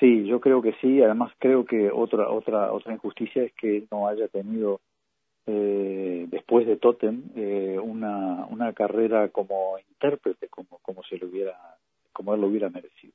Sí, 0.00 0.24
yo 0.24 0.40
creo 0.40 0.62
que 0.62 0.74
sí. 0.80 1.02
Además, 1.02 1.32
creo 1.38 1.64
que 1.66 1.90
otra 1.90 2.30
otra 2.30 2.72
otra 2.72 2.94
injusticia 2.94 3.42
es 3.42 3.52
que 3.52 3.84
no 3.90 4.08
haya 4.08 4.26
tenido 4.28 4.80
eh, 5.46 6.26
después 6.30 6.66
de 6.66 6.76
Totem 6.76 7.24
eh, 7.36 7.78
una 7.82 8.46
una 8.46 8.72
carrera 8.72 9.28
como 9.28 9.76
intérprete, 9.78 10.48
como 10.48 10.78
como 10.80 11.02
se 11.02 11.18
lo 11.18 11.26
hubiera 11.26 11.58
como 12.12 12.34
él 12.34 12.40
lo 12.40 12.46
hubiera 12.46 12.70
merecido. 12.70 13.12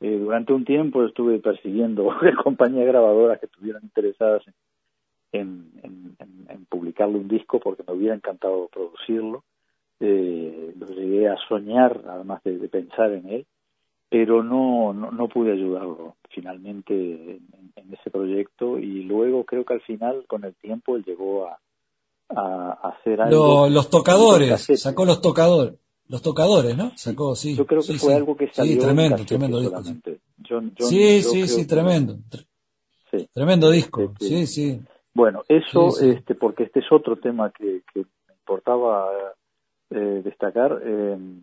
Eh, 0.00 0.16
durante 0.16 0.52
un 0.52 0.64
tiempo 0.64 1.04
estuve 1.04 1.40
persiguiendo 1.40 2.08
compañías 2.42 2.86
grabadoras 2.86 3.38
que 3.38 3.46
estuvieran 3.46 3.82
interesadas 3.82 4.44
en, 5.32 5.72
en, 5.82 6.16
en, 6.20 6.46
en 6.48 6.64
publicarle 6.66 7.18
un 7.18 7.28
disco 7.28 7.60
porque 7.60 7.82
me 7.86 7.92
hubiera 7.92 8.14
encantado 8.14 8.68
producirlo 8.68 9.44
eh, 10.00 10.74
lo 10.78 10.86
llegué 10.86 11.28
a 11.28 11.36
soñar, 11.48 12.02
además 12.08 12.42
de, 12.44 12.58
de 12.58 12.68
pensar 12.68 13.12
en 13.12 13.28
él, 13.28 13.46
pero 14.08 14.42
no, 14.42 14.92
no, 14.92 15.10
no, 15.10 15.28
pude 15.28 15.52
ayudarlo 15.52 16.16
finalmente 16.30 16.94
en, 16.94 17.72
en 17.76 17.94
ese 17.94 18.10
proyecto 18.10 18.78
y 18.78 19.02
luego 19.04 19.44
creo 19.44 19.64
que 19.64 19.74
al 19.74 19.82
final, 19.82 20.24
con 20.26 20.44
el 20.44 20.54
tiempo, 20.54 20.96
él 20.96 21.04
llegó 21.04 21.46
a, 21.46 21.58
a, 22.30 22.72
hacer 22.90 23.20
algo. 23.20 23.68
los 23.68 23.90
tocadores, 23.90 24.66
sacó 24.80 25.04
los 25.04 25.20
tocadores. 25.20 25.74
Los 26.08 26.22
tocadores, 26.22 26.74
¿no? 26.74 26.92
Sacó, 26.96 27.36
sí. 27.36 27.54
Yo 27.54 27.66
creo 27.66 27.82
que 27.82 27.92
fue 27.98 28.14
algo 28.14 28.34
que 28.34 28.50
salió 28.50 28.72
sí, 28.72 28.78
tremendo, 28.78 29.26
tremendo 29.26 29.60
disco. 29.60 29.82
sí, 30.78 31.22
sí, 31.22 31.46
sí, 31.46 31.66
tremendo. 31.66 32.16
Tremendo 33.34 33.70
disco, 33.70 34.14
sí, 34.18 34.46
sí. 34.46 34.80
Bueno, 35.12 35.42
eso, 35.48 35.88
este, 36.00 36.34
porque 36.34 36.62
este 36.64 36.80
es 36.80 36.86
otro 36.90 37.16
tema 37.16 37.50
que, 37.50 37.82
que 37.92 38.00
me 38.00 38.34
importaba 38.40 39.06
eh, 39.90 40.22
destacar, 40.24 40.80
em, 40.84 41.40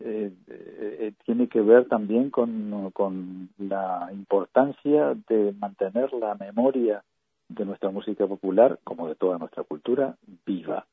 eh, 0.00 0.30
eh, 0.48 1.12
tiene 1.24 1.48
que 1.48 1.60
ver 1.60 1.88
también 1.88 2.30
con, 2.30 3.50
la 3.58 4.08
importancia 4.12 5.14
de 5.28 5.52
mantener 5.58 6.12
la 6.12 6.34
memoria 6.34 7.02
de 7.48 7.64
nuestra 7.64 7.90
música 7.90 8.26
popular, 8.26 8.78
como 8.84 9.08
de 9.08 9.14
toda 9.14 9.38
nuestra 9.38 9.64
cultura, 9.64 10.16
viva. 10.44 10.86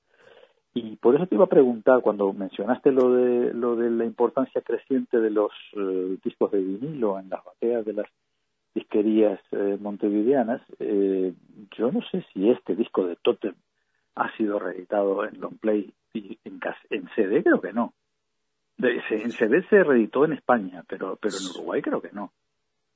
Y 0.73 0.95
por 0.95 1.15
eso 1.15 1.27
te 1.27 1.35
iba 1.35 1.45
a 1.45 1.49
preguntar, 1.49 2.01
cuando 2.01 2.33
mencionaste 2.33 2.91
lo 2.91 3.13
de, 3.13 3.53
lo 3.53 3.75
de 3.75 3.91
la 3.91 4.05
importancia 4.05 4.61
creciente 4.61 5.19
de 5.19 5.29
los 5.29 5.51
eh, 5.73 6.17
discos 6.23 6.51
de 6.51 6.59
vinilo 6.59 7.19
en 7.19 7.29
las 7.29 7.43
bateas 7.43 7.85
de 7.85 7.93
las 7.93 8.07
disquerías 8.73 9.39
eh, 9.51 9.77
montevideanas, 9.79 10.61
eh, 10.79 11.33
yo 11.77 11.91
no 11.91 12.01
sé 12.09 12.25
si 12.33 12.49
este 12.49 12.75
disco 12.75 13.05
de 13.05 13.15
Totem 13.17 13.53
ha 14.15 14.35
sido 14.37 14.59
reeditado 14.59 15.25
en 15.25 15.39
long 15.39 15.57
play 15.57 15.93
y 16.13 16.39
en, 16.43 16.59
en 16.89 17.09
CD, 17.15 17.43
creo 17.43 17.61
que 17.61 17.73
no. 17.73 17.93
En 18.77 19.31
CD 19.31 19.63
se 19.69 19.83
reeditó 19.83 20.25
en 20.25 20.33
España, 20.33 20.83
pero, 20.87 21.17
pero 21.21 21.35
en 21.37 21.45
Uruguay 21.55 21.81
creo 21.81 22.01
que 22.01 22.11
no. 22.11 22.31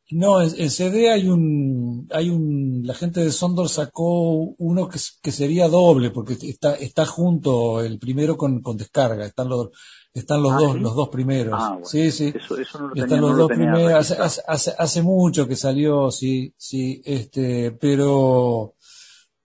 No, 0.09 0.41
en, 0.41 0.69
CD 0.69 1.11
hay 1.11 1.27
un, 1.27 2.07
hay 2.11 2.29
un, 2.29 2.81
la 2.85 2.93
gente 2.93 3.19
de 3.19 3.31
Sondor 3.31 3.67
sacó 3.67 4.55
uno 4.57 4.87
que, 4.87 4.99
que 5.21 5.31
sería 5.33 5.67
doble, 5.67 6.11
porque 6.11 6.33
está, 6.33 6.75
está 6.75 7.05
junto 7.05 7.81
el 7.81 7.99
primero 7.99 8.37
con, 8.37 8.61
con 8.61 8.77
descarga, 8.77 9.25
están 9.25 9.49
los, 9.49 9.69
están 10.13 10.41
los 10.41 10.53
ah, 10.53 10.57
dos, 10.59 10.79
los 10.79 10.95
dos 10.95 11.09
primeros. 11.09 11.59
Ah, 11.61 11.77
sí, 11.83 12.09
sí. 12.11 12.33
están 12.95 13.19
los 13.19 13.35
dos 13.35 13.49
primeros, 13.49 13.91
hace, 13.91 14.41
hace, 14.47 14.73
hace, 14.77 15.01
mucho 15.01 15.45
que 15.45 15.57
salió, 15.57 16.09
sí, 16.09 16.53
sí, 16.55 17.01
este, 17.03 17.71
pero, 17.71 18.75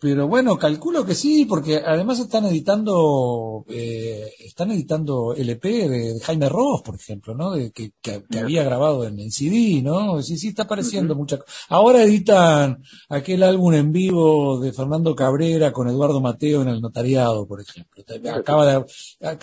pero 0.03 0.27
bueno, 0.27 0.59
calculo 0.59 1.07
que 1.07 1.15
sí, 1.15 1.45
porque 1.45 1.77
además 1.77 2.19
están 2.19 2.45
editando, 2.47 3.65
eh, 3.69 4.33
están 4.41 4.73
editando 4.73 5.33
LP 5.33 5.89
de, 5.89 6.21
Jaime 6.21 6.49
Ross, 6.49 6.83
por 6.83 6.97
ejemplo, 6.97 7.37
¿no? 7.37 7.53
De, 7.53 7.71
que, 7.71 7.93
que, 8.03 8.21
había 8.37 8.65
grabado 8.65 9.07
en, 9.07 9.31
CD, 9.31 9.81
¿no? 9.81 10.21
Sí, 10.21 10.39
sí, 10.39 10.49
está 10.49 10.65
apareciendo 10.65 11.15
mucha 11.15 11.39
Ahora 11.69 12.03
editan 12.03 12.83
aquel 13.11 13.45
álbum 13.45 13.75
en 13.75 13.93
vivo 13.93 14.59
de 14.59 14.73
Fernando 14.73 15.15
Cabrera 15.15 15.71
con 15.71 15.89
Eduardo 15.89 16.21
Mateo 16.21 16.63
en 16.63 16.69
el 16.71 16.81
notariado, 16.81 17.47
por 17.47 17.61
ejemplo. 17.61 18.03
Acaba 18.35 18.67
de, 18.67 18.85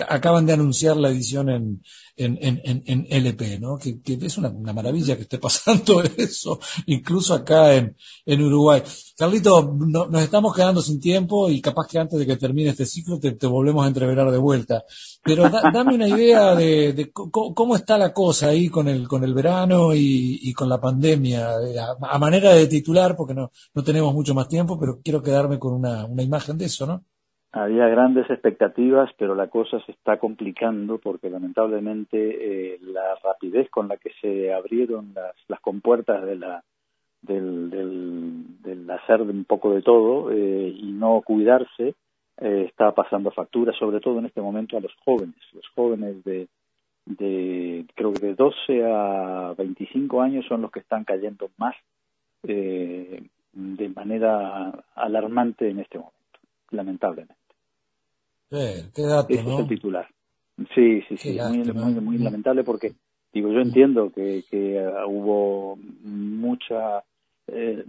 acaban 0.10 0.46
de 0.46 0.52
anunciar 0.52 0.98
la 0.98 1.08
edición 1.08 1.48
en, 1.48 1.82
en, 2.20 2.38
en, 2.42 2.84
en, 2.86 3.08
LP, 3.10 3.60
¿no? 3.60 3.78
Que, 3.78 4.02
que 4.02 4.18
es 4.22 4.38
una, 4.38 4.50
una, 4.50 4.74
maravilla 4.74 5.16
que 5.16 5.24
esté 5.24 5.38
pasando 5.38 6.04
eso, 6.18 6.60
incluso 6.86 7.34
acá 7.34 7.74
en, 7.76 7.96
en 8.26 8.42
Uruguay. 8.44 8.84
Carlito, 9.18 9.74
nos 9.74 10.22
estamos 10.22 10.54
quedando 10.54 10.82
sin 10.82 11.00
tiempo 11.00 11.50
y 11.50 11.62
capaz 11.62 11.88
que 11.88 11.98
antes 11.98 12.20
de 12.20 12.28
que 12.28 12.36
termine 12.36 12.72
este 12.72 12.86
ciclo 12.86 13.20
te, 13.20 13.32
te 13.32 13.48
volvemos 13.48 13.86
a 13.86 13.88
entreverar 13.88 14.30
de 14.32 14.38
vuelta. 14.38 14.84
Pero 15.24 15.50
dame 15.50 15.96
una 15.96 16.10
idea 16.10 16.56
de, 16.56 16.94
de 16.94 17.12
cómo 17.12 17.76
está 17.76 17.98
la 17.98 18.14
cosa 18.14 18.50
ahí 18.50 18.70
con 18.70 18.88
el, 18.90 19.08
con 19.08 19.24
el 19.24 19.34
verano 19.34 19.94
y, 19.94 20.40
y 20.42 20.54
con 20.54 20.68
la 20.68 20.80
pandemia, 20.80 21.50
a, 21.52 21.98
a, 22.02 22.20
manera 22.20 22.54
de 22.54 22.68
titular, 22.68 23.16
porque 23.16 23.34
no, 23.34 23.52
no 23.74 23.84
tenemos 23.84 24.14
mucho 24.14 24.34
más 24.34 24.48
tiempo, 24.48 24.78
pero 24.78 25.00
quiero 25.02 25.24
quedarme 25.24 25.58
con 25.58 25.74
una, 25.74 26.06
una 26.06 26.24
imagen 26.24 26.58
de 26.58 26.66
eso, 26.66 26.86
¿no? 26.86 27.06
Había 27.52 27.88
grandes 27.88 28.30
expectativas, 28.30 29.10
pero 29.18 29.34
la 29.34 29.48
cosa 29.48 29.80
se 29.84 29.92
está 29.92 30.18
complicando 30.18 31.00
porque 31.00 31.32
lamentablemente 31.32 32.76
eh, 32.76 32.80
la 32.82 33.16
rapidez 33.24 33.68
con 33.72 33.88
la 33.88 33.98
que 33.98 34.12
se 34.22 34.54
abrieron 34.54 35.14
las, 35.16 35.34
las 35.48 35.60
compuertas 35.60 36.24
de 36.28 36.36
la, 36.36 36.64
del, 37.24 37.72
del, 38.62 38.90
hacer 38.92 39.22
un 39.24 39.46
poco 39.46 39.74
de 39.74 39.82
todo 39.82 40.32
eh, 40.32 40.76
y 40.78 40.92
no 40.92 41.22
cuidarse 41.22 41.96
eh, 42.38 42.66
está 42.68 42.92
pasando 42.94 43.32
factura, 43.32 43.74
sobre 43.74 44.00
todo 44.00 44.20
en 44.20 44.28
este 44.28 44.42
momento 44.42 44.78
a 44.78 44.82
los 44.82 44.94
jóvenes. 45.04 45.36
Los 45.54 45.68
jóvenes 45.70 46.24
de, 46.24 46.48
de 47.06 47.86
creo 47.96 48.14
que 48.14 48.28
de 48.28 48.36
12 48.36 48.84
a 48.86 49.56
25 49.58 50.22
años 50.22 50.46
son 50.48 50.62
los 50.62 50.72
que 50.72 50.82
están 50.82 51.04
cayendo 51.04 51.50
más 51.58 51.76
de 52.44 53.90
manera 53.96 54.86
alarmante 54.96 55.70
en 55.70 55.80
este 55.80 55.98
momento, 55.98 56.40
lamentablemente. 56.72 57.39
Qué 58.50 59.02
dato, 59.04 59.28
Ese 59.30 59.42
es 59.42 59.60
el 59.60 59.68
titular. 59.68 60.08
Sí, 60.76 61.02
sí, 61.08 61.18
sí, 61.18 61.40
muy, 61.40 61.94
muy, 62.02 62.18
lamentable 62.18 62.64
porque, 62.64 62.94
digo, 63.32 63.50
yo 63.50 63.62
entiendo 63.62 64.12
que, 64.12 64.44
que 64.50 64.78
uh, 64.78 65.08
hubo 65.08 65.78
mucha 66.04 67.04
eh, 67.48 67.86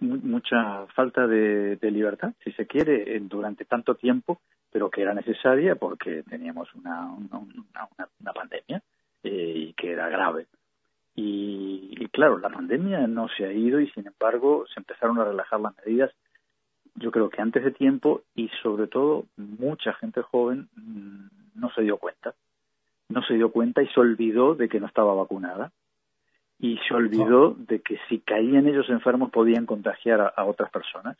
mucha 0.00 0.86
falta 0.94 1.26
de, 1.26 1.76
de, 1.76 1.90
libertad, 1.90 2.32
si 2.44 2.52
se 2.52 2.66
quiere, 2.66 3.18
durante 3.20 3.64
tanto 3.64 3.94
tiempo, 3.94 4.40
pero 4.70 4.90
que 4.90 5.02
era 5.02 5.14
necesaria 5.14 5.74
porque 5.76 6.22
teníamos 6.22 6.72
una, 6.74 7.06
una, 7.06 7.38
una, 7.38 7.88
una 8.20 8.32
pandemia 8.32 8.82
eh, 9.22 9.52
y 9.56 9.72
que 9.74 9.92
era 9.92 10.08
grave. 10.08 10.46
Y, 11.14 11.96
y, 11.98 12.08
claro, 12.08 12.38
la 12.38 12.50
pandemia 12.50 13.06
no 13.06 13.28
se 13.36 13.46
ha 13.46 13.52
ido 13.52 13.80
y 13.80 13.88
sin 13.90 14.06
embargo 14.06 14.66
se 14.72 14.80
empezaron 14.80 15.18
a 15.18 15.24
relajar 15.24 15.60
las 15.60 15.74
medidas 15.78 16.12
yo 16.96 17.10
creo 17.10 17.30
que 17.30 17.42
antes 17.42 17.62
de 17.62 17.70
tiempo 17.70 18.22
y 18.34 18.48
sobre 18.62 18.86
todo 18.86 19.26
mucha 19.36 19.92
gente 19.94 20.22
joven 20.22 20.68
mm, 20.76 21.60
no 21.60 21.70
se 21.70 21.82
dio 21.82 21.98
cuenta. 21.98 22.34
No 23.08 23.22
se 23.22 23.34
dio 23.34 23.52
cuenta 23.52 23.82
y 23.82 23.88
se 23.88 24.00
olvidó 24.00 24.54
de 24.54 24.68
que 24.68 24.80
no 24.80 24.86
estaba 24.86 25.14
vacunada. 25.14 25.72
Y 26.58 26.78
se 26.88 26.94
olvidó 26.94 27.54
de 27.56 27.80
que 27.80 27.98
si 28.08 28.20
caían 28.20 28.66
ellos 28.66 28.88
enfermos 28.88 29.30
podían 29.30 29.66
contagiar 29.66 30.32
a, 30.34 30.44
otras 30.44 30.70
personas 30.70 31.16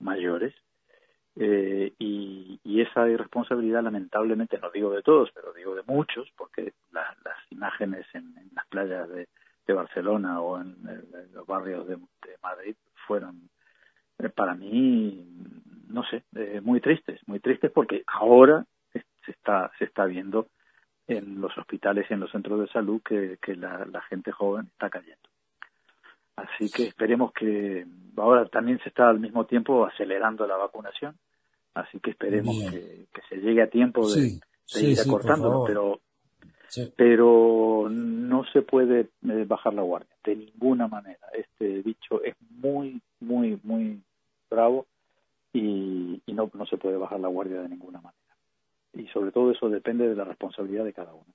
mayores. 0.00 0.54
Eh, 1.36 1.92
y, 1.98 2.58
y, 2.64 2.80
esa 2.80 3.08
irresponsabilidad 3.08 3.84
lamentablemente 3.84 4.58
no 4.58 4.70
digo 4.72 4.90
de 4.90 5.02
todos 5.02 5.30
pero 5.32 5.52
digo 5.52 5.76
de 5.76 5.84
muchos 5.86 6.28
porque 6.36 6.72
las 6.90 7.14
imágenes 7.50 8.06
en, 8.12 8.34
las 8.56 8.66
playas 8.66 9.08
de, 9.08 9.28
de 9.64 9.72
Barcelona 9.72 10.40
o 10.40 10.60
en, 10.60 10.74
los 11.32 11.46
barrios 11.46 11.86
de, 11.86 11.94
de 11.94 12.36
Madrid 12.42 12.74
fueron 13.06 13.36
eh, 13.36 13.57
para 14.34 14.54
mí, 14.54 15.24
no 15.88 16.02
sé, 16.04 16.24
eh, 16.34 16.60
muy 16.62 16.80
tristes, 16.80 17.20
muy 17.26 17.40
tristes 17.40 17.70
porque 17.70 18.02
ahora 18.06 18.64
se 18.92 19.30
está, 19.30 19.70
se 19.78 19.84
está 19.84 20.06
viendo 20.06 20.48
en 21.06 21.40
los 21.40 21.56
hospitales 21.56 22.06
y 22.08 22.14
en 22.14 22.20
los 22.20 22.30
centros 22.30 22.60
de 22.60 22.68
salud 22.68 23.00
que, 23.02 23.38
que 23.40 23.54
la, 23.54 24.02
gente 24.08 24.32
joven 24.32 24.66
está 24.72 24.90
cayendo. 24.90 25.28
Así 26.36 26.70
que 26.70 26.84
esperemos 26.88 27.32
que 27.32 27.86
ahora 28.16 28.46
también 28.46 28.78
se 28.82 28.90
está 28.90 29.08
al 29.08 29.18
mismo 29.18 29.46
tiempo 29.46 29.84
acelerando 29.84 30.46
la 30.46 30.56
vacunación, 30.56 31.16
así 31.74 31.98
que 32.00 32.10
esperemos 32.10 32.56
que, 32.70 33.06
se 33.28 33.36
llegue 33.36 33.62
a 33.62 33.70
tiempo 33.70 34.08
de, 34.08 34.40
ir 34.80 35.00
acortándolo, 35.00 35.64
pero 35.66 36.00
pero 36.96 37.88
no 37.90 38.44
se 38.52 38.62
puede 38.62 39.00
eh, 39.00 39.44
bajar 39.46 39.74
la 39.74 39.82
guardia 39.82 40.14
de 40.24 40.36
ninguna 40.36 40.86
manera. 40.86 41.26
Este 41.32 41.82
bicho 41.82 42.22
es 42.22 42.34
muy, 42.50 43.00
muy, 43.20 43.58
muy 43.62 44.02
bravo 44.50 44.86
y, 45.52 46.22
no, 46.26 46.50
no 46.52 46.66
se 46.66 46.76
puede 46.76 46.96
bajar 46.96 47.20
la 47.20 47.28
guardia 47.28 47.60
de 47.60 47.68
ninguna 47.68 48.00
manera. 48.00 48.36
Y 48.94 49.06
sobre 49.08 49.32
todo 49.32 49.50
eso 49.50 49.68
depende 49.68 50.08
de 50.08 50.16
la 50.16 50.24
responsabilidad 50.24 50.84
de 50.84 50.92
cada 50.92 51.12
uno. 51.12 51.26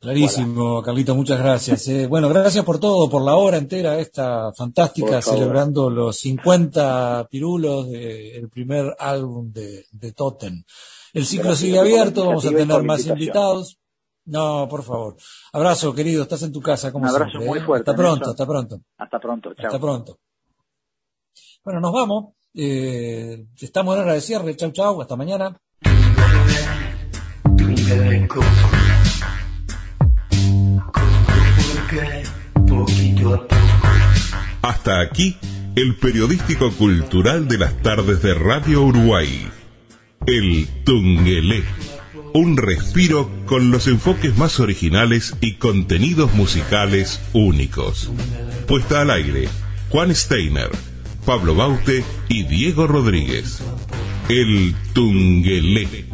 Clarísimo, 0.00 0.82
Carlito, 0.82 1.14
muchas 1.14 1.40
gracias. 1.40 1.88
Eh. 1.88 2.06
bueno, 2.06 2.28
gracias 2.28 2.64
por 2.64 2.78
todo, 2.78 3.10
por 3.10 3.24
la 3.24 3.34
hora 3.34 3.56
entera 3.56 3.98
esta 3.98 4.52
fantástica, 4.52 5.20
celebrando 5.20 5.90
los 5.90 6.18
50 6.18 7.26
pirulos 7.30 7.90
del 7.90 8.48
primer 8.48 8.94
álbum 8.98 9.50
de, 9.50 9.86
de 9.90 10.12
Totem. 10.12 10.62
El 11.14 11.24
ciclo 11.24 11.56
sigue 11.56 11.78
abierto, 11.78 12.26
vamos 12.26 12.46
a 12.46 12.50
tener 12.50 12.82
más 12.84 13.06
invitados. 13.06 13.78
No, 14.26 14.68
por 14.68 14.82
favor. 14.82 15.16
Abrazo, 15.52 15.94
querido, 15.94 16.22
estás 16.22 16.42
en 16.42 16.52
tu 16.52 16.60
casa, 16.60 16.92
como 16.92 17.04
Un 17.04 17.10
abrazo 17.10 17.38
muy 17.38 17.58
¿eh? 17.58 17.62
fuerte. 17.62 17.90
Hasta 17.90 18.02
pronto, 18.02 18.30
hasta 18.30 18.46
pronto. 18.46 18.80
Hasta 18.98 19.18
pronto, 19.18 19.54
chao. 19.54 19.66
Hasta 19.66 19.80
pronto. 19.80 20.18
Bueno, 21.64 21.80
nos 21.80 21.92
vamos. 21.92 22.34
Eh, 22.54 23.44
estamos 23.60 23.96
en 23.96 24.02
hora 24.02 24.14
de 24.14 24.20
cierre. 24.20 24.56
Chau, 24.56 24.72
chau. 24.72 25.02
Hasta 25.02 25.16
mañana. 25.16 25.56
Hasta 34.62 35.00
aquí 35.00 35.36
el 35.76 35.96
periodístico 35.96 36.72
cultural 36.72 37.48
de 37.48 37.58
las 37.58 37.80
tardes 37.82 38.22
de 38.22 38.34
Radio 38.34 38.82
Uruguay. 38.82 39.48
El 40.26 40.68
Tungelé. 40.84 41.64
Un 42.34 42.56
respiro 42.56 43.30
con 43.46 43.70
los 43.70 43.86
enfoques 43.86 44.36
más 44.36 44.60
originales 44.60 45.34
y 45.40 45.54
contenidos 45.54 46.34
musicales 46.34 47.20
únicos. 47.32 48.10
Puesta 48.66 49.00
al 49.00 49.10
aire, 49.10 49.48
Juan 49.88 50.14
Steiner, 50.14 50.70
Pablo 51.28 51.54
Baute 51.54 52.02
y 52.30 52.44
Diego 52.44 52.86
Rodríguez. 52.86 53.60
El 54.30 54.74
Tungelé. 54.94 56.06